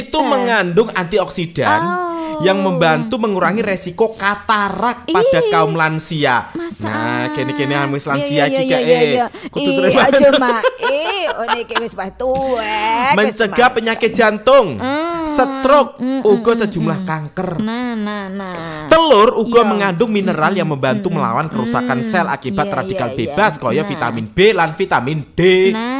itu 0.00 0.18
mengandung 0.20 0.88
antioksidan 0.90 1.80
Oh. 1.80 2.40
yang 2.40 2.58
membantu 2.58 3.18
mengurangi 3.18 3.60
resiko 3.60 4.14
katarak 4.14 5.04
pada 5.04 5.38
Ih. 5.40 5.50
kaum 5.50 5.74
lansia. 5.74 6.48
Masa? 6.54 6.86
Nah, 6.88 7.22
kene-kene 7.34 7.74
yang 7.74 7.90
wis 7.90 8.02
Iya, 8.02 8.08
lansia 8.08 8.42
iki 8.46 8.62
iya, 8.64 8.70
kae. 8.70 8.80
iya, 8.80 9.00
iya. 9.02 9.26
Kudu 9.50 9.60
Iya, 9.60 9.76
sering 9.76 9.96
aja 9.98 10.28
mak. 10.38 10.60
Eh, 10.80 11.24
oh 11.28 11.44
niki 11.50 11.74
wis 11.76 11.92
tuwek. 12.16 13.12
mencegah 13.12 13.68
penyakit 13.70 14.10
jantung, 14.10 14.78
Hmm. 14.78 15.26
stroke, 15.26 15.98
uga 16.22 16.52
sejumlah 16.56 17.02
kanker. 17.02 17.58
Nah, 17.60 17.92
nah, 17.92 18.24
nah. 18.30 18.86
Telur 18.88 19.36
uga 19.36 19.60
Iya. 19.60 19.68
mengandung 19.68 20.08
mineral 20.08 20.52
yang 20.54 20.69
membantu 20.70 21.10
melawan 21.10 21.50
kerusakan 21.50 21.98
sel 22.00 22.30
akibat 22.30 22.70
Iya, 22.70 22.76
radikal 22.78 23.08
iya, 23.10 23.16
bebas 23.18 23.58
kaya 23.58 23.82
Nah. 23.82 23.88
vitamin 23.90 24.26
B 24.30 24.38
lan 24.54 24.70
vitamin 24.78 25.18
D. 25.34 25.40
Nah, 25.74 25.99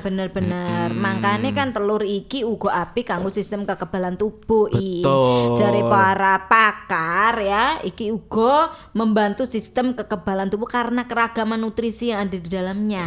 bener-bener. 0.00 0.94
Makanya 0.94 1.50
kan 1.52 1.74
telur 1.74 2.06
iki 2.06 2.46
uga 2.46 2.86
apik 2.86 3.10
kanggo 3.10 3.28
sistem 3.28 3.66
kekebalan 3.66 4.16
tubuh 4.16 4.70
i. 4.72 5.02
Jare 5.58 5.82
para 5.88 6.48
pakar 6.48 7.42
ya, 7.42 7.64
iki 7.82 8.08
uga 8.14 8.72
membantu 8.96 9.44
sistem 9.44 9.92
kekebalan 9.92 10.48
tubuh 10.48 10.70
karena 10.70 11.04
keragaman 11.04 11.60
nutrisi 11.60 12.14
yang 12.14 12.28
ada 12.28 12.36
di 12.38 12.48
dalamnya. 12.48 13.04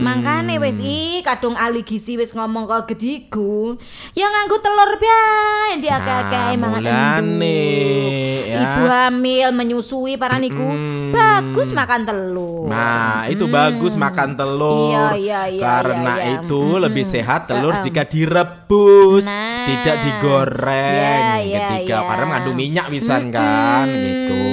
Makanya 0.00 0.56
wis 0.62 0.78
i 0.80 1.20
kadung 1.26 1.58
ahli 1.58 1.82
gizi 1.82 2.16
wis 2.16 2.32
ngomong 2.32 2.70
kok 2.70 2.94
gedigu, 2.94 3.76
ya 4.14 4.30
nganggo 4.30 4.56
telur 4.62 4.90
biae 4.96 5.82
di 5.82 5.88
akeh-akeh 5.90 6.54
Nah, 6.56 6.80
mangan 6.80 7.26
ya. 7.42 8.60
Ibu 8.62 8.82
hamil 8.86 9.48
menyusui 9.50 10.14
para 10.16 10.38
niku 10.38 10.64
bagus 11.10 11.74
makan 11.74 12.00
telur. 12.06 12.68
Nah, 12.70 13.26
itu 13.26 13.44
bagus 13.50 13.98
makan 13.98 14.38
telur. 14.38 14.92
Iya, 14.92 15.06
iya, 15.16 15.40
iya, 15.50 15.62
Karena 15.62 16.05
iya, 16.14 16.22
iya. 16.22 16.32
itu 16.40 16.60
Mm-mm. 16.62 16.82
lebih 16.86 17.04
sehat 17.04 17.50
telur 17.50 17.74
Uh-uh. 17.74 17.82
jika 17.82 18.02
direbus, 18.06 19.24
Nah. 19.26 19.66
tidak 19.66 19.96
digoreng. 20.02 20.94
Iya, 20.94 21.18
iya, 21.42 21.58
Ketika 21.58 21.96
iya. 21.98 22.06
karena 22.06 22.24
mengandung 22.24 22.56
minyak 22.56 22.86
pisan 22.86 23.22
kan 23.28 23.86
gitu. 23.90 24.44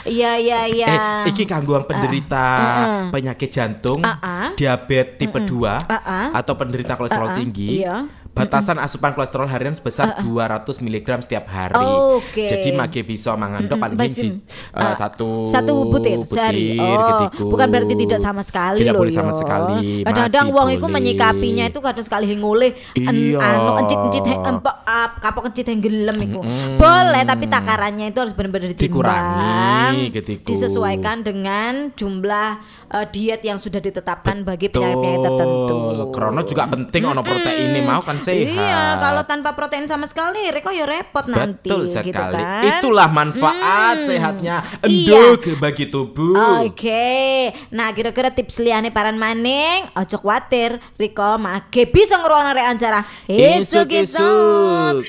Iya 0.00 0.32
iya 0.40 0.60
iya. 0.64 0.86
Eh, 0.88 1.30
iki 1.30 1.44
kanggo 1.44 1.76
yang 1.76 1.84
penderita 1.84 2.46
uh-uh. 2.56 3.02
penyakit 3.12 3.50
jantung, 3.52 4.00
Uh-uh. 4.00 4.56
diabetes 4.56 5.18
tipe 5.20 5.38
2 5.38 5.46
Uh-uh. 5.46 6.26
atau 6.32 6.54
penderita 6.56 6.96
kolesterol 6.96 7.30
Uh-uh. 7.30 7.38
tinggi. 7.38 7.84
Iya. 7.84 7.96
Batasan 8.30 8.78
asupan 8.78 9.10
kolesterol 9.10 9.44
harian 9.44 9.72
sebesar 9.72 10.14
200 10.18 10.62
mg 10.80 11.08
setiap 11.20 11.44
hari. 11.44 11.82
Oke. 12.14 12.46
Jadi 12.46 12.70
mage 12.70 13.02
bisa 13.02 13.34
mangandok 13.34 13.74
paling 13.76 13.98
Basim. 13.98 14.38
si, 14.38 14.46
eh, 14.70 14.80
Ah, 14.80 14.94
satu 14.94 15.44
satu 15.44 15.90
butir, 15.90 16.22
sehari. 16.24 16.78
Oh, 16.78 17.26
ketiku. 17.26 17.50
bukan 17.50 17.66
berarti 17.66 17.94
tidak 17.96 18.18
sama 18.18 18.40
sekali 18.40 18.78
Tidak 18.78 18.94
loh. 18.94 19.00
boleh 19.02 19.12
yo. 19.12 19.18
sama 19.18 19.32
sekali. 19.32 20.02
Kadang-kadang 20.02 20.46
wong 20.48 20.68
iku 20.72 20.86
menyikapinya 20.86 21.64
itu 21.66 21.78
kadang 21.78 22.00
sekali 22.00 22.30
ngoleh 22.32 22.70
Iya. 22.94 23.36
anu 23.36 23.72
encit-encit 23.82 24.22
empok 24.24 24.76
ap, 24.80 25.10
kapok 25.18 25.44
encit 25.46 25.66
yang 25.66 25.80
gelem 25.80 26.16
iku. 26.22 26.40
Boleh 26.76 27.22
tapi 27.24 27.44
takarannya 27.44 28.08
itu 28.08 28.18
harus 28.20 28.32
benar-benar 28.32 28.70
ditimbang. 28.70 29.10
Dikurangi, 29.10 30.04
ketiku. 30.12 30.46
Disesuaikan 30.46 31.20
dengan 31.20 31.90
jumlah 31.92 32.48
eh, 32.90 33.06
diet 33.06 33.42
yang 33.42 33.56
sudah 33.56 33.78
ditetapkan 33.78 34.42
bagi 34.42 34.66
penyakit-penyakit 34.66 35.20
tertentu. 35.20 35.78
Karena 36.10 36.40
juga 36.42 36.62
penting 36.66 37.02
ono 37.04 37.20
protein 37.20 37.68
ini 37.68 37.82
mau 37.82 37.98
kan 38.00 38.19
sehat. 38.20 38.52
Iya, 38.52 39.00
kalau 39.00 39.22
tanpa 39.24 39.56
protein 39.56 39.88
sama 39.88 40.04
sekali, 40.04 40.44
Reko 40.52 40.70
ya 40.70 40.84
repot 40.84 41.24
nanti. 41.26 41.66
Betul 41.66 41.88
gitu 41.88 42.12
sekali. 42.12 42.38
kan. 42.38 42.62
Itulah 42.68 43.08
manfaat 43.08 43.96
sehatnya 44.04 44.62
Iya. 44.84 45.34
enduk 45.34 45.56
bagi 45.56 45.88
tubuh. 45.88 46.62
Oke, 46.62 47.50
nah 47.72 47.90
kira-kira 47.90 48.30
tips 48.30 48.60
liane 48.60 48.92
paran 48.92 49.16
maning, 49.16 49.88
ojo 49.96 50.16
khawatir, 50.20 50.78
Riko 50.94 51.40
mage 51.40 51.88
bisa 51.88 52.20
ngeruang 52.20 52.52
rek 52.52 52.66
acara. 52.76 53.00
Isuk-isuk. 53.26 55.02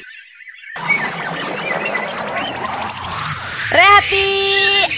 Rehati, 3.71 4.27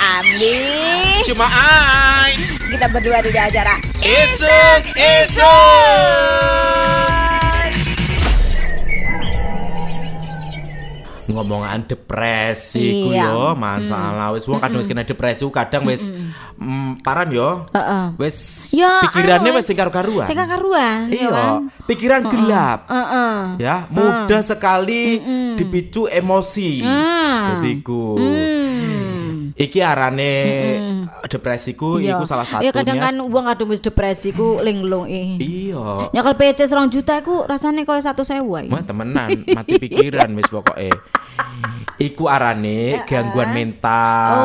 ambil. 0.01 1.22
Cuma 1.30 1.45
ai. 1.45 2.34
Kita 2.74 2.89
berdua 2.89 3.22
di 3.22 3.30
acara 3.38 3.78
Isuk, 4.01 4.82
isuk. 4.97 6.72
Ngomongan 11.26 11.86
depresi 11.86 13.03
ku 13.03 13.09
Iya. 13.09 13.30
yo 13.30 13.41
masalah. 13.53 14.32
Wis 14.32 14.43
wong 14.43 14.57
kadang 14.57 14.80
wis 14.80 14.88
kena 14.88 15.03
depresi 15.03 15.43
kadang 15.47 15.84
wis 15.84 16.11
mm, 16.55 16.99
paran 16.99 17.30
yo. 17.30 17.67
Heeh. 17.69 18.05
wis 18.17 18.36
Ya, 18.71 19.03
pikirannya 19.03 19.51
wis 19.53 19.63
sing 19.63 19.76
karo-karuan 19.76 20.26
Teka 20.26 20.45
karuan, 20.45 21.07
ya 21.07 21.30
kan? 21.30 21.51
iya 21.69 21.86
pikiran 21.86 22.21
gelap. 22.26 22.80
Ya 23.55 23.86
mudah 23.88 24.41
sekali 24.41 25.19
dipicu 25.53 26.05
emosi. 26.05 26.82
Ah. 26.82 27.55
jadi 27.55 27.80
ku 27.80 28.15
Hmm. 28.15 28.62
Iki 29.56 29.80
arane 29.80 30.32
depresiku 31.24 31.97
Iya. 31.97 32.16
iku 32.16 32.26
salah 32.26 32.43
satunya 32.43 32.70
Ya 32.70 32.72
kadang 32.72 32.97
kan 32.97 33.16
uang 33.18 33.45
kadang 33.45 33.68
wis 33.68 33.80
depresi 33.80 34.30
ku 34.30 34.58
linglung 34.60 35.06
ih. 35.06 35.38
iya 35.38 36.10
Nyekel 36.10 36.34
PC 36.36 36.66
serong 36.66 36.89
juta 36.89 37.22
ku 37.22 37.43
rasanya 37.43 37.84
koyo 37.84 37.99
satu 37.99 38.22
sewa. 38.22 38.62
Wah 38.64 38.82
temenan, 38.82 39.45
mati 39.47 39.78
pikiran 39.78 40.30
wis 40.34 40.47
pokoknya. 40.47 40.93
Iku 42.04 42.28
arane 42.28 42.99
gangguan 43.06 43.56
mental, 43.56 44.36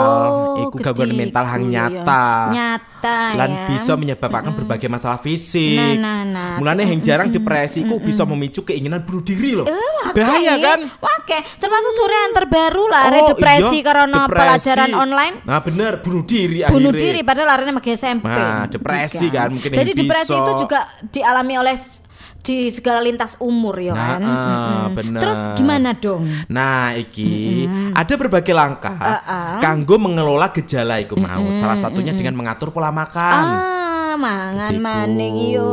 iku 0.60 0.76
gangguan 0.78 1.10
Oh, 1.10 1.16
mental 1.16 1.44
hang 1.44 1.64
iku, 1.64 1.68
ya. 1.68 1.84
nyata. 1.90 2.26
Nyata 2.48 3.16
Lan 3.34 3.50
ya. 3.50 3.66
bisa 3.68 3.92
menyebabkan 3.94 4.52
berbagai 4.52 4.86
masalah 4.86 5.18
fisik. 5.18 5.74
Nah, 5.74 5.94
nah, 5.96 6.20
nah. 6.22 6.54
Mulane 6.56 6.82
yang 6.84 7.00
jarang 7.00 7.28
depresi 7.28 7.82
iku 7.82 7.98
bisa 7.98 8.22
memicu 8.22 8.62
keinginan 8.62 9.02
bunuh 9.02 9.20
diri 9.20 9.54
loh. 9.54 9.66
Wah, 9.66 10.10
Bahaya 10.10 10.54
kan? 10.56 10.86
Oke, 10.86 11.38
termasuk 11.56 11.92
sore 11.94 12.14
yang 12.16 12.34
terbaru 12.34 12.84
lah 12.86 13.02
Oh, 13.04 13.10
are 13.12 13.20
depresi 13.28 13.76
iya, 13.76 13.84
karena 13.84 14.06
depresi. 14.20 14.30
pelajaran 14.30 14.90
online. 14.92 15.34
Nah 15.42 15.58
bener, 15.58 15.92
bunuh 15.98 16.22
diri 16.22 16.58
Bunuh 16.64 16.90
akhirnya. 16.90 17.02
diri 17.04 17.20
padahal 17.22 17.48
larinya 17.48 17.74
pakai 17.76 17.92
SMP. 17.92 18.24
Nah, 18.24 18.64
depresi 18.66 19.26
kan, 19.28 19.48
mungkin 19.50 19.70
Jadi 19.72 19.90
depresi 19.94 20.30
bisa. 20.30 20.40
itu 20.40 20.52
juga 20.58 20.80
dialami 21.04 21.54
oleh 21.56 21.76
di 22.48 22.72
segala 22.72 23.04
lintas 23.04 23.36
umur 23.36 23.76
ya 23.76 23.92
Nah, 23.92 24.00
kan. 24.08 24.20
Mm-mm. 24.24 24.84
bener. 24.96 25.20
Terus 25.20 25.40
gimana 25.52 25.92
dong? 25.92 26.24
Nah, 26.48 26.96
iki 26.96 27.68
ada 27.92 28.14
berbagai 28.16 28.56
langkah 28.56 28.96
Uh-uh. 28.96 29.60
kanggo 29.60 30.00
mengelola 30.00 30.48
gejala 30.56 30.96
iku 30.96 31.20
mau. 31.20 31.52
Salah 31.52 31.76
satunya 31.76 32.16
dengan 32.16 32.32
mengatur 32.32 32.72
pola 32.72 32.88
makan. 32.88 33.42
Ah, 33.44 34.07
mangan 34.18 34.74
Iku. 34.74 34.82
maning 34.82 35.36
yo. 35.54 35.72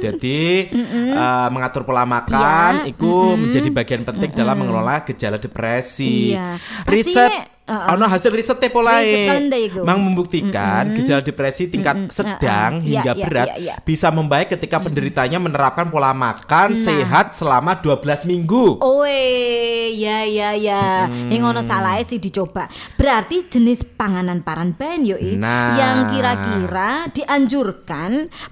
Jadi 0.00 0.72
eh, 0.72 1.48
mengatur 1.52 1.84
pola 1.84 2.02
makan 2.02 2.88
Iya, 2.88 2.90
itu 2.90 3.12
menjadi 3.38 3.68
bagian 3.70 4.02
penting 4.02 4.32
dalam 4.32 4.56
mengelola 4.58 5.04
gejala 5.04 5.36
depresi. 5.36 6.34
Iya. 6.34 6.58
Riset 6.88 7.30
Pastinya, 7.30 7.70
uh-uh. 7.70 7.94
ono 7.94 8.04
hasil 8.10 8.34
riset 8.34 8.58
polae 8.68 9.30
kalenda 9.30 9.54
iku. 9.54 9.86
mang 9.86 10.02
membuktikan 10.02 10.90
gejala 10.98 11.22
depresi 11.22 11.70
tingkat 11.70 12.10
sedang 12.10 12.82
uh-uh. 12.82 12.86
hingga 12.86 13.12
Iya, 13.12 13.20
iya, 13.20 13.26
berat 13.28 13.46
iya, 13.46 13.56
iya. 13.60 13.74
bisa 13.84 14.10
membaik 14.10 14.50
ketika 14.50 14.82
penderitanya 14.82 15.38
menerapkan 15.38 15.86
pola 15.86 16.10
makan 16.10 16.74
sehat 16.74 17.30
selama 17.30 17.78
12 17.78 18.26
minggu. 18.26 18.82
Oh 18.82 19.06
ya 19.06 20.24
ya 20.26 20.50
ya, 20.56 21.06
yang 21.30 21.46
ngono 21.46 21.62
salah 21.62 22.00
sih 22.02 22.18
dicoba. 22.18 22.66
Berarti 22.96 23.46
jenis 23.46 23.84
panganan 23.84 24.42
paran 24.42 24.74
ben 24.74 25.04
yo 25.06 25.14
Nah. 25.38 25.78
yang 25.78 25.98
kira-kira 26.10 27.06
dianjurkan 27.14 27.81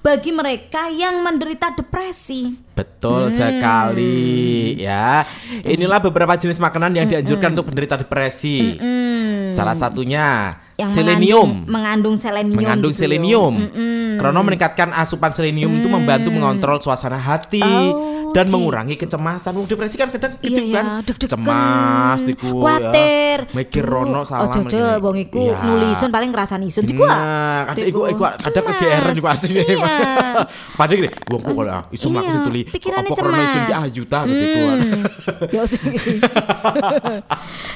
bagi 0.01 0.30
mereka 0.30 0.88
yang 0.88 1.20
menderita 1.20 1.72
depresi. 1.72 2.55
Betul 2.72 3.28
sekali 3.28 4.72
ya. 4.80 5.24
Inilah 5.62 6.01
beberapa 6.01 6.32
jenis 6.34 6.57
makanan 6.57 6.97
yang 6.97 7.07
dianjurkan 7.07 7.53
untuk 7.53 7.68
penderita 7.68 8.01
depresi. 8.01 8.76
Mm-mm. 8.76 9.53
Salah 9.53 9.74
satunya 9.74 10.55
Yang 10.76 10.91
selenium. 10.97 11.68
mengandung, 11.68 11.68
mengandung 11.68 12.16
selenium. 12.16 12.57
mengandung 12.57 12.93
gitu 12.93 13.01
selenium. 13.05 13.55
Mm-mm. 13.68 14.16
Karena 14.16 14.41
meningkatkan 14.41 14.88
asupan 14.93 15.32
selenium 15.32 15.80
itu 15.80 15.88
membantu 15.88 16.28
mengontrol 16.28 16.78
suasana 16.80 17.16
hati 17.16 17.61
Oh, 17.61 18.20
dan 18.31 18.45
mengurangi 18.49 18.95
kecemasan. 18.95 19.51
Wong 19.53 19.66
depresi 19.66 19.95
kan 19.95 20.09
kadang 20.09 20.33
Iya 20.39 20.43
gitu 20.43 20.61
ya, 20.66 20.74
kan. 20.76 20.85
deg-degan. 21.03 21.31
Cemas 21.33 22.20
iku 22.24 22.49
Kuatir. 22.59 23.39
ya. 23.43 23.53
Mikir 23.53 23.83
rono 23.83 24.20
salah. 24.22 24.49
Jojo 24.51 24.66
ngene. 24.70 24.99
wong 24.99 25.16
iku 25.20 25.41
Iya. 25.45 25.57
nulisun 25.62 26.09
paling 26.09 26.28
ngrasani 26.28 26.64
isun 26.66 26.83
iku. 26.85 27.03
ah. 27.03 27.09
Nah, 27.11 27.59
kadang 27.68 27.85
iku 27.87 27.99
iku 28.07 28.22
kadang 28.24 28.62
Cemas. 28.62 28.76
kegeeran 28.76 29.12
iku 29.14 29.26
asline. 29.28 29.66
Iya. 29.66 29.95
Padahal 30.78 30.97
gini, 30.97 31.09
wong 31.26 31.41
kok 31.41 31.53
kalau 31.55 31.81
isu 31.91 32.07
mak 32.09 32.20
Iya, 32.20 32.31
dituli. 32.35 32.61
pikirannya 32.66 33.07
Apa 33.07 33.16
karena 33.16 33.41
isun 33.41 33.61
ki 33.61 33.72
ah 33.72 33.85
juta 33.87 34.18
gitu 34.24 34.43
iku. 34.43 34.61
Hmm. 34.61 35.03
Ya 35.51 35.61
usah. 35.62 35.78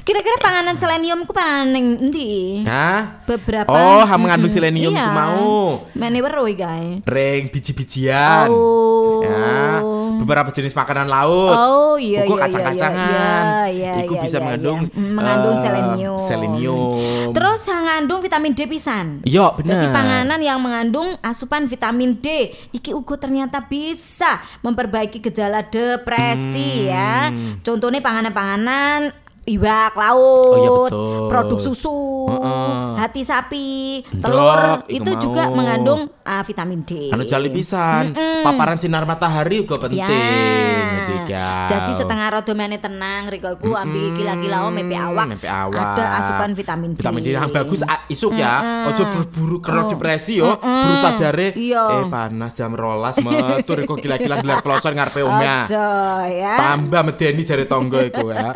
Kira-kira 0.07 0.36
panganan 0.38 0.74
selenium 0.76 1.24
ku 1.24 1.32
panganan 1.32 1.68
ning 1.70 1.86
endi? 1.98 2.62
Hah? 2.64 3.24
Beberapa 3.24 3.66
Oh, 3.66 4.05
mengandung 4.14 4.46
Mm-mm. 4.46 4.55
selenium 4.55 4.92
iya. 4.92 5.02
ku 5.02 5.11
mau. 5.11 5.52
Mene 5.92 6.18
weruh 6.20 6.44
iki 6.44 6.61
kae. 6.61 6.88
Ring 7.05 7.48
biji-bijian. 7.48 8.48
Oh. 8.48 9.20
Ya, 9.24 9.80
beberapa 10.16 10.43
jenis 10.51 10.74
makanan 10.74 11.07
laut. 11.07 11.55
Oh 11.55 11.95
iya 11.95 12.24
Uga 12.24 12.34
iya 12.34 12.42
kacang-kacangan. 12.45 13.07
iya, 13.07 13.32
iya, 13.70 13.92
Iku 14.03 14.14
iya, 14.14 14.22
bisa 14.22 14.36
iya, 14.36 14.45
mengandung 14.45 14.80
iya. 14.82 14.92
Mm, 14.95 15.12
mengandung 15.14 15.55
eh, 15.55 15.61
selenium. 15.61 16.18
selenium. 16.18 17.28
Terus 17.30 17.61
mengandung 17.64 18.20
vitamin 18.20 18.53
D 18.53 18.61
pisan. 18.66 19.07
Iya, 19.22 19.47
bener. 19.55 19.72
Jadi 19.72 19.86
panganan 19.90 20.40
yang 20.40 20.59
mengandung 20.59 21.09
asupan 21.20 21.64
vitamin 21.64 22.18
D 22.18 22.26
iki 22.70 22.90
uga 22.90 23.16
ternyata 23.16 23.62
bisa 23.62 24.36
memperbaiki 24.61 25.22
gejala 25.22 25.62
depresi 25.62 26.84
Hmm. 26.84 26.90
ya. 26.90 27.14
Contohnya 27.61 28.01
panganan-panganan 28.01 29.23
iwak 29.47 29.92
laut, 29.95 30.16
Oh, 30.16 30.57
iya, 30.57 30.70
betul. 30.88 31.28
produk 31.28 31.59
susu, 31.59 31.99
Heeh. 32.26 32.97
hati 32.97 33.20
sapi, 33.20 33.70
telur 34.16 34.80
iku 34.82 34.97
itu 34.97 35.11
juga 35.20 35.49
mengandung 35.49 36.09
ah, 36.22 36.40
vitamin 36.40 36.80
D. 36.80 37.09
Anu 37.09 37.22
jali 37.22 37.49
pisan. 37.49 38.16
Paparan 38.40 38.76
sinar 38.76 39.05
matahari 39.05 39.61
juga 39.61 39.76
penting. 39.78 40.01
Jadi, 40.01 41.22
Ya. 41.24 41.66
Jadi 41.66 41.97
setengah 41.97 42.28
rodo 42.30 42.53
mene 42.53 42.76
tenang 42.76 43.24
riko 43.24 43.49
iku 43.51 43.72
ambil 43.72 44.12
gila-gila 44.12 44.68
mepe 44.68 44.92
awak. 44.92 45.26
Mepe 45.32 45.49
awak. 45.49 45.97
Ada 45.97 46.20
asupan 46.20 46.53
vitamin 46.53 46.92
D. 46.92 47.01
Vitamin 47.01 47.20
D 47.24 47.28
yang 47.32 47.49
bagus 47.49 47.80
ah, 47.80 48.05
isuk 48.07 48.36
ya. 48.36 48.61
Heeh. 48.61 48.88
Ojo 48.92 49.03
berburu 49.09 49.57
karena 49.59 49.82
Oh. 49.82 49.88
depresi 49.88 50.36
yo. 50.36 50.53
Heeh. 50.53 50.61
Buru 50.84 50.95
sadare 50.95 51.49
Iya. 51.57 51.84
eh 51.97 52.07
panas 52.07 52.53
jam 52.53 52.76
rolas 52.76 53.16
metu 53.18 53.72
riko 53.72 53.97
gila-gila 53.97 54.36
gelar 54.38 54.61
kloson 54.61 54.92
ngarepe 54.92 55.24
omnya. 55.24 55.64
Ojo 55.64 55.88
ya. 56.28 56.55
Tambah 56.61 57.01
medeni 57.03 57.40
jari 57.40 57.64
tonggo 57.64 57.99
iku 57.99 58.28
ya. 58.28 58.53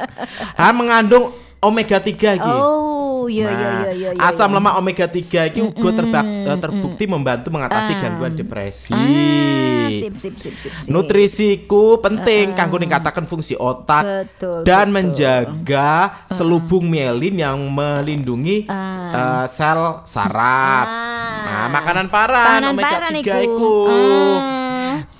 Ha 0.54 0.68
mengandung 0.78 1.24
omega 1.58 1.98
3 1.98 2.06
iki. 2.32 2.46
Oh, 2.46 3.26
iya 3.26 3.44
iya 3.44 3.50
Nah, 3.50 3.80
iya 3.84 3.90
iya. 3.92 4.10
iya, 4.14 4.22
asam 4.24 4.46
iya. 4.46 4.56
lemak 4.56 4.74
omega 4.74 5.04
3 5.04 5.18
iki 5.44 5.60
uga 5.60 5.90
terbaks- 5.92 6.38
eh, 6.38 6.54
terbukti 6.56 7.04
membantu 7.04 7.50
mengatasi 7.50 7.92
gangguan 7.96 8.32
depresi. 8.32 8.94
Ah, 8.94 9.90
sip 9.90 10.14
sip 10.14 10.34
sip 10.36 10.54
sip. 10.54 10.72
sip. 10.72 10.88
Nutrisiku 10.88 11.98
penting 11.98 12.54
kanggo 12.54 12.78
ningkataken 12.78 13.26
fungsi 13.26 13.52
otak 13.54 14.06
Betul, 14.06 14.62
dan 14.62 14.86
betul. 14.86 14.94
menjaga 14.94 15.90
selubung 16.26 16.86
mielin 16.86 17.34
yang 17.34 17.58
melindungi 17.66 18.64
eh, 18.64 19.44
sel 19.46 20.00
saraf. 20.04 20.86
Ah. 20.86 21.26
Nah, 21.40 21.66
makanan 21.72 22.06
paran 22.08 22.60
omega 22.66 22.86
paran 23.02 23.12
3 23.12 23.18
iku. 23.18 23.34
iku. 23.42 23.74
Ah, 23.88 24.57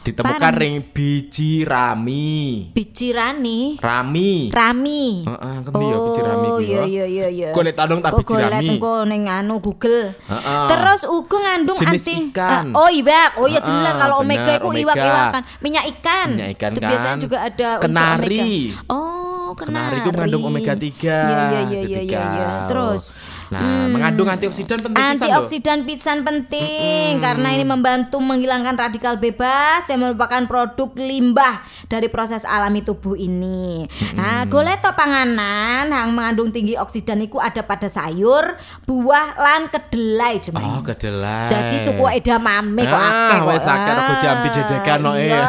Ditemukan 0.02 0.52
ring 0.56 0.76
biji 0.88 1.68
rami. 1.68 2.28
Biji 2.72 3.12
rani. 3.12 3.76
Rami. 3.76 4.48
Rami. 4.48 5.04
Heeh, 5.28 5.54
ngerti 5.60 5.84
ya 5.84 5.96
biji 6.00 6.20
rami 6.24 6.46
Oh 6.48 6.56
ku 6.56 6.64
iya 6.64 6.76
ya. 6.76 6.82
iya 6.88 7.04
iya 7.04 7.26
iya. 7.28 7.48
Golek 7.52 7.74
tandung 7.76 8.00
tak 8.00 8.16
Kok 8.16 8.18
biji 8.24 8.34
rami. 8.40 8.68
engko 8.72 8.94
ning 9.04 9.22
anu 9.28 9.54
Google. 9.60 10.16
Heeh. 10.16 10.66
Terus 10.72 11.00
uga 11.04 11.36
ngandung 11.44 11.76
Jenis 11.76 12.04
anti 12.08 12.12
ikan. 12.32 12.64
Ah, 12.72 12.80
oh 12.80 12.88
iwak. 12.88 13.30
Oh 13.36 13.46
iya 13.46 13.60
jelas 13.60 13.94
kalau 13.96 14.16
omega 14.24 14.52
itu 14.56 14.68
omega. 14.68 14.82
iwak-iwakan. 14.88 15.42
Minyak 15.60 15.84
ikan. 15.98 16.28
Minyak 16.32 16.50
ikan 16.56 16.70
kan. 16.72 16.90
Biasanya 16.90 17.18
juga 17.20 17.38
ada 17.44 17.68
Kenari. 17.78 18.72
Oh, 18.88 19.52
kenari. 19.52 19.96
Kenari 19.96 19.96
itu 20.00 20.10
mengandung 20.12 20.44
omega 20.44 20.72
3. 20.72 20.88
Iya 20.88 21.20
iya 21.28 21.60
iya 21.68 21.80
iya 21.84 22.00
iya. 22.00 22.22
iya. 22.32 22.48
Terus 22.68 23.12
Nah, 23.48 23.86
mengandung 23.88 24.26
antioksidan 24.26 24.78
penting. 24.78 25.00
Antioksidan 25.00 25.82
pisan 25.82 26.20
penting 26.20 27.18
karena 27.18 27.48
ini 27.50 27.62
membantu 27.62 28.18
menghilangkan 28.18 28.74
radikal 28.74 29.16
bebas 29.16 29.86
yang 29.86 30.02
merupakan 30.02 30.38
produk 30.44 30.88
limbah 30.94 31.62
dari 31.86 32.06
proses 32.06 32.42
alami 32.42 32.80
tubuh 32.80 33.14
ini. 33.14 33.84
Nah, 34.12 34.42
golek 34.44 34.78
to 34.78 34.90
panganan 34.92 35.86
yang 35.86 36.08
mengandung 36.10 36.48
tinggi 36.48 36.74
oksidan 36.74 37.20
itu 37.20 37.36
ada 37.38 37.60
pada 37.60 37.86
sayur, 37.86 38.54
buah 38.84 39.34
lan 39.34 39.66
kedelai 39.66 40.38
cuma. 40.38 40.58
Oh, 40.60 40.80
kedelai. 40.82 41.48
Jadi 41.48 41.74
tuku 41.84 42.02
edamame 42.06 42.82
kok 42.82 42.94
Ah, 42.94 43.08
akeh 43.08 43.38
kok. 43.38 43.46
wes 43.48 43.64
akeh 43.64 43.92
rego 43.94 44.12
jambi 44.18 44.46
dedekan 44.50 44.98
no 44.98 45.10
iya. 45.14 45.40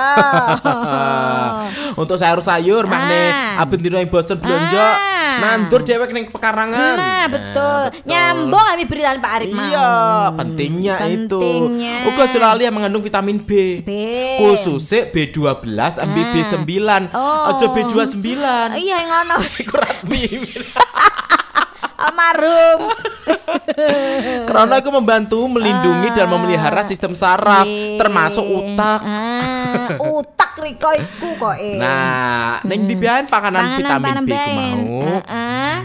Untuk 1.95 2.15
sayur-sayur 2.15 2.85
makne 2.85 3.17
Ah. 3.29 3.61
aben 3.61 3.77
dino 3.77 3.97
ing 3.97 4.07
bosen 4.07 4.37
belanja 4.37 4.79
Ah. 4.79 4.95
Nandur 5.37 5.81
dewek 5.81 6.09
ning 6.09 6.25
pekarangan. 6.25 6.95
Nah, 6.95 7.25
betul. 7.29 7.81
Nyambung 8.03 8.65
kami 8.65 8.83
beritaan 8.83 9.17
Pak 9.19 9.31
Arif 9.37 9.51
mau. 9.51 9.61
Iya, 9.61 9.91
pentingnya, 10.33 10.95
itu. 11.05 11.37
Pentingnya. 11.37 11.95
Uga 12.09 12.23
jelali 12.25 12.63
yang 12.65 12.75
mengandung 12.75 13.03
vitamin 13.03 13.37
B. 13.37 13.83
B. 13.85 13.89
Khususnya 14.41 15.09
B12 15.09 15.69
ambil 15.99 16.23
B9. 16.33 16.65
Oh. 17.13 17.49
Aja 17.53 17.65
B29. 17.69 18.25
Iya 18.75 18.95
yang 18.97 19.09
ngono. 19.09 19.35
Iku 19.55 19.75
ratmi. 19.75 20.23
Almarhum. 21.99 22.79
Karena 24.49 24.79
aku 24.79 24.89
membantu 24.89 25.39
melindungi 25.45 26.15
dan 26.15 26.31
memelihara 26.31 26.79
sistem 26.81 27.11
saraf 27.11 27.67
Iya. 27.67 27.99
termasuk 27.99 28.43
otak. 28.43 28.99
Ah, 29.03 29.99
riko 30.59 30.89
iku 30.93 31.29
kok 31.39 31.55
eh. 31.57 31.79
Nah, 31.79 32.59
ning 32.67 32.85
dibiayain 32.85 33.25
panganan 33.25 33.79
vitamin 33.79 34.15
B 34.27 34.31
ku 34.31 34.51
mau. 34.53 34.83
Heeh. 35.07 35.75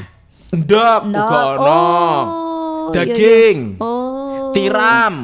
Ndok 0.54 1.00
uga 1.10 1.38
ono. 1.58 1.66
Oh, 1.66 2.92
iya, 2.94 3.02
Daging. 3.02 3.58
iya. 3.74 3.82
Oh. 3.82 4.52
Tiram. 4.54 5.14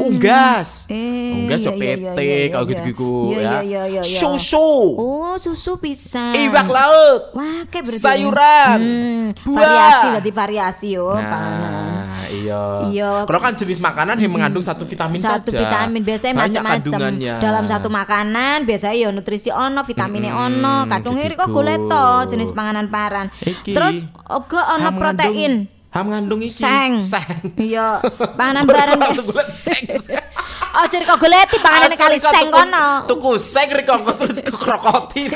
Unggas. 0.00 0.68
Eh, 0.86 1.34
Unggas 1.36 1.60
yo 1.60 1.72
PT 1.72 2.18
kalau 2.48 2.64
gitu-gitu 2.64 3.12
Iya, 3.32 3.60
ya. 3.62 3.82
iya. 3.84 4.02
Susu. 4.02 4.94
Oh, 4.94 5.34
susu 5.36 5.76
bisa. 5.76 6.32
Iwak 6.32 6.66
laut. 6.66 7.20
Wah, 7.32 7.62
kayak 7.66 7.84
berarti. 7.84 8.00
Sayuran. 8.00 8.78
Hmm, 8.78 9.24
Buah. 9.44 9.56
variasi 9.56 10.06
berarti 10.08 10.32
variasi 10.32 10.86
yo 10.90 11.12
panganan. 11.12 11.72
Nah, 12.08 12.26
iya. 12.28 12.62
Iya. 12.88 13.10
Kalau 13.24 13.40
kan 13.40 13.52
jenis 13.52 13.78
makanan 13.78 14.16
yang 14.16 14.32
mengandung 14.32 14.62
satu 14.62 14.82
vitamin 14.82 15.18
satu 15.18 15.48
saja. 15.48 15.60
vitamin 15.64 16.02
biasanya 16.02 16.34
macam-macam 16.36 16.98
dalam 17.38 17.64
satu 17.64 17.88
makanan 17.88 18.64
biasanya 18.64 18.96
ya 18.96 19.08
nutrisi 19.08 19.48
ono 19.48 19.82
vitaminnya 19.82 20.32
ono 20.32 20.84
kadung 20.86 21.16
ini 21.16 21.34
kok 21.34 21.48
gitu. 21.48 21.54
golek 21.54 21.80
to 21.84 22.06
jenis 22.28 22.50
panganan 22.52 22.88
paran 22.88 23.26
Iki. 23.38 23.72
terus 23.72 24.04
ogo 24.26 24.56
ono 24.56 24.88
protein 24.94 25.52
Ha 25.88 26.00
mengandung 26.00 26.38
iki. 26.38 26.52
seng 26.52 27.00
Seng. 27.00 27.52
iya 27.56 27.96
panganan 28.38 28.62
paran 28.64 28.94
langsung 28.94 29.24
golek 29.24 29.50
seng. 29.50 29.82
oh 30.76 30.84
jadi 30.84 31.02
kok 31.02 31.16
goleti 31.16 31.56
panganan 31.58 31.90
Aja 31.90 31.98
kali 31.98 32.16
seng 32.18 32.46
kono 32.48 33.02
Tuku 33.04 33.30
seng 33.36 33.66
riko 33.72 33.92
kok 33.98 34.14
terus 34.18 34.38
kekrokoti. 34.38 35.22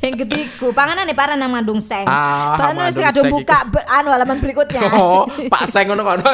yang 0.00 0.14
ketiku 0.16 0.70
panganan 0.70 1.02
nih 1.02 1.12
paran 1.12 1.34
yang 1.34 1.48
mengandung 1.48 1.80
seng 1.80 2.04
Ah, 2.04 2.54
panganan 2.54 2.88
sing 2.88 3.02
kadung 3.02 3.32
buka 3.32 3.64
anu 3.88 4.10
halaman 4.10 4.36
berikutnya 4.38 4.86
Oh, 4.92 5.24
Pak 5.48 5.64
Seng 5.64 5.88
ngono 5.88 6.04
kono? 6.04 6.28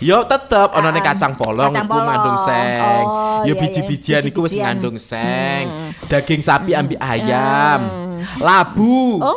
Yo 0.00 0.24
tetep 0.24 0.72
ono 0.72 0.88
ning 0.88 0.98
kacang 0.98 1.36
polong 1.36 1.68
Kacang 1.68 1.84
iku 1.84 1.98
ngandung 2.00 2.38
seng. 2.40 3.04
Oh, 3.04 3.44
Yo 3.44 3.52
iya, 3.52 3.54
biji-bijian 3.54 4.18
iya. 4.18 4.28
iku 4.32 4.40
wis 4.40 4.50
Biji-bijian. 4.50 4.64
ngandung 4.64 4.96
seng. 4.96 5.62
Daging 6.08 6.40
sapi 6.40 6.72
ambil 6.72 6.96
ayam. 6.98 7.80
Labu. 8.40 9.20
Oh, 9.20 9.36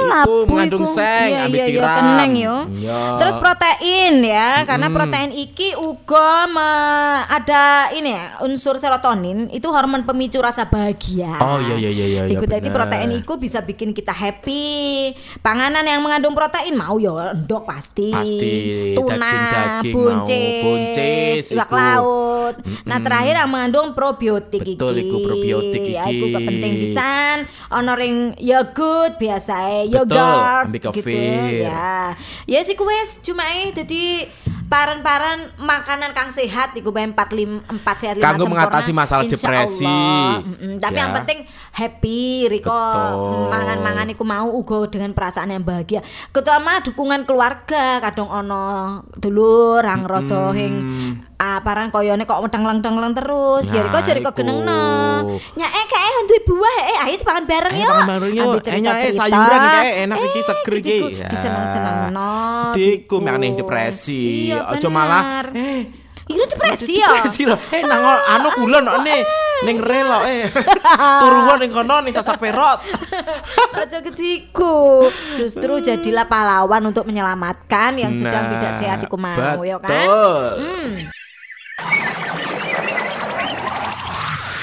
Iku 0.00 0.08
labu 0.08 0.36
mengandung 0.46 0.82
iku. 0.82 0.94
seng, 0.94 1.28
Iya, 1.28 1.42
iya, 1.44 1.46
iya, 1.46 1.64
tiram. 1.66 1.94
keneng 1.94 2.32
yo. 2.34 2.56
Iya. 2.72 2.98
Terus 3.16 3.34
protein 3.36 4.14
ya, 4.20 4.48
karena 4.64 4.88
protein 4.88 5.30
iki 5.30 5.68
uga 5.74 6.30
me- 6.46 6.98
ada 7.26 7.64
ini 7.92 8.10
ya, 8.10 8.40
unsur 8.40 8.74
serotonin 8.74 9.48
itu 9.48 9.66
hormon 9.66 10.02
pemicu 10.02 10.38
rasa 10.38 10.64
bahagia. 10.64 11.36
Oh, 11.38 11.58
iya, 11.58 11.76
iya, 11.76 11.90
iya, 11.90 12.06
iya, 12.06 12.20
Jadi 12.24 12.34
iya, 12.34 12.48
jadi 12.50 12.60
bener. 12.62 12.74
protein 12.74 13.10
iku 13.14 13.36
bisa 13.36 13.60
bikin 13.60 13.90
kita 13.90 14.10
happy. 14.10 15.12
Panganan 15.38 15.82
yang 15.82 16.00
mengandung 16.00 16.32
protein 16.32 16.72
mau 16.72 16.96
yo 16.96 17.16
endok 17.16 17.64
pasti. 17.64 18.08
Pasti, 18.10 18.52
Tuna, 18.92 19.18
daging-daging 19.20 19.92
mau, 19.92 20.00
buncis, 20.00 20.62
buncis 20.62 21.44
iwak 21.50 21.66
iku. 21.66 21.76
laut. 21.76 22.54
Nah, 22.82 22.98
terakhir 22.98 23.34
yang 23.36 23.48
mengandung 23.48 23.92
probiotik 23.92 24.62
Betul, 24.64 24.94
iki. 24.96 25.02
iku 25.04 25.16
probiotik 25.20 25.82
Ya, 25.84 26.02
iki. 26.04 26.16
iku 26.16 26.26
penting 26.34 26.72
pisan. 26.80 27.36
Ono 27.72 27.92
ring 27.92 28.16
yogurt 28.36 29.20
Betul, 29.90 30.16
yogurt 30.16 30.64
ambil 30.70 30.80
gitu 30.80 30.90
kefir. 30.94 31.66
ya. 31.66 32.14
Ya 32.46 32.60
sih 32.62 32.78
wes 32.78 33.18
cuma 33.20 33.44
eh 33.50 33.74
jadi 33.74 34.30
paran-paran 34.70 35.50
makanan 35.58 36.14
kang 36.14 36.30
sehat 36.30 36.70
iku 36.72 36.88
bae 36.88 37.02
4 37.02 37.12
5 37.12 37.74
4 37.82 38.00
sehat 38.00 38.14
lima 38.14 38.24
Kanggo 38.24 38.46
sempurna, 38.46 38.54
mengatasi 38.62 38.90
masalah 38.94 39.24
insya 39.26 39.34
depresi. 39.34 39.82
Allah. 39.82 40.30
Mm-mm, 40.40 40.72
tapi 40.78 40.94
Ya. 40.94 41.00
yang 41.00 41.12
penting 41.12 41.38
happy 41.72 42.20
Riko 42.46 42.82
mangan-mangan 43.48 44.06
iku 44.08 44.22
mau 44.22 44.46
uga 44.48 44.86
dengan 44.86 45.10
perasaan 45.10 45.50
yang 45.50 45.60
bahagia 45.60 46.00
terutama 46.30 46.78
dukungan 46.80 47.26
keluarga 47.26 47.98
kadang 48.00 48.30
ono 48.30 48.62
dulur 49.12 49.80
rang 49.80 50.04
rada 50.04 50.52
hing 50.52 50.74
ah 51.36 51.58
paran 51.60 51.90
koyone 51.90 52.22
kok 52.22 52.38
wedang-wedang 52.38 52.94
terus 53.12 53.66
ya 53.66 53.82
Riko 53.82 53.92
Nah, 53.92 54.06
jadi 54.06 54.20
kok 54.20 54.30
iku. 54.30 54.38
genengno 54.38 54.84
nya 55.52 55.66
eh 55.66 55.84
kayak 55.84 56.10
duwe 56.22 56.40
buah 56.46 56.76
eh 56.84 56.98
ayo 57.00 57.14
dipangan 57.16 57.44
bareng 57.44 57.74
yuk 57.74 57.90
pangan 57.90 58.08
bareng 58.12 58.32
yuk. 58.32 58.44
Ambil 58.60 58.92
Eh, 58.92 59.02
eh, 59.02 59.12
sayuran 59.12 59.60
kayak 59.60 59.94
enak 60.04 60.18
iki, 60.20 60.40
seger 60.40 60.74
iki. 60.74 60.84
diku 60.84 61.06
Ya. 61.10 61.28
diseneng-senengno 61.28 62.32
Diku 62.70 63.16
diku. 63.16 63.16
meneh 63.18 63.50
depresi. 63.52 64.46
iya 64.46 64.59
Aja 64.68 64.88
malah 64.92 65.48
eh 65.54 66.00
Iya 66.30 66.46
depresi 66.46 66.94
ya. 66.94 67.10
Depresi 67.10 67.42
lho. 67.42 67.58
Eh 67.74 67.82
nang 67.82 68.06
anu 68.06 68.48
kulon 68.54 68.86
nih 69.02 69.20
ning 69.66 69.76
rel 69.82 70.06
lho, 70.06 70.18
eh. 70.30 70.46
Turuan 71.26 71.58
ning 71.58 71.74
kono 71.74 72.06
ning 72.06 72.14
sasak 72.14 72.38
perot. 72.38 72.78
Aja 73.74 73.98
ketiku. 73.98 75.10
Justru 75.34 75.82
jadilah 75.82 76.30
pahlawan 76.30 76.86
untuk 76.86 77.02
menyelamatkan 77.10 77.98
yang 77.98 78.14
sedang 78.14 78.46
Nah, 78.46 78.50
tidak 78.56 78.72
sehat 78.78 78.98
iku 79.02 79.18
mau 79.18 79.58
ya 79.66 79.82
kan. 79.82 79.90
betul. 79.90 80.42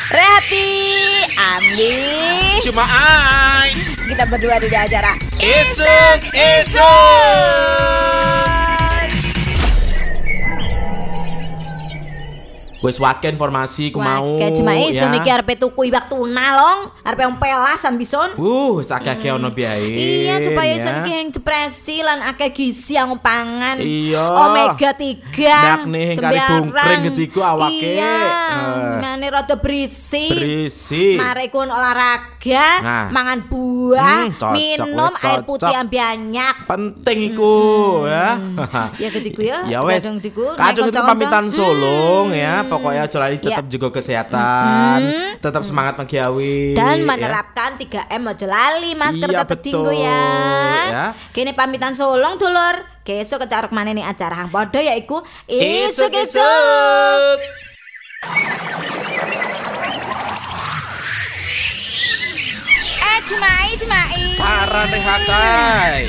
Rehati, 0.08 0.72
Andi. 1.36 2.00
Cuma 2.64 2.88
ai. 2.88 3.76
Kita 4.08 4.24
berdua 4.24 4.56
di 4.56 4.72
acara 4.72 5.20
Esok, 5.36 6.32
esok. 6.32 8.17
Wes 12.88 12.98
wake 12.98 13.28
informasi 13.28 13.92
ku 13.92 14.00
mau. 14.00 14.40
Kayak 14.40 14.56
cuma 14.56 14.72
isu 14.80 15.04
ya. 15.04 15.12
niki 15.12 15.28
arep 15.28 15.60
tuku 15.60 15.92
iwak 15.92 16.08
tuna 16.08 16.48
long, 16.56 16.80
arep 17.04 17.20
yang 17.20 17.36
pelas 17.36 17.84
ambison. 17.84 18.32
Uh, 18.40 18.80
sakake 18.80 19.28
ono 19.28 19.52
biae. 19.52 19.92
Iya, 20.24 20.40
supaya 20.40 20.72
iso 20.72 20.88
ya. 20.88 20.96
niki 20.96 21.12
yang 21.12 21.28
depresi 21.28 22.00
lan 22.00 22.24
akeh 22.24 22.48
gizi 22.48 22.96
yang 22.96 23.12
pangan. 23.20 23.76
Iya. 23.78 24.24
Omega 24.24 24.96
3. 24.96 25.20
Nek 25.20 25.82
nih, 25.86 26.10
kari 26.16 26.40
bungkring 26.40 27.02
getiku 27.12 27.40
awake. 27.44 27.76
Iya. 27.76 28.16
Eh. 28.16 28.96
Ngene 28.98 29.28
rada 29.28 29.56
berisi. 29.58 30.26
Berisi. 30.32 31.20
Mari 31.20 31.52
kun 31.52 31.68
olahraga, 31.68 32.68
Nah. 32.80 33.06
mangan 33.12 33.40
buah, 33.44 34.16
Hmm, 34.24 34.32
cocok, 34.32 34.54
minum 34.54 35.12
wes 35.12 35.26
air 35.26 35.42
putih 35.44 35.74
yang 35.74 35.88
banyak. 35.88 36.56
penting 36.64 37.20
iku 37.28 37.56
ya. 38.08 38.40
Ya 38.96 39.10
ketiku 39.12 39.42
ya. 39.44 39.58
ya 39.74 39.80
wes. 39.84 40.00
kadang 40.00 40.24
ketiku, 40.24 40.46
nek 40.50 40.60
Kadang 40.62 40.88
itu 40.88 40.96
kanca-kanca. 40.96 41.10
pamitan 41.12 41.46
sulung 41.52 42.28
ya. 42.32 42.64
Pokoknya 42.78 43.02
aja 43.04 43.18
lali 43.18 43.38
tetap 43.38 43.66
Ya. 43.66 43.72
jaga 43.72 43.90
kesehatan, 43.92 45.00
tetap 45.38 45.62
semangat 45.62 45.94
menggawe. 45.96 46.54
dan 46.74 46.96
ya. 46.96 47.04
menerapkan 47.04 47.70
3M 47.74 48.22
aja 48.24 48.46
lali 48.46 48.94
masker 48.94 49.26
Iya, 49.28 49.42
tetep 49.42 49.60
betul, 49.60 49.72
dinggo 49.82 49.92
ya. 49.92 50.24
ya. 50.88 51.06
Kini 51.32 51.52
pamitan 51.52 51.92
solong 51.92 52.38
dulur. 52.38 52.76
Kesuk 53.02 53.40
kecaruk 53.40 53.72
mana 53.72 53.90
nih 53.90 54.04
acara 54.04 54.36
hang 54.36 54.48
podo 54.48 54.78
yaiku 54.78 55.24
Isuk 55.46 56.12
isuk-isuk. 56.12 56.20
isuk. 56.36 57.40
Eh 63.00 63.20
cumai 63.26 63.70
cumai. 63.80 64.20
Para 64.36 64.84
rehatai. 64.86 66.02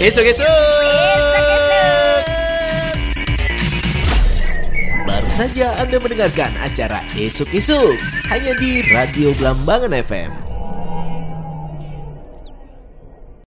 Isuk 0.00 0.24
isuk. 0.24 0.46
Isuk-isuk. 0.46 1.57
Saja 5.30 5.76
Anda 5.76 6.00
mendengarkan 6.00 6.56
acara 6.58 7.04
Esok 7.12 7.52
Esok 7.52 7.96
hanya 8.32 8.56
di 8.56 8.82
Radio 8.88 9.36
Blambangan 9.36 9.92
FM. 9.92 10.47